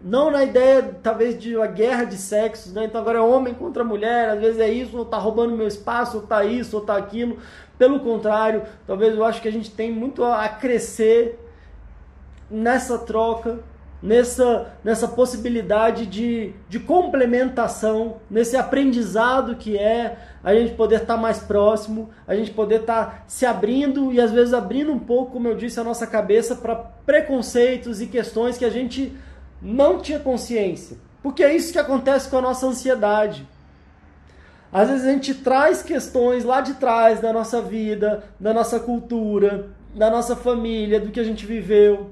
Não 0.03 0.31
na 0.31 0.43
ideia, 0.43 0.97
talvez, 1.03 1.37
de 1.37 1.55
uma 1.55 1.67
guerra 1.67 2.05
de 2.05 2.17
sexos, 2.17 2.73
né? 2.73 2.85
Então 2.85 3.01
agora 3.01 3.19
é 3.19 3.21
homem 3.21 3.53
contra 3.53 3.83
mulher, 3.83 4.29
às 4.29 4.39
vezes 4.39 4.59
é 4.59 4.69
isso, 4.69 4.97
ou 4.97 5.05
tá 5.05 5.17
roubando 5.17 5.55
meu 5.55 5.67
espaço, 5.67 6.17
ou 6.17 6.23
tá 6.23 6.43
isso, 6.43 6.75
ou 6.75 6.83
tá 6.83 6.97
aquilo. 6.97 7.37
Pelo 7.77 7.99
contrário, 7.99 8.63
talvez 8.87 9.15
eu 9.15 9.23
acho 9.23 9.41
que 9.41 9.47
a 9.47 9.51
gente 9.51 9.69
tem 9.69 9.91
muito 9.91 10.23
a 10.23 10.47
crescer 10.49 11.39
nessa 12.49 12.97
troca, 12.97 13.59
nessa, 14.01 14.73
nessa 14.83 15.07
possibilidade 15.07 16.05
de, 16.05 16.53
de 16.67 16.79
complementação, 16.79 18.17
nesse 18.29 18.57
aprendizado 18.57 19.55
que 19.55 19.77
é 19.77 20.17
a 20.43 20.53
gente 20.55 20.73
poder 20.73 21.01
estar 21.01 21.15
tá 21.15 21.21
mais 21.21 21.39
próximo, 21.39 22.09
a 22.27 22.35
gente 22.35 22.51
poder 22.51 22.81
estar 22.81 23.05
tá 23.05 23.23
se 23.27 23.45
abrindo 23.45 24.11
e 24.11 24.19
às 24.19 24.31
vezes 24.31 24.53
abrindo 24.53 24.91
um 24.91 24.99
pouco, 24.99 25.33
como 25.33 25.47
eu 25.47 25.55
disse, 25.55 25.79
a 25.79 25.83
nossa 25.83 26.07
cabeça 26.07 26.55
para 26.55 26.75
preconceitos 26.75 28.01
e 28.01 28.07
questões 28.07 28.57
que 28.57 28.65
a 28.65 28.69
gente 28.69 29.15
não 29.61 29.99
tinha 29.99 30.19
consciência. 30.19 30.97
Porque 31.21 31.43
é 31.43 31.55
isso 31.55 31.71
que 31.71 31.79
acontece 31.79 32.27
com 32.29 32.37
a 32.37 32.41
nossa 32.41 32.65
ansiedade. 32.65 33.47
Às 34.73 34.89
vezes 34.89 35.05
a 35.05 35.11
gente 35.11 35.35
traz 35.35 35.83
questões 35.83 36.43
lá 36.43 36.61
de 36.61 36.75
trás 36.75 37.19
da 37.19 37.31
nossa 37.31 37.61
vida, 37.61 38.23
da 38.39 38.53
nossa 38.53 38.79
cultura, 38.79 39.69
da 39.93 40.09
nossa 40.09 40.35
família, 40.35 40.99
do 40.99 41.11
que 41.11 41.19
a 41.19 41.23
gente 41.23 41.45
viveu. 41.45 42.09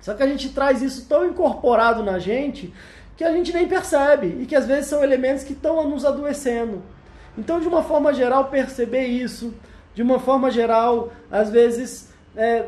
Só 0.00 0.14
que 0.14 0.22
a 0.22 0.26
gente 0.26 0.50
traz 0.50 0.82
isso 0.82 1.06
tão 1.08 1.26
incorporado 1.26 2.02
na 2.02 2.18
gente 2.18 2.72
que 3.16 3.24
a 3.24 3.32
gente 3.32 3.52
nem 3.52 3.66
percebe 3.66 4.38
e 4.40 4.46
que 4.46 4.54
às 4.54 4.66
vezes 4.66 4.86
são 4.86 5.02
elementos 5.02 5.42
que 5.42 5.52
estão 5.52 5.88
nos 5.88 6.04
adoecendo. 6.04 6.82
Então, 7.36 7.60
de 7.60 7.66
uma 7.66 7.82
forma 7.82 8.14
geral, 8.14 8.46
perceber 8.46 9.06
isso, 9.06 9.54
de 9.94 10.02
uma 10.02 10.18
forma 10.20 10.50
geral, 10.50 11.12
às 11.30 11.50
vezes, 11.50 12.12
é, 12.36 12.66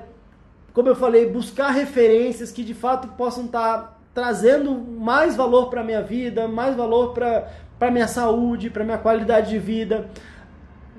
como 0.72 0.88
eu 0.88 0.96
falei, 0.96 1.26
buscar 1.26 1.70
referências 1.70 2.50
que 2.50 2.64
de 2.64 2.74
fato 2.74 3.08
possam 3.08 3.44
estar 3.44 3.78
tá 3.78 3.96
trazendo 4.12 4.74
mais 4.74 5.36
valor 5.36 5.70
para 5.70 5.80
a 5.80 5.84
minha 5.84 6.02
vida, 6.02 6.48
mais 6.48 6.76
valor 6.76 7.14
para 7.14 7.48
a 7.80 7.90
minha 7.90 8.08
saúde, 8.08 8.70
para 8.70 8.82
a 8.82 8.86
minha 8.86 8.98
qualidade 8.98 9.50
de 9.50 9.58
vida. 9.58 10.10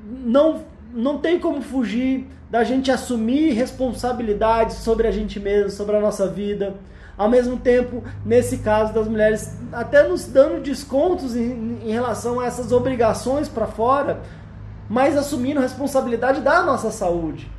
Não, 0.06 0.64
não 0.94 1.18
tem 1.18 1.40
como 1.40 1.62
fugir 1.62 2.28
da 2.52 2.66
gente 2.66 2.92
assumir 2.92 3.54
responsabilidades 3.54 4.76
sobre 4.78 5.08
a 5.08 5.12
gente 5.12 5.40
mesmo, 5.40 5.72
sobre 5.72 5.96
a 5.96 6.02
nossa 6.02 6.28
vida. 6.28 6.76
Ao 7.18 7.30
mesmo 7.30 7.58
tempo, 7.58 8.04
nesse 8.26 8.58
caso 8.58 8.94
das 8.94 9.08
mulheres, 9.08 9.58
até 9.72 10.06
nos 10.06 10.26
dando 10.26 10.62
descontos 10.62 11.34
em, 11.36 11.80
em 11.82 11.92
relação 11.92 12.42
a 12.42 12.46
essas 12.46 12.74
obrigações 12.74 13.48
para 13.48 13.68
fora, 13.68 14.22
mas 14.90 15.18
assumindo 15.18 15.62
responsabilidade 15.62 16.42
da 16.42 16.62
nossa 16.62 16.92
saúde. 16.92 17.50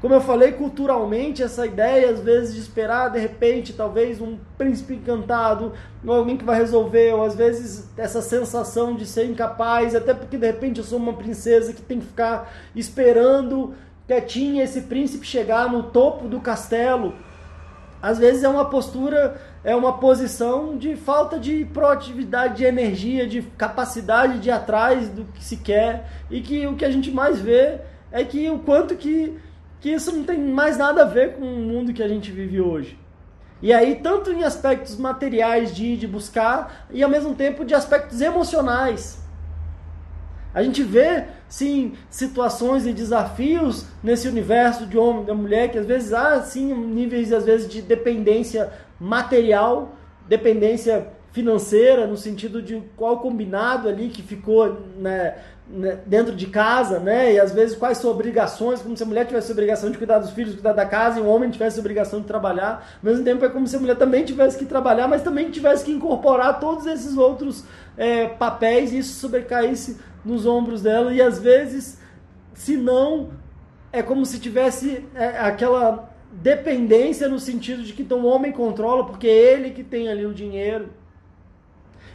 Como 0.00 0.14
eu 0.14 0.20
falei, 0.22 0.52
culturalmente, 0.52 1.42
essa 1.42 1.66
ideia, 1.66 2.08
às 2.08 2.20
vezes, 2.20 2.54
de 2.54 2.60
esperar, 2.60 3.10
de 3.10 3.18
repente, 3.18 3.74
talvez 3.74 4.18
um 4.18 4.38
príncipe 4.56 4.94
encantado, 4.94 5.74
ou 6.06 6.14
alguém 6.14 6.38
que 6.38 6.44
vai 6.44 6.56
resolver, 6.56 7.12
ou 7.12 7.22
às 7.22 7.34
vezes 7.34 7.90
essa 7.98 8.22
sensação 8.22 8.96
de 8.96 9.04
ser 9.04 9.26
incapaz, 9.26 9.94
até 9.94 10.14
porque, 10.14 10.38
de 10.38 10.46
repente, 10.46 10.78
eu 10.78 10.84
sou 10.84 10.98
uma 10.98 11.12
princesa 11.12 11.74
que 11.74 11.82
tem 11.82 12.00
que 12.00 12.06
ficar 12.06 12.50
esperando 12.74 13.74
quietinha 14.10 14.64
esse 14.64 14.82
príncipe 14.82 15.24
chegar 15.24 15.70
no 15.70 15.84
topo 15.84 16.26
do 16.26 16.40
castelo. 16.40 17.14
Às 18.02 18.18
vezes 18.18 18.42
é 18.42 18.48
uma 18.48 18.64
postura, 18.64 19.40
é 19.62 19.76
uma 19.76 19.98
posição 19.98 20.76
de 20.76 20.96
falta 20.96 21.38
de 21.38 21.64
proatividade, 21.66 22.56
de 22.56 22.64
energia, 22.64 23.24
de 23.24 23.40
capacidade 23.56 24.40
de 24.40 24.48
ir 24.48 24.52
atrás 24.52 25.08
do 25.08 25.26
que 25.26 25.44
se 25.44 25.58
quer, 25.58 26.08
e 26.28 26.40
que 26.40 26.66
o 26.66 26.74
que 26.74 26.84
a 26.84 26.90
gente 26.90 27.12
mais 27.12 27.38
vê 27.38 27.78
é 28.10 28.24
que 28.24 28.50
o 28.50 28.58
quanto 28.58 28.96
que 28.96 29.38
que 29.80 29.90
isso 29.90 30.12
não 30.12 30.24
tem 30.24 30.38
mais 30.38 30.76
nada 30.76 31.02
a 31.02 31.06
ver 31.06 31.36
com 31.36 31.44
o 31.44 31.56
mundo 31.56 31.94
que 31.94 32.02
a 32.02 32.08
gente 32.08 32.30
vive 32.30 32.60
hoje. 32.60 32.98
E 33.62 33.72
aí, 33.72 33.94
tanto 33.94 34.30
em 34.30 34.44
aspectos 34.44 34.96
materiais 34.96 35.74
de, 35.74 35.96
de 35.96 36.06
buscar, 36.06 36.86
e 36.90 37.02
ao 37.02 37.08
mesmo 37.08 37.34
tempo 37.34 37.64
de 37.64 37.74
aspectos 37.74 38.20
emocionais. 38.20 39.22
A 40.52 40.62
gente 40.62 40.82
vê, 40.82 41.24
sim, 41.48 41.92
situações 42.08 42.86
e 42.86 42.92
desafios 42.92 43.86
nesse 44.02 44.28
universo 44.28 44.86
de 44.86 44.98
homem 44.98 45.22
e 45.22 45.26
da 45.26 45.34
mulher, 45.34 45.70
que 45.70 45.78
às 45.78 45.86
vezes 45.86 46.12
há, 46.12 46.42
sim, 46.42 46.74
níveis, 46.74 47.32
às 47.32 47.44
vezes, 47.44 47.68
de 47.68 47.80
dependência 47.80 48.72
material, 48.98 49.94
dependência 50.28 51.06
financeira, 51.32 52.06
no 52.06 52.16
sentido 52.16 52.60
de 52.60 52.82
qual 52.96 53.20
combinado 53.20 53.88
ali 53.88 54.08
que 54.08 54.22
ficou 54.22 54.80
né, 54.98 55.36
né, 55.68 55.98
dentro 56.04 56.34
de 56.34 56.46
casa, 56.46 56.98
né? 56.98 57.34
E 57.34 57.40
às 57.40 57.52
vezes 57.52 57.76
quais 57.76 57.98
são 57.98 58.10
obrigações, 58.10 58.82
como 58.82 58.96
se 58.96 59.02
a 59.02 59.06
mulher 59.06 59.26
tivesse 59.26 59.50
a 59.50 59.52
obrigação 59.52 59.90
de 59.90 59.98
cuidar 59.98 60.18
dos 60.18 60.30
filhos, 60.30 60.54
cuidar 60.54 60.72
da 60.72 60.84
casa, 60.84 61.20
e 61.20 61.22
o 61.22 61.26
homem 61.26 61.50
tivesse 61.50 61.78
a 61.78 61.80
obrigação 61.80 62.20
de 62.20 62.26
trabalhar. 62.26 62.98
Ao 63.02 63.08
mesmo 63.10 63.24
tempo 63.24 63.44
é 63.44 63.48
como 63.48 63.66
se 63.68 63.76
a 63.76 63.78
mulher 63.78 63.96
também 63.96 64.24
tivesse 64.24 64.58
que 64.58 64.64
trabalhar, 64.64 65.06
mas 65.06 65.22
também 65.22 65.50
tivesse 65.50 65.84
que 65.84 65.92
incorporar 65.92 66.58
todos 66.58 66.86
esses 66.86 67.16
outros 67.16 67.64
é, 67.96 68.26
papéis 68.26 68.92
e 68.92 68.98
isso 68.98 69.20
sobrecaísse 69.20 69.98
nos 70.24 70.46
ombros 70.46 70.82
dela. 70.82 71.14
E 71.14 71.22
às 71.22 71.38
vezes, 71.38 72.00
se 72.52 72.76
não, 72.76 73.30
é 73.92 74.02
como 74.02 74.26
se 74.26 74.40
tivesse 74.40 75.04
é, 75.14 75.38
aquela 75.38 76.10
dependência 76.32 77.28
no 77.28 77.38
sentido 77.38 77.82
de 77.82 77.92
que 77.92 78.02
então, 78.02 78.20
o 78.20 78.26
homem 78.26 78.52
controla, 78.52 79.04
porque 79.04 79.28
é 79.28 79.52
ele 79.52 79.70
que 79.70 79.84
tem 79.84 80.08
ali 80.08 80.26
o 80.26 80.34
dinheiro. 80.34 80.88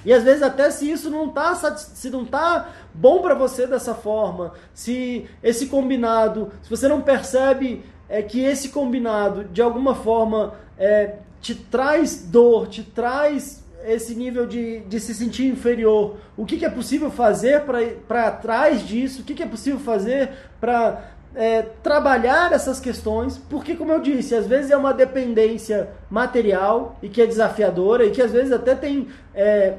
E 0.05 0.13
às 0.13 0.23
vezes 0.23 0.43
até 0.43 0.69
se 0.69 0.89
isso 0.89 1.09
não 1.09 1.29
tá 1.29 1.55
se 1.55 2.09
não 2.09 2.23
tá 2.23 2.69
bom 2.93 3.21
para 3.21 3.33
você 3.33 3.65
dessa 3.65 3.95
forma, 3.95 4.53
se 4.73 5.25
esse 5.41 5.67
combinado, 5.67 6.51
se 6.61 6.69
você 6.69 6.87
não 6.87 7.01
percebe 7.01 7.83
é 8.07 8.21
que 8.21 8.43
esse 8.43 8.69
combinado 8.69 9.45
de 9.45 9.61
alguma 9.61 9.95
forma 9.95 10.53
é, 10.77 11.15
te 11.41 11.55
traz 11.55 12.23
dor, 12.23 12.67
te 12.67 12.83
traz 12.83 13.63
esse 13.83 14.15
nível 14.15 14.47
de, 14.47 14.79
de 14.81 14.99
se 14.99 15.13
sentir 15.13 15.47
inferior, 15.47 16.17
o 16.35 16.45
que, 16.45 16.57
que 16.57 16.65
é 16.65 16.69
possível 16.69 17.11
fazer 17.11 17.63
para 18.07 18.31
trás 18.31 18.81
disso, 18.81 19.21
o 19.21 19.25
que, 19.25 19.35
que 19.35 19.43
é 19.43 19.47
possível 19.47 19.79
fazer 19.79 20.31
para 20.59 21.15
é, 21.35 21.63
trabalhar 21.83 22.51
essas 22.51 22.79
questões, 22.79 23.37
porque, 23.37 23.75
como 23.75 23.91
eu 23.91 23.99
disse, 23.99 24.33
às 24.33 24.47
vezes 24.47 24.71
é 24.71 24.77
uma 24.77 24.93
dependência 24.93 25.89
material 26.09 26.97
e 27.03 27.09
que 27.09 27.21
é 27.21 27.27
desafiadora 27.27 28.05
e 28.05 28.11
que 28.11 28.21
às 28.21 28.31
vezes 28.31 28.51
até 28.51 28.73
tem 28.73 29.07
é, 29.33 29.75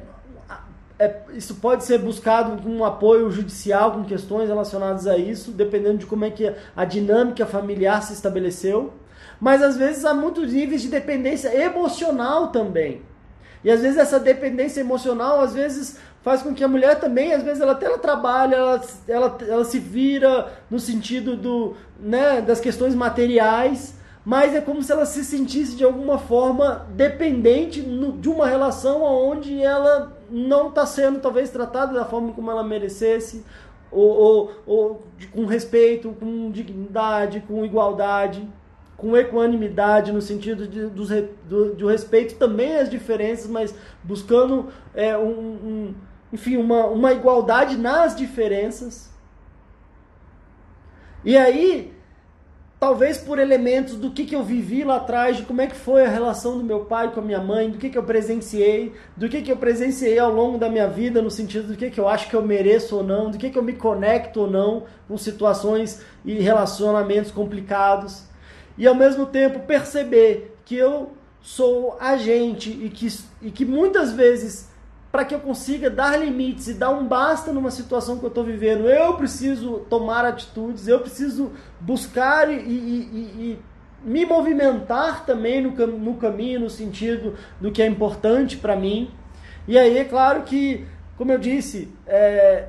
é, 0.98 1.20
isso 1.34 1.56
pode 1.56 1.84
ser 1.84 1.98
buscado 1.98 2.62
com 2.62 2.70
um 2.70 2.84
apoio 2.84 3.30
judicial, 3.30 3.92
com 3.92 4.04
questões 4.04 4.48
relacionadas 4.48 5.06
a 5.06 5.16
isso, 5.16 5.50
dependendo 5.50 5.98
de 5.98 6.06
como 6.06 6.24
é 6.24 6.30
que 6.30 6.52
a 6.74 6.84
dinâmica 6.84 7.44
familiar 7.44 8.02
se 8.02 8.14
estabeleceu. 8.14 8.94
Mas 9.38 9.62
às 9.62 9.76
vezes 9.76 10.04
há 10.04 10.14
muitos 10.14 10.52
níveis 10.52 10.80
de 10.80 10.88
dependência 10.88 11.54
emocional 11.54 12.48
também. 12.48 13.02
E 13.62 13.70
às 13.70 13.82
vezes 13.82 13.98
essa 13.98 14.18
dependência 14.18 14.80
emocional, 14.80 15.40
às 15.40 15.52
vezes 15.52 15.98
faz 16.22 16.42
com 16.42 16.54
que 16.54 16.64
a 16.64 16.68
mulher 16.68 16.98
também, 16.98 17.34
às 17.34 17.42
vezes 17.42 17.60
ela 17.60 17.72
até 17.72 17.86
ela 17.86 17.98
trabalha, 17.98 18.56
ela, 18.56 18.82
ela, 19.06 19.38
ela 19.46 19.64
se 19.64 19.78
vira 19.78 20.52
no 20.70 20.80
sentido 20.80 21.36
do, 21.36 21.76
né, 22.00 22.40
das 22.40 22.58
questões 22.58 22.94
materiais, 22.94 23.94
mas 24.24 24.54
é 24.54 24.60
como 24.60 24.82
se 24.82 24.90
ela 24.90 25.04
se 25.04 25.24
sentisse 25.24 25.76
de 25.76 25.84
alguma 25.84 26.18
forma 26.18 26.86
dependente 26.90 27.80
no, 27.82 28.12
de 28.12 28.28
uma 28.28 28.46
relação 28.46 29.02
onde 29.02 29.62
ela 29.62 30.15
não 30.30 30.68
está 30.68 30.84
sendo 30.86 31.20
talvez 31.20 31.50
tratada 31.50 31.92
da 31.92 32.04
forma 32.04 32.32
como 32.32 32.50
ela 32.50 32.64
merecesse, 32.64 33.44
ou, 33.90 34.10
ou, 34.10 34.52
ou 34.66 35.06
de, 35.16 35.28
com 35.28 35.44
respeito, 35.46 36.10
com 36.18 36.50
dignidade, 36.50 37.44
com 37.46 37.64
igualdade, 37.64 38.46
com 38.96 39.16
equanimidade, 39.16 40.12
no 40.12 40.22
sentido 40.22 40.66
de, 40.66 40.86
do, 40.86 41.74
do, 41.74 41.86
respeito 41.86 42.36
também 42.36 42.76
às 42.76 42.88
diferenças, 42.88 43.48
mas 43.48 43.74
buscando 44.02 44.68
é, 44.94 45.16
um, 45.16 45.30
um, 45.30 45.94
enfim, 46.32 46.56
uma, 46.56 46.86
uma 46.86 47.12
igualdade 47.12 47.76
nas 47.76 48.16
diferenças. 48.16 49.10
E 51.24 51.36
aí, 51.36 51.95
talvez 52.78 53.16
por 53.18 53.38
elementos 53.38 53.94
do 53.94 54.10
que, 54.10 54.24
que 54.24 54.36
eu 54.36 54.42
vivi 54.42 54.84
lá 54.84 54.96
atrás, 54.96 55.38
de 55.38 55.42
como 55.44 55.62
é 55.62 55.66
que 55.66 55.74
foi 55.74 56.04
a 56.04 56.08
relação 56.08 56.58
do 56.58 56.64
meu 56.64 56.84
pai 56.84 57.10
com 57.10 57.20
a 57.20 57.22
minha 57.22 57.40
mãe, 57.40 57.70
do 57.70 57.78
que, 57.78 57.88
que 57.88 57.96
eu 57.96 58.02
presenciei, 58.02 58.92
do 59.16 59.28
que, 59.28 59.40
que 59.40 59.50
eu 59.50 59.56
presenciei 59.56 60.18
ao 60.18 60.32
longo 60.32 60.58
da 60.58 60.68
minha 60.68 60.86
vida, 60.86 61.22
no 61.22 61.30
sentido 61.30 61.68
do 61.68 61.76
que, 61.76 61.90
que 61.90 61.98
eu 61.98 62.08
acho 62.08 62.28
que 62.28 62.34
eu 62.34 62.42
mereço 62.42 62.96
ou 62.96 63.02
não, 63.02 63.30
do 63.30 63.38
que, 63.38 63.50
que 63.50 63.58
eu 63.58 63.62
me 63.62 63.72
conecto 63.72 64.42
ou 64.42 64.50
não 64.50 64.84
com 65.08 65.16
situações 65.16 66.02
e 66.24 66.34
relacionamentos 66.34 67.30
complicados. 67.30 68.24
E 68.76 68.86
ao 68.86 68.94
mesmo 68.94 69.24
tempo 69.24 69.60
perceber 69.60 70.54
que 70.64 70.76
eu 70.76 71.12
sou 71.40 71.96
agente 71.98 72.70
e 72.70 72.90
que, 72.90 73.08
e 73.40 73.50
que 73.50 73.64
muitas 73.64 74.12
vezes 74.12 74.68
para 75.16 75.24
que 75.24 75.34
eu 75.34 75.40
consiga 75.40 75.88
dar 75.88 76.18
limites 76.18 76.68
e 76.68 76.74
dar 76.74 76.90
um 76.90 77.06
basta 77.06 77.50
numa 77.50 77.70
situação 77.70 78.18
que 78.18 78.24
eu 78.26 78.28
estou 78.28 78.44
vivendo. 78.44 78.86
Eu 78.86 79.14
preciso 79.14 79.78
tomar 79.88 80.26
atitudes, 80.26 80.86
eu 80.86 81.00
preciso 81.00 81.52
buscar 81.80 82.52
e, 82.52 82.56
e, 82.56 82.58
e, 82.60 83.18
e 83.40 83.58
me 84.04 84.26
movimentar 84.26 85.24
também 85.24 85.62
no, 85.62 85.70
no, 85.86 86.16
caminho, 86.16 86.60
no 86.60 86.68
sentido 86.68 87.32
do 87.58 87.72
que 87.72 87.80
é 87.80 87.86
importante 87.86 88.58
para 88.58 88.76
mim. 88.76 89.10
E 89.66 89.78
aí 89.78 89.96
é 89.96 90.04
claro 90.04 90.42
que, 90.42 90.84
como 91.16 91.32
eu 91.32 91.38
disse, 91.38 91.88
é, 92.06 92.68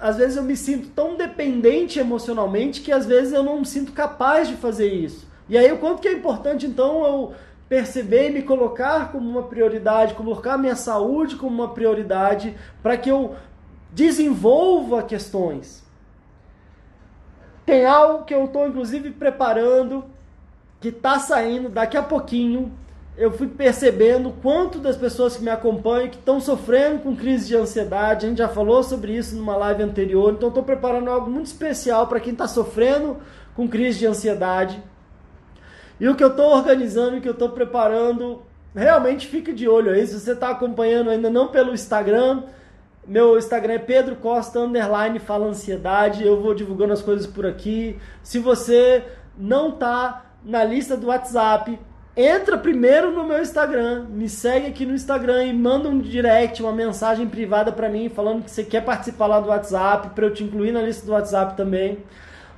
às 0.00 0.16
vezes 0.16 0.36
eu 0.36 0.44
me 0.44 0.56
sinto 0.56 0.90
tão 0.90 1.16
dependente 1.16 1.98
emocionalmente 1.98 2.82
que 2.82 2.92
às 2.92 3.04
vezes 3.04 3.32
eu 3.32 3.42
não 3.42 3.58
me 3.58 3.66
sinto 3.66 3.90
capaz 3.90 4.46
de 4.46 4.54
fazer 4.54 4.94
isso. 4.94 5.28
E 5.48 5.58
aí 5.58 5.72
o 5.72 5.78
quanto 5.78 6.00
que 6.00 6.06
é 6.06 6.12
importante 6.12 6.68
então 6.68 7.04
eu 7.04 7.34
perceber 7.70 8.28
e 8.28 8.32
me 8.32 8.42
colocar 8.42 9.12
como 9.12 9.30
uma 9.30 9.44
prioridade, 9.44 10.14
colocar 10.14 10.58
minha 10.58 10.74
saúde 10.74 11.36
como 11.36 11.54
uma 11.54 11.68
prioridade 11.68 12.56
para 12.82 12.96
que 12.96 13.08
eu 13.08 13.36
desenvolva 13.92 15.04
questões. 15.04 15.82
Tem 17.64 17.86
algo 17.86 18.24
que 18.24 18.34
eu 18.34 18.44
estou 18.44 18.66
inclusive 18.66 19.12
preparando 19.12 20.04
que 20.80 20.88
está 20.88 21.20
saindo 21.20 21.68
daqui 21.68 21.96
a 21.96 22.02
pouquinho 22.02 22.72
eu 23.16 23.30
fui 23.30 23.46
percebendo 23.46 24.32
quanto 24.42 24.78
das 24.78 24.96
pessoas 24.96 25.36
que 25.36 25.42
me 25.42 25.50
acompanham 25.50 26.08
que 26.08 26.16
estão 26.16 26.40
sofrendo 26.40 27.00
com 27.00 27.14
crise 27.14 27.48
de 27.48 27.54
ansiedade. 27.54 28.24
A 28.24 28.28
gente 28.30 28.38
já 28.38 28.48
falou 28.48 28.82
sobre 28.82 29.14
isso 29.14 29.36
numa 29.36 29.56
live 29.56 29.82
anterior, 29.82 30.32
então 30.32 30.48
estou 30.48 30.62
preparando 30.62 31.10
algo 31.10 31.30
muito 31.30 31.46
especial 31.46 32.06
para 32.06 32.18
quem 32.18 32.32
está 32.32 32.48
sofrendo 32.48 33.18
com 33.54 33.68
crise 33.68 33.98
de 33.98 34.06
ansiedade. 34.06 34.82
E 36.00 36.08
o 36.08 36.14
que 36.14 36.24
eu 36.24 36.28
estou 36.28 36.46
organizando, 36.46 37.18
o 37.18 37.20
que 37.20 37.28
eu 37.28 37.32
estou 37.32 37.50
preparando, 37.50 38.42
realmente 38.74 39.26
fica 39.26 39.52
de 39.52 39.68
olho 39.68 39.90
aí. 39.90 40.06
Se 40.06 40.18
você 40.18 40.32
está 40.32 40.48
acompanhando 40.48 41.10
ainda 41.10 41.28
não 41.28 41.48
pelo 41.48 41.74
Instagram, 41.74 42.44
meu 43.06 43.36
Instagram 43.36 43.74
é 43.74 43.78
Pedro 43.78 44.16
Costa 44.16 44.60
underline 44.60 45.18
fala 45.18 45.46
ansiedade. 45.46 46.26
Eu 46.26 46.40
vou 46.40 46.54
divulgando 46.54 46.92
as 46.92 47.02
coisas 47.02 47.26
por 47.26 47.44
aqui. 47.44 47.98
Se 48.22 48.38
você 48.38 49.04
não 49.36 49.70
está 49.70 50.24
na 50.44 50.64
lista 50.64 50.96
do 50.96 51.08
WhatsApp, 51.08 51.78
entra 52.16 52.56
primeiro 52.56 53.10
no 53.12 53.24
meu 53.24 53.40
Instagram, 53.40 54.06
me 54.08 54.28
segue 54.28 54.66
aqui 54.66 54.86
no 54.86 54.94
Instagram 54.94 55.44
e 55.44 55.52
manda 55.52 55.88
um 55.88 55.98
direct, 55.98 56.62
uma 56.62 56.72
mensagem 56.72 57.26
privada 57.26 57.70
para 57.70 57.88
mim 57.88 58.08
falando 58.08 58.44
que 58.44 58.50
você 58.50 58.64
quer 58.64 58.84
participar 58.84 59.26
lá 59.26 59.40
do 59.40 59.48
WhatsApp, 59.48 60.10
para 60.10 60.26
eu 60.26 60.32
te 60.32 60.42
incluir 60.42 60.72
na 60.72 60.82
lista 60.82 61.04
do 61.04 61.12
WhatsApp 61.12 61.56
também. 61.56 61.98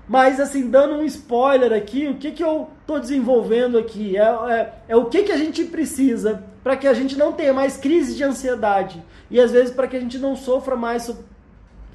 Mas 0.09 0.41
assim, 0.41 0.69
dando 0.69 0.95
um 0.95 1.05
spoiler 1.05 1.73
aqui, 1.73 2.09
o 2.09 2.17
que, 2.17 2.33
que 2.33 2.43
eu 2.43 2.69
estou 2.81 2.99
desenvolvendo 2.99 3.79
aqui? 3.79 4.17
É, 4.17 4.23
é, 4.23 4.75
é, 4.89 4.97
o 4.97 5.07
que, 5.07 5.23
que 5.23 5.33
a 5.33 5.37
gente 5.37 5.65
precisa 5.65 6.43
para 6.63 6.77
que 6.77 6.87
a 6.87 6.95
gente 6.95 7.17
não 7.17 7.33
tenha 7.33 7.53
mais 7.53 7.77
crise 7.77 8.15
de 8.15 8.23
ansiedade. 8.23 9.03
E 9.31 9.41
às 9.41 9.51
vezes 9.51 9.75
para 9.75 9.87
que 9.87 9.97
a 9.97 10.01
gente 10.01 10.19
não 10.19 10.37
sofra 10.37 10.77
mais 10.77 11.05
sobre, 11.05 11.23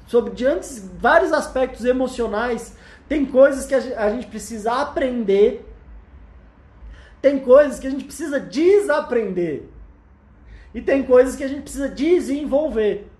sobre 0.06 0.30
diante 0.32 0.82
vários 0.98 1.32
aspectos 1.32 1.84
emocionais. 1.84 2.74
Tem 3.08 3.24
coisas 3.24 3.66
que 3.66 3.74
a 3.74 4.10
gente 4.10 4.26
precisa 4.26 4.72
aprender 4.72 5.68
tem 7.20 7.38
coisas 7.38 7.78
que 7.78 7.86
a 7.86 7.90
gente 7.90 8.04
precisa 8.04 8.38
desaprender. 8.38 9.64
E 10.74 10.80
tem 10.80 11.02
coisas 11.02 11.34
que 11.34 11.42
a 11.42 11.48
gente 11.48 11.62
precisa 11.62 11.88
desenvolver. 11.88 13.10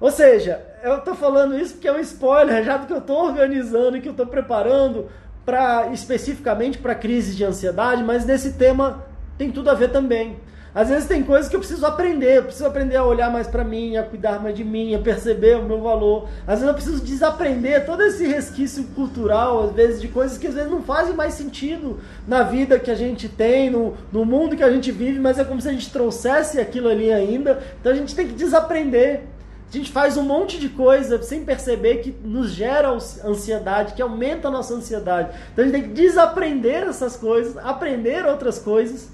Ou 0.00 0.10
seja, 0.10 0.64
eu 0.82 0.98
estou 0.98 1.14
falando 1.14 1.56
isso 1.56 1.74
porque 1.74 1.88
é 1.88 1.92
um 1.92 2.00
spoiler 2.00 2.64
já 2.64 2.76
do 2.76 2.86
que 2.86 2.92
eu 2.92 2.98
estou 2.98 3.24
organizando 3.24 3.96
e 3.96 4.00
que 4.00 4.08
eu 4.08 4.12
estou 4.12 4.26
preparando 4.26 5.08
para 5.44 5.88
especificamente 5.92 6.78
para 6.78 6.94
crise 6.94 7.34
de 7.34 7.44
ansiedade, 7.44 8.02
mas 8.02 8.24
nesse 8.24 8.52
tema 8.54 9.04
tem 9.38 9.50
tudo 9.50 9.70
a 9.70 9.74
ver 9.74 9.90
também. 9.90 10.36
Às 10.74 10.88
vezes 10.88 11.06
tem 11.06 11.22
coisas 11.22 11.50
que 11.50 11.54
eu 11.54 11.60
preciso 11.60 11.84
aprender, 11.84 12.38
eu 12.38 12.44
preciso 12.44 12.66
aprender 12.66 12.96
a 12.96 13.04
olhar 13.04 13.30
mais 13.30 13.46
para 13.46 13.62
mim, 13.62 13.98
a 13.98 14.02
cuidar 14.02 14.40
mais 14.40 14.56
de 14.56 14.64
mim, 14.64 14.94
a 14.94 14.98
perceber 14.98 15.58
o 15.58 15.64
meu 15.64 15.82
valor. 15.82 16.28
Às 16.46 16.60
vezes 16.60 16.68
eu 16.68 16.74
preciso 16.74 17.04
desaprender 17.04 17.84
todo 17.84 18.02
esse 18.02 18.26
resquício 18.26 18.84
cultural, 18.94 19.64
às 19.64 19.72
vezes 19.72 20.00
de 20.00 20.08
coisas 20.08 20.38
que 20.38 20.46
às 20.46 20.54
vezes 20.54 20.70
não 20.70 20.82
fazem 20.82 21.14
mais 21.14 21.34
sentido 21.34 22.00
na 22.26 22.42
vida 22.42 22.78
que 22.78 22.90
a 22.90 22.94
gente 22.94 23.28
tem, 23.28 23.68
no, 23.68 23.94
no 24.10 24.24
mundo 24.24 24.56
que 24.56 24.62
a 24.62 24.70
gente 24.70 24.90
vive, 24.90 25.20
mas 25.20 25.38
é 25.38 25.44
como 25.44 25.60
se 25.60 25.68
a 25.68 25.72
gente 25.72 25.92
trouxesse 25.92 26.58
aquilo 26.58 26.88
ali 26.88 27.12
ainda. 27.12 27.62
Então 27.78 27.92
a 27.92 27.94
gente 27.94 28.14
tem 28.14 28.26
que 28.26 28.32
desaprender. 28.32 29.24
A 29.72 29.76
gente 29.78 29.90
faz 29.90 30.18
um 30.18 30.22
monte 30.22 30.58
de 30.58 30.68
coisa 30.68 31.22
sem 31.22 31.46
perceber 31.46 31.98
que 31.98 32.14
nos 32.22 32.50
gera 32.50 32.90
ansiedade, 32.90 33.94
que 33.94 34.02
aumenta 34.02 34.48
a 34.48 34.50
nossa 34.50 34.74
ansiedade. 34.74 35.34
Então 35.50 35.64
a 35.64 35.66
gente 35.66 35.80
tem 35.80 35.88
que 35.88 35.94
desaprender 35.94 36.82
essas 36.82 37.16
coisas, 37.16 37.56
aprender 37.56 38.26
outras 38.26 38.58
coisas 38.58 39.08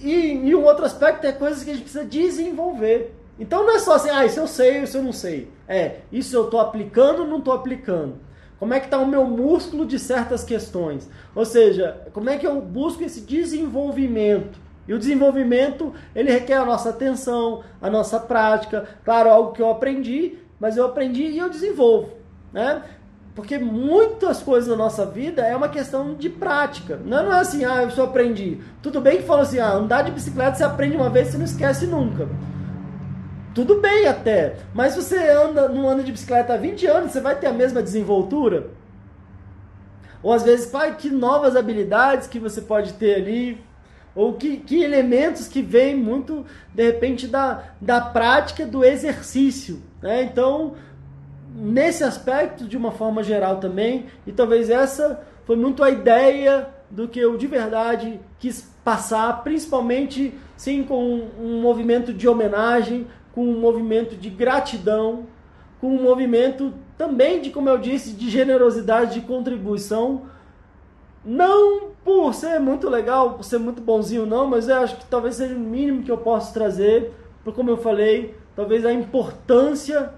e, 0.00 0.10
e 0.10 0.54
um 0.54 0.64
outro 0.64 0.86
aspecto 0.86 1.26
é 1.26 1.32
coisas 1.32 1.62
que 1.62 1.70
a 1.70 1.74
gente 1.74 1.82
precisa 1.82 2.06
desenvolver. 2.06 3.14
Então 3.38 3.62
não 3.62 3.74
é 3.74 3.78
só 3.78 3.96
assim, 3.96 4.08
ah, 4.08 4.24
isso 4.24 4.40
eu 4.40 4.46
sei, 4.46 4.82
isso 4.82 4.96
eu 4.96 5.02
não 5.02 5.12
sei. 5.12 5.50
É, 5.68 5.96
isso 6.10 6.34
eu 6.34 6.44
estou 6.46 6.60
aplicando 6.60 7.20
ou 7.20 7.28
não 7.28 7.38
estou 7.38 7.52
aplicando. 7.52 8.14
Como 8.58 8.72
é 8.72 8.80
que 8.80 8.86
está 8.86 8.98
o 8.98 9.06
meu 9.06 9.24
músculo 9.26 9.84
de 9.84 9.98
certas 9.98 10.42
questões? 10.44 11.10
Ou 11.34 11.44
seja, 11.44 12.08
como 12.14 12.30
é 12.30 12.38
que 12.38 12.46
eu 12.46 12.58
busco 12.60 13.04
esse 13.04 13.20
desenvolvimento? 13.20 14.58
E 14.88 14.94
o 14.94 14.98
desenvolvimento, 14.98 15.92
ele 16.16 16.32
requer 16.32 16.54
a 16.54 16.64
nossa 16.64 16.88
atenção, 16.88 17.62
a 17.80 17.90
nossa 17.90 18.18
prática. 18.18 18.88
Claro, 19.04 19.28
algo 19.28 19.52
que 19.52 19.60
eu 19.60 19.70
aprendi, 19.70 20.38
mas 20.58 20.78
eu 20.78 20.86
aprendi 20.86 21.24
e 21.24 21.38
eu 21.38 21.50
desenvolvo. 21.50 22.08
Né? 22.50 22.82
Porque 23.34 23.58
muitas 23.58 24.42
coisas 24.42 24.68
na 24.70 24.76
nossa 24.76 25.04
vida 25.04 25.42
é 25.42 25.54
uma 25.54 25.68
questão 25.68 26.14
de 26.14 26.30
prática. 26.30 26.98
Não 27.04 27.30
é, 27.30 27.38
assim, 27.38 27.66
ah, 27.66 27.82
eu 27.82 27.90
só 27.90 28.04
aprendi. 28.04 28.60
Tudo 28.82 28.98
bem 28.98 29.18
que 29.18 29.24
falou 29.24 29.42
assim, 29.42 29.58
ah, 29.58 29.74
andar 29.74 30.02
de 30.02 30.10
bicicleta 30.10 30.56
você 30.56 30.64
aprende 30.64 30.96
uma 30.96 31.10
vez 31.10 31.34
e 31.34 31.38
não 31.38 31.44
esquece 31.44 31.86
nunca. 31.86 32.26
Tudo 33.54 33.82
bem 33.82 34.06
até. 34.06 34.56
Mas 34.72 34.94
se 34.94 35.02
você 35.02 35.18
anda, 35.30 35.68
não 35.68 35.86
anda 35.88 36.02
de 36.02 36.12
bicicleta 36.12 36.54
há 36.54 36.56
20 36.56 36.86
anos, 36.86 37.12
você 37.12 37.20
vai 37.20 37.36
ter 37.36 37.48
a 37.48 37.52
mesma 37.52 37.82
desenvoltura? 37.82 38.68
Ou 40.22 40.32
às 40.32 40.42
vezes, 40.42 40.66
pai, 40.66 40.96
que 40.96 41.10
novas 41.10 41.56
habilidades 41.56 42.26
que 42.26 42.38
você 42.38 42.62
pode 42.62 42.94
ter 42.94 43.16
ali? 43.16 43.67
Ou 44.14 44.34
que, 44.34 44.56
que 44.58 44.82
elementos 44.82 45.48
que 45.48 45.62
vêm 45.62 45.94
muito, 45.94 46.44
de 46.74 46.84
repente, 46.84 47.26
da, 47.26 47.64
da 47.80 48.00
prática 48.00 48.66
do 48.66 48.84
exercício. 48.84 49.82
Né? 50.02 50.22
Então, 50.22 50.74
nesse 51.54 52.04
aspecto, 52.04 52.64
de 52.64 52.76
uma 52.76 52.92
forma 52.92 53.22
geral 53.22 53.58
também, 53.58 54.06
e 54.26 54.32
talvez 54.32 54.70
essa 54.70 55.24
foi 55.44 55.56
muito 55.56 55.82
a 55.82 55.90
ideia 55.90 56.68
do 56.90 57.06
que 57.06 57.18
eu 57.18 57.36
de 57.36 57.46
verdade 57.46 58.20
quis 58.38 58.70
passar, 58.84 59.42
principalmente 59.42 60.34
sim 60.56 60.82
com 60.82 61.28
um 61.38 61.60
movimento 61.60 62.12
de 62.12 62.28
homenagem, 62.28 63.06
com 63.32 63.44
um 63.44 63.60
movimento 63.60 64.16
de 64.16 64.30
gratidão, 64.30 65.26
com 65.80 65.88
um 65.88 66.02
movimento 66.02 66.72
também 66.96 67.40
de, 67.40 67.50
como 67.50 67.68
eu 67.68 67.78
disse, 67.78 68.12
de 68.12 68.28
generosidade, 68.30 69.20
de 69.20 69.26
contribuição, 69.26 70.22
não 71.24 71.87
por 72.08 72.32
ser 72.32 72.58
muito 72.58 72.88
legal, 72.88 73.34
por 73.34 73.44
ser 73.44 73.58
muito 73.58 73.82
bonzinho 73.82 74.24
não, 74.24 74.46
mas 74.46 74.66
eu 74.66 74.76
acho 74.78 74.96
que 74.96 75.04
talvez 75.04 75.34
seja 75.34 75.54
o 75.54 75.58
mínimo 75.58 76.02
que 76.02 76.10
eu 76.10 76.16
posso 76.16 76.54
trazer, 76.54 77.12
por 77.44 77.52
como 77.52 77.68
eu 77.68 77.76
falei, 77.76 78.34
talvez 78.56 78.86
a 78.86 78.90
importância 78.94 80.14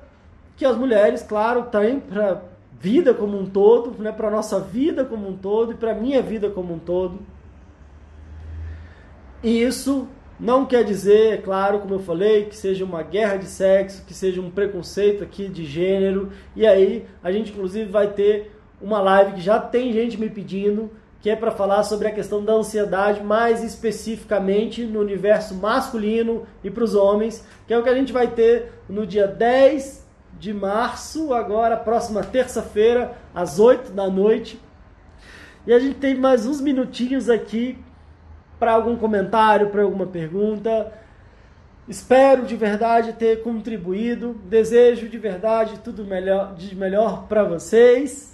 que 0.56 0.64
as 0.64 0.76
mulheres, 0.76 1.20
claro, 1.20 1.64
têm 1.64 1.98
para 1.98 2.42
vida 2.78 3.12
como 3.12 3.36
um 3.36 3.44
todo, 3.44 4.00
né, 4.00 4.12
para 4.12 4.30
nossa 4.30 4.60
vida 4.60 5.04
como 5.04 5.28
um 5.28 5.36
todo 5.36 5.72
e 5.72 5.74
para 5.74 5.92
minha 5.92 6.22
vida 6.22 6.48
como 6.48 6.74
um 6.74 6.78
todo. 6.78 7.18
E 9.42 9.60
isso 9.60 10.06
não 10.38 10.66
quer 10.66 10.84
dizer, 10.84 11.32
é 11.32 11.36
claro, 11.38 11.80
como 11.80 11.94
eu 11.94 11.98
falei, 11.98 12.44
que 12.44 12.54
seja 12.54 12.84
uma 12.84 13.02
guerra 13.02 13.34
de 13.34 13.46
sexo, 13.46 14.04
que 14.06 14.14
seja 14.14 14.40
um 14.40 14.48
preconceito 14.48 15.24
aqui 15.24 15.48
de 15.48 15.64
gênero. 15.64 16.30
E 16.54 16.64
aí 16.64 17.04
a 17.20 17.32
gente 17.32 17.50
inclusive 17.50 17.90
vai 17.90 18.12
ter 18.12 18.56
uma 18.80 19.00
live 19.00 19.32
que 19.32 19.40
já 19.40 19.58
tem 19.58 19.92
gente 19.92 20.16
me 20.16 20.30
pedindo, 20.30 20.88
que 21.20 21.28
é 21.28 21.36
para 21.36 21.50
falar 21.50 21.82
sobre 21.82 22.08
a 22.08 22.12
questão 22.12 22.42
da 22.42 22.54
ansiedade, 22.54 23.22
mais 23.22 23.62
especificamente 23.62 24.84
no 24.84 25.00
universo 25.00 25.54
masculino 25.54 26.46
e 26.64 26.70
para 26.70 26.84
os 26.84 26.94
homens, 26.94 27.46
que 27.66 27.74
é 27.74 27.78
o 27.78 27.82
que 27.82 27.90
a 27.90 27.94
gente 27.94 28.12
vai 28.12 28.28
ter 28.28 28.72
no 28.88 29.06
dia 29.06 29.26
10 29.26 30.08
de 30.38 30.54
março, 30.54 31.34
agora, 31.34 31.76
próxima 31.76 32.24
terça-feira, 32.24 33.12
às 33.34 33.58
8 33.58 33.92
da 33.92 34.08
noite. 34.08 34.58
E 35.66 35.72
a 35.72 35.78
gente 35.78 35.96
tem 35.96 36.14
mais 36.14 36.46
uns 36.46 36.60
minutinhos 36.60 37.28
aqui 37.28 37.78
para 38.58 38.72
algum 38.72 38.96
comentário, 38.96 39.68
para 39.68 39.82
alguma 39.82 40.06
pergunta. 40.06 40.90
Espero 41.86 42.46
de 42.46 42.56
verdade 42.56 43.12
ter 43.12 43.42
contribuído. 43.42 44.34
Desejo 44.44 45.08
de 45.08 45.18
verdade 45.18 45.78
tudo 45.80 46.04
melhor, 46.04 46.54
de 46.54 46.74
melhor 46.74 47.26
para 47.26 47.44
vocês. 47.44 48.29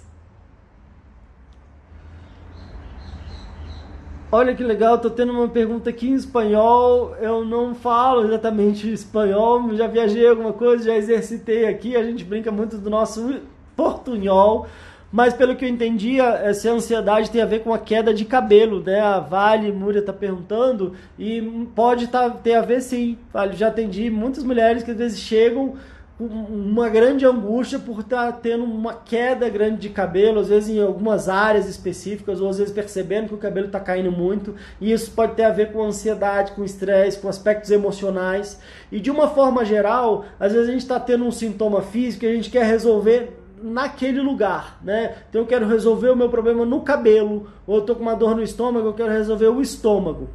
Olha 4.29 4.53
que 4.53 4.61
legal, 4.61 4.99
tô 4.99 5.09
tendo 5.09 5.31
uma 5.31 5.47
pergunta 5.47 5.89
aqui 5.89 6.09
em 6.09 6.13
espanhol. 6.13 7.15
Eu 7.21 7.45
não 7.45 7.73
falo 7.73 8.25
exatamente 8.25 8.91
espanhol, 8.91 9.73
já 9.73 9.87
viajei 9.87 10.27
alguma 10.27 10.51
coisa, 10.51 10.83
já 10.83 10.97
exercitei 10.97 11.65
aqui. 11.65 11.95
A 11.95 12.03
gente 12.03 12.25
brinca 12.25 12.51
muito 12.51 12.77
do 12.77 12.89
nosso 12.89 13.39
portunhol, 13.73 14.67
mas 15.13 15.33
pelo 15.33 15.55
que 15.55 15.63
eu 15.63 15.69
entendi, 15.69 16.19
essa 16.19 16.69
ansiedade 16.69 17.31
tem 17.31 17.41
a 17.41 17.45
ver 17.45 17.59
com 17.59 17.73
a 17.73 17.79
queda 17.79 18.13
de 18.13 18.25
cabelo, 18.25 18.83
né? 18.83 18.99
A 18.99 19.19
Vale 19.21 19.71
Múria 19.71 20.01
tá 20.01 20.11
perguntando 20.11 20.93
e 21.17 21.41
pode 21.73 22.07
tá, 22.07 22.29
ter 22.29 22.55
a 22.55 22.61
ver 22.61 22.81
sim. 22.81 23.17
Já 23.53 23.69
atendi 23.69 24.09
muitas 24.09 24.43
mulheres 24.43 24.83
que 24.83 24.91
às 24.91 24.97
vezes 24.97 25.19
chegam 25.19 25.75
uma 26.19 26.89
grande 26.89 27.27
angústia 27.27 27.77
por 27.77 27.99
estar 27.99 28.31
tá 28.31 28.39
tendo 28.39 28.63
uma 28.63 28.93
queda 28.93 29.47
grande 29.49 29.77
de 29.77 29.89
cabelo, 29.89 30.39
às 30.39 30.47
vezes 30.47 30.69
em 30.69 30.81
algumas 30.81 31.29
áreas 31.29 31.69
específicas, 31.69 32.41
ou 32.41 32.49
às 32.49 32.57
vezes 32.57 32.73
percebendo 32.73 33.27
que 33.27 33.35
o 33.35 33.37
cabelo 33.37 33.67
está 33.67 33.79
caindo 33.79 34.11
muito, 34.11 34.55
e 34.81 34.91
isso 34.91 35.11
pode 35.11 35.35
ter 35.35 35.43
a 35.43 35.51
ver 35.51 35.71
com 35.71 35.83
ansiedade, 35.83 36.53
com 36.53 36.63
estresse, 36.63 37.19
com 37.19 37.29
aspectos 37.29 37.69
emocionais. 37.69 38.59
E 38.91 38.99
de 38.99 39.11
uma 39.11 39.27
forma 39.27 39.63
geral, 39.63 40.25
às 40.39 40.53
vezes 40.53 40.69
a 40.69 40.71
gente 40.71 40.81
está 40.81 40.99
tendo 40.99 41.23
um 41.23 41.31
sintoma 41.31 41.81
físico 41.81 42.25
e 42.25 42.29
a 42.29 42.33
gente 42.33 42.49
quer 42.49 42.65
resolver 42.65 43.37
naquele 43.61 44.19
lugar, 44.19 44.79
né? 44.83 45.17
Então 45.29 45.41
eu 45.41 45.47
quero 45.47 45.67
resolver 45.67 46.09
o 46.09 46.15
meu 46.15 46.29
problema 46.29 46.65
no 46.65 46.81
cabelo, 46.81 47.47
ou 47.67 47.75
eu 47.75 47.81
estou 47.81 47.95
com 47.95 48.01
uma 48.01 48.15
dor 48.15 48.35
no 48.35 48.41
estômago, 48.41 48.87
eu 48.87 48.93
quero 48.93 49.11
resolver 49.11 49.47
o 49.47 49.61
estômago. 49.61 50.29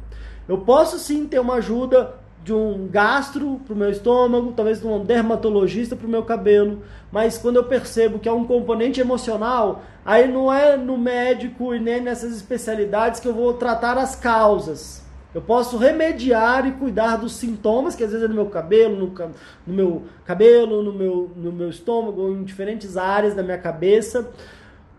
Eu 0.47 0.59
posso 0.59 0.97
sim 0.97 1.25
ter 1.25 1.39
uma 1.39 1.55
ajuda 1.55 2.22
de 2.43 2.51
um 2.51 2.87
gastro 2.89 3.61
para 3.65 3.73
o 3.73 3.77
meu 3.77 3.89
estômago, 3.89 4.51
talvez 4.51 4.81
de 4.81 4.85
um 4.85 5.03
dermatologista 5.03 5.95
para 5.95 6.05
o 6.05 6.09
meu 6.09 6.23
cabelo, 6.23 6.81
mas 7.09 7.37
quando 7.37 7.55
eu 7.55 7.63
percebo 7.63 8.19
que 8.19 8.27
é 8.27 8.33
um 8.33 8.45
componente 8.45 8.99
emocional, 8.99 9.81
aí 10.05 10.27
não 10.27 10.51
é 10.51 10.75
no 10.75 10.97
médico 10.97 11.73
e 11.73 11.79
nem 11.79 12.01
nessas 12.01 12.35
especialidades 12.35 13.21
que 13.21 13.27
eu 13.27 13.33
vou 13.33 13.53
tratar 13.53 13.97
as 13.97 14.15
causas. 14.15 15.01
Eu 15.33 15.41
posso 15.41 15.77
remediar 15.77 16.67
e 16.67 16.73
cuidar 16.73 17.15
dos 17.15 17.33
sintomas, 17.33 17.95
que 17.95 18.03
às 18.03 18.11
vezes 18.11 18.25
é 18.25 18.27
no 18.27 18.35
meu 18.35 18.47
cabelo, 18.47 18.95
no, 18.95 19.31
no 19.65 19.73
meu 19.73 20.03
cabelo, 20.25 20.83
no 20.83 20.91
meu, 20.91 21.31
no 21.35 21.51
meu 21.51 21.69
estômago, 21.69 22.29
em 22.29 22.43
diferentes 22.43 22.97
áreas 22.97 23.33
da 23.33 23.41
minha 23.41 23.57
cabeça, 23.57 24.29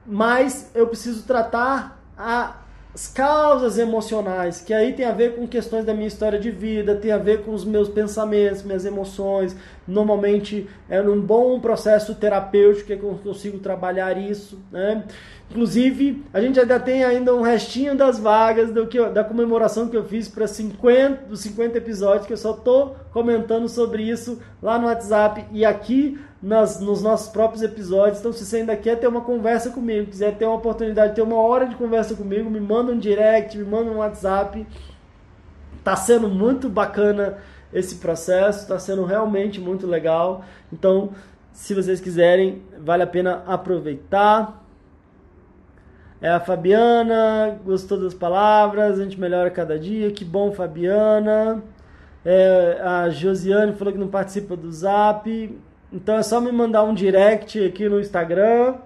mas 0.06 0.70
eu 0.74 0.86
preciso 0.86 1.24
tratar 1.24 2.00
a 2.16 2.63
as 2.94 3.08
causas 3.08 3.76
emocionais, 3.76 4.60
que 4.60 4.72
aí 4.72 4.92
tem 4.92 5.04
a 5.04 5.10
ver 5.10 5.34
com 5.34 5.48
questões 5.48 5.84
da 5.84 5.92
minha 5.92 6.06
história 6.06 6.38
de 6.38 6.52
vida, 6.52 6.94
tem 6.94 7.10
a 7.10 7.18
ver 7.18 7.42
com 7.42 7.52
os 7.52 7.64
meus 7.64 7.88
pensamentos, 7.88 8.62
minhas 8.62 8.84
emoções. 8.84 9.56
Normalmente 9.86 10.68
é 10.88 11.02
num 11.02 11.20
bom 11.20 11.58
processo 11.58 12.14
terapêutico 12.14 12.86
que 12.86 12.92
eu 12.92 13.18
consigo 13.20 13.58
trabalhar 13.58 14.16
isso, 14.16 14.60
né? 14.70 15.02
Inclusive, 15.50 16.24
a 16.32 16.40
gente 16.40 16.58
ainda 16.58 16.80
tem 16.80 17.04
ainda 17.04 17.34
um 17.34 17.42
restinho 17.42 17.96
das 17.96 18.18
vagas 18.18 18.72
do 18.72 18.86
que, 18.86 19.00
da 19.10 19.22
comemoração 19.22 19.88
que 19.88 19.96
eu 19.96 20.04
fiz 20.04 20.26
para 20.26 20.48
50 20.48 21.26
dos 21.26 21.40
50 21.40 21.78
episódios, 21.78 22.26
que 22.26 22.32
eu 22.32 22.36
só 22.36 22.54
tô 22.54 22.94
comentando 23.12 23.68
sobre 23.68 24.02
isso 24.02 24.40
lá 24.60 24.78
no 24.78 24.86
WhatsApp 24.86 25.44
e 25.52 25.64
aqui 25.64 26.18
nas, 26.42 26.80
nos 26.80 27.02
nossos 27.02 27.28
próprios 27.28 27.62
episódios. 27.62 28.18
Então, 28.18 28.32
se 28.32 28.44
você 28.44 28.58
ainda 28.58 28.76
quer 28.76 28.98
ter 28.98 29.06
uma 29.06 29.20
conversa 29.20 29.70
comigo, 29.70 30.10
quiser 30.10 30.36
ter 30.36 30.44
uma 30.44 30.56
oportunidade 30.56 31.10
de 31.10 31.16
ter 31.16 31.22
uma 31.22 31.36
hora 31.36 31.66
de 31.66 31.76
conversa 31.76 32.14
comigo, 32.14 32.50
me 32.50 32.60
manda 32.60 32.90
um 32.90 32.98
direct, 32.98 33.56
me 33.56 33.64
manda 33.64 33.90
um 33.90 33.98
WhatsApp. 33.98 34.66
Tá 35.84 35.94
sendo 35.94 36.28
muito 36.28 36.68
bacana 36.68 37.38
esse 37.72 37.96
processo, 37.96 38.66
tá 38.66 38.78
sendo 38.78 39.04
realmente 39.04 39.60
muito 39.60 39.86
legal. 39.86 40.44
Então, 40.72 41.10
se 41.52 41.74
vocês 41.74 42.00
quiserem, 42.00 42.62
vale 42.80 43.02
a 43.02 43.06
pena 43.06 43.42
aproveitar. 43.46 44.63
É 46.24 46.30
a 46.30 46.40
Fabiana, 46.40 47.60
gostou 47.62 48.00
das 48.00 48.14
palavras, 48.14 48.98
a 48.98 49.04
gente 49.04 49.20
melhora 49.20 49.50
cada 49.50 49.78
dia. 49.78 50.10
Que 50.10 50.24
bom, 50.24 50.52
Fabiana. 50.52 51.62
É, 52.24 52.80
a 52.82 53.10
Josiane 53.10 53.74
falou 53.74 53.92
que 53.92 54.00
não 54.00 54.08
participa 54.08 54.56
do 54.56 54.72
Zap. 54.72 55.28
Então 55.92 56.16
é 56.16 56.22
só 56.22 56.40
me 56.40 56.50
mandar 56.50 56.82
um 56.82 56.94
direct 56.94 57.62
aqui 57.62 57.90
no 57.90 58.00
Instagram. 58.00 58.76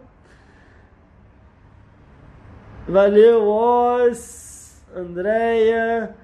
Valeu, 2.88 3.46
Oz, 3.46 4.82
Andréia. 4.92 6.16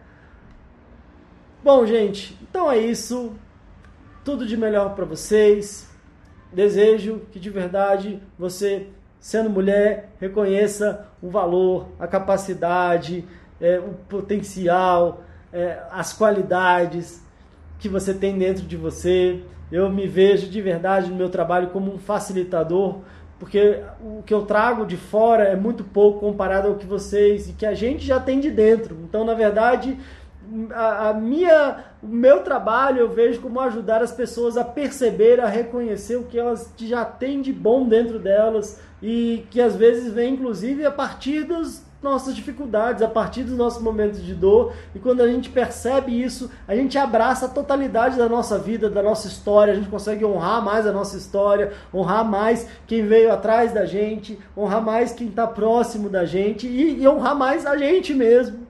Bom, 1.63 1.87
gente, 1.87 2.37
então 2.43 2.69
é 2.69 2.79
isso. 2.79 3.37
Tudo 4.25 4.45
de 4.45 4.57
melhor 4.57 4.97
para 4.97 5.05
vocês. 5.05 5.89
Desejo 6.53 7.21
que 7.31 7.39
de 7.39 7.51
verdade 7.51 8.21
você, 8.37 8.89
sendo 9.25 9.49
mulher, 9.49 10.11
reconheça 10.21 11.09
o 11.23 11.31
valor, 11.31 11.89
a 11.99 12.07
capacidade, 12.07 13.25
é, 13.59 13.79
o 13.79 13.95
potencial, 14.07 15.25
é, 15.51 15.79
as 15.91 16.13
qualidades 16.13 17.25
que 17.79 17.89
você 17.89 18.13
tem 18.13 18.37
dentro 18.37 18.67
de 18.67 18.77
você 18.77 19.43
eu 19.73 19.89
me 19.89 20.07
vejo 20.07 20.49
de 20.51 20.61
verdade 20.61 21.11
no 21.11 21.17
meu 21.17 21.31
trabalho 21.31 21.71
como 21.71 21.91
um 21.91 21.99
facilitador, 21.99 22.99
porque 23.39 23.81
o 23.99 24.23
que 24.23 24.35
eu 24.35 24.43
trago 24.45 24.85
de 24.85 24.99
fora 24.99 25.45
é 25.45 25.57
muito 25.57 25.83
pouco 25.83 26.21
comparado 26.21 26.69
ao 26.69 26.75
que 26.75 26.85
vocês 26.85 27.49
e 27.49 27.55
que 27.55 27.65
a 27.65 27.73
gente 27.73 28.05
já 28.05 28.21
tem 28.21 28.41
de 28.41 28.51
dentro. 28.51 28.97
Então, 29.03 29.25
na 29.25 29.33
verdade, 29.33 29.99
a, 30.71 31.09
a, 31.09 31.15
minha, 31.15 31.79
o 32.05 32.07
meu 32.07 32.43
trabalho 32.43 33.01
eu 33.01 33.09
vejo 33.09 33.41
como 33.41 33.61
ajudar 33.61 34.03
as 34.03 34.13
pessoas 34.13 34.57
a 34.57 34.65
perceber, 34.65 35.41
a 35.41 35.47
reconhecer 35.47 36.17
o 36.17 36.25
que 36.25 36.39
elas 36.39 36.73
já 36.77 37.05
têm 37.05 37.41
de 37.41 37.53
bom 37.53 37.89
dentro 37.89 38.19
delas 38.19 38.81
e 39.03 39.47
que 39.51 39.61
às 39.61 39.75
vezes 39.75 40.13
vem 40.13 40.35
inclusive 40.35 40.85
a 40.85 40.91
partir 40.91 41.45
dos, 41.45 41.83
nossas 42.05 42.37
dificuldades, 42.37 43.03
a 43.03 43.09
partir 43.09 43.43
dos 43.43 43.57
nossos 43.57 43.83
momentos 43.83 44.23
de 44.23 44.35
dor. 44.35 44.75
E 44.95 44.99
quando 44.99 45.23
a 45.23 45.27
gente 45.27 45.49
percebe 45.49 46.23
isso, 46.23 46.51
a 46.69 46.77
gente 46.77 46.99
abraça 46.99 47.47
a 47.47 47.49
totalidade 47.49 48.19
da 48.19 48.29
nossa 48.29 48.59
vida, 48.59 48.91
da 48.91 49.03
nossa 49.03 49.27
história. 49.27 49.73
A 49.73 49.77
gente 49.77 49.89
consegue 49.89 50.25
honrar 50.25 50.63
mais 50.63 50.87
a 50.87 50.93
nossa 50.93 51.17
história, 51.17 51.73
honrar 51.93 52.25
mais 52.25 52.69
quem 52.87 53.07
veio 53.07 53.33
atrás 53.33 53.73
da 53.73 53.87
gente, 53.87 54.39
honrar 54.57 54.83
mais 54.83 55.13
quem 55.13 55.29
está 55.29 55.47
próximo 55.47 56.11
da 56.11 56.27
gente 56.27 56.69
e, 56.69 57.01
e 57.01 57.09
honrar 57.09 57.35
mais 57.35 57.65
a 57.65 57.77
gente 57.77 58.13
mesmo. 58.13 58.64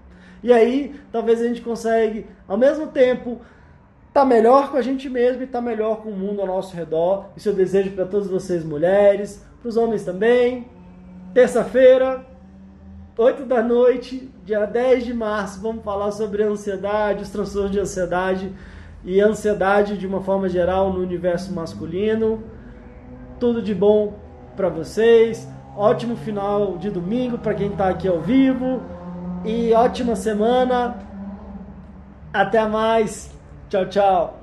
E 0.45 0.53
aí, 0.53 0.95
talvez 1.11 1.41
a 1.41 1.49
gente 1.49 1.63
consegue, 1.63 2.27
ao 2.47 2.59
mesmo 2.59 2.89
tempo, 2.89 3.41
tá 4.13 4.27
melhor 4.27 4.71
com 4.71 4.77
a 4.77 4.83
gente 4.83 5.09
mesmo 5.09 5.43
e 5.43 5.47
tá 5.47 5.59
melhor 5.59 6.03
com 6.03 6.11
o 6.11 6.15
mundo 6.15 6.43
ao 6.43 6.47
nosso 6.47 6.77
redor. 6.77 7.31
Isso 7.35 7.49
eu 7.49 7.55
desejo 7.55 7.93
para 7.93 8.05
todas 8.05 8.29
vocês 8.29 8.63
mulheres, 8.63 9.43
para 9.63 9.71
os 9.71 9.79
homens 9.79 10.05
também. 10.05 10.69
Terça-feira, 11.33 12.27
8 13.17 13.47
da 13.47 13.63
noite, 13.63 14.31
dia 14.45 14.67
10 14.67 15.07
de 15.07 15.15
março, 15.15 15.63
vamos 15.63 15.83
falar 15.83 16.13
sobre 16.13 16.43
ansiedade, 16.43 17.23
os 17.23 17.31
transtornos 17.31 17.71
de 17.71 17.81
ansiedade 17.81 18.53
e 19.03 19.23
ansiedade 19.23 19.97
de 19.97 20.07
uma 20.07 20.21
forma 20.21 20.47
geral 20.47 20.93
no 20.93 21.01
universo 21.01 21.55
masculino. 21.55 22.45
Tudo 23.41 23.63
de 23.63 23.75
bom 23.75 24.19
para 24.55 24.69
vocês. 24.69 25.49
Ótimo 25.75 26.17
final 26.17 26.77
de 26.77 26.91
domingo 26.91 27.39
para 27.39 27.55
quem 27.55 27.69
está 27.69 27.89
aqui 27.89 28.07
ao 28.07 28.21
vivo 28.21 28.83
e 29.45 29.73
ótima 29.75 30.17
semana. 30.17 30.97
Até 32.33 32.67
mais. 32.67 33.31
Tchau, 33.69 33.87
tchau. 33.87 34.41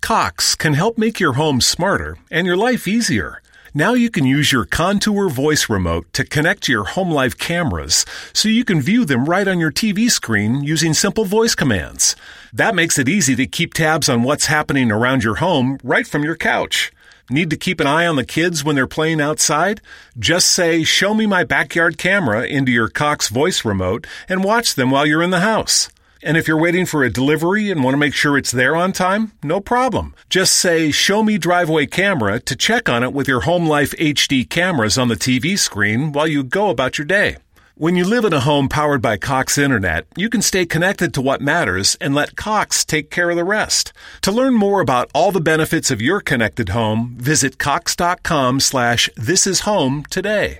Cox 0.00 0.54
can 0.54 0.74
help 0.74 0.96
make 0.96 1.20
your 1.20 1.34
home 1.34 1.60
smarter 1.60 2.16
and 2.30 2.46
your 2.46 2.56
life 2.56 2.88
easier. 2.88 3.42
Now 3.74 3.92
you 3.92 4.10
can 4.10 4.24
use 4.24 4.50
your 4.50 4.64
Contour 4.64 5.28
voice 5.28 5.68
remote 5.68 6.06
to 6.14 6.24
connect 6.24 6.62
to 6.62 6.72
your 6.72 6.84
home 6.84 7.10
life 7.10 7.36
cameras 7.36 8.06
so 8.32 8.48
you 8.48 8.64
can 8.64 8.80
view 8.80 9.04
them 9.04 9.26
right 9.26 9.46
on 9.46 9.60
your 9.60 9.70
TV 9.70 10.10
screen 10.10 10.62
using 10.64 10.94
simple 10.94 11.26
voice 11.26 11.54
commands. 11.54 12.16
That 12.52 12.74
makes 12.74 12.98
it 12.98 13.08
easy 13.08 13.36
to 13.36 13.46
keep 13.46 13.74
tabs 13.74 14.08
on 14.08 14.22
what's 14.22 14.46
happening 14.46 14.90
around 14.90 15.22
your 15.22 15.36
home 15.36 15.78
right 15.84 16.06
from 16.06 16.24
your 16.24 16.36
couch. 16.36 16.90
Need 17.30 17.50
to 17.50 17.58
keep 17.58 17.78
an 17.78 17.86
eye 17.86 18.06
on 18.06 18.16
the 18.16 18.24
kids 18.24 18.64
when 18.64 18.74
they're 18.74 18.86
playing 18.86 19.20
outside? 19.20 19.82
Just 20.18 20.48
say, 20.48 20.82
Show 20.82 21.12
me 21.12 21.26
my 21.26 21.44
backyard 21.44 21.98
camera 21.98 22.46
into 22.46 22.72
your 22.72 22.88
Cox 22.88 23.28
voice 23.28 23.66
remote 23.66 24.06
and 24.30 24.42
watch 24.42 24.74
them 24.74 24.90
while 24.90 25.04
you're 25.04 25.22
in 25.22 25.28
the 25.28 25.40
house. 25.40 25.90
And 26.22 26.38
if 26.38 26.48
you're 26.48 26.58
waiting 26.58 26.86
for 26.86 27.04
a 27.04 27.12
delivery 27.12 27.70
and 27.70 27.84
want 27.84 27.92
to 27.92 27.98
make 27.98 28.14
sure 28.14 28.38
it's 28.38 28.50
there 28.50 28.74
on 28.74 28.92
time, 28.92 29.32
no 29.42 29.60
problem. 29.60 30.14
Just 30.30 30.54
say, 30.54 30.90
Show 30.90 31.22
me 31.22 31.36
driveway 31.36 31.84
camera 31.84 32.40
to 32.40 32.56
check 32.56 32.88
on 32.88 33.02
it 33.02 33.12
with 33.12 33.28
your 33.28 33.42
Home 33.42 33.68
Life 33.68 33.92
HD 33.98 34.48
cameras 34.48 34.96
on 34.96 35.08
the 35.08 35.14
TV 35.14 35.58
screen 35.58 36.12
while 36.12 36.26
you 36.26 36.42
go 36.42 36.70
about 36.70 36.96
your 36.96 37.06
day. 37.06 37.36
When 37.80 37.94
you 37.94 38.04
live 38.04 38.24
in 38.24 38.32
a 38.32 38.40
home 38.40 38.68
powered 38.68 39.00
by 39.00 39.18
Cox 39.18 39.56
Internet, 39.56 40.08
you 40.16 40.28
can 40.28 40.42
stay 40.42 40.66
connected 40.66 41.14
to 41.14 41.20
what 41.20 41.40
matters 41.40 41.96
and 42.00 42.12
let 42.12 42.34
Cox 42.34 42.84
take 42.84 43.08
care 43.08 43.30
of 43.30 43.36
the 43.36 43.44
rest. 43.44 43.92
To 44.22 44.32
learn 44.32 44.54
more 44.54 44.80
about 44.80 45.12
all 45.14 45.30
the 45.30 45.40
benefits 45.40 45.92
of 45.92 46.02
your 46.02 46.20
connected 46.20 46.70
home, 46.70 47.14
visit 47.18 47.56
cox.com 47.58 48.58
slash 48.58 49.08
this 49.14 49.46
is 49.46 49.60
home 49.60 50.02
today. 50.10 50.58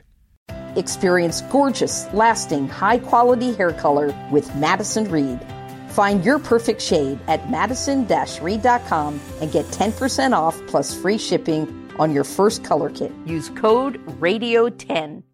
Experience 0.76 1.40
gorgeous, 1.50 2.06
lasting, 2.12 2.68
high 2.68 2.98
quality 2.98 3.52
hair 3.52 3.72
color 3.72 4.14
with 4.30 4.54
Madison 4.54 5.10
Reed. 5.10 5.40
Find 5.88 6.24
your 6.24 6.38
perfect 6.38 6.80
shade 6.80 7.18
at 7.26 7.50
madison 7.50 8.06
reed.com 8.06 9.20
and 9.40 9.50
get 9.50 9.66
10% 9.66 10.34
off 10.34 10.56
plus 10.68 10.94
free 10.94 11.18
shipping 11.18 11.90
on 11.98 12.12
your 12.12 12.22
first 12.22 12.62
color 12.62 12.90
kit. 12.90 13.10
Use 13.26 13.48
code 13.48 14.00
RADIO10. 14.20 15.24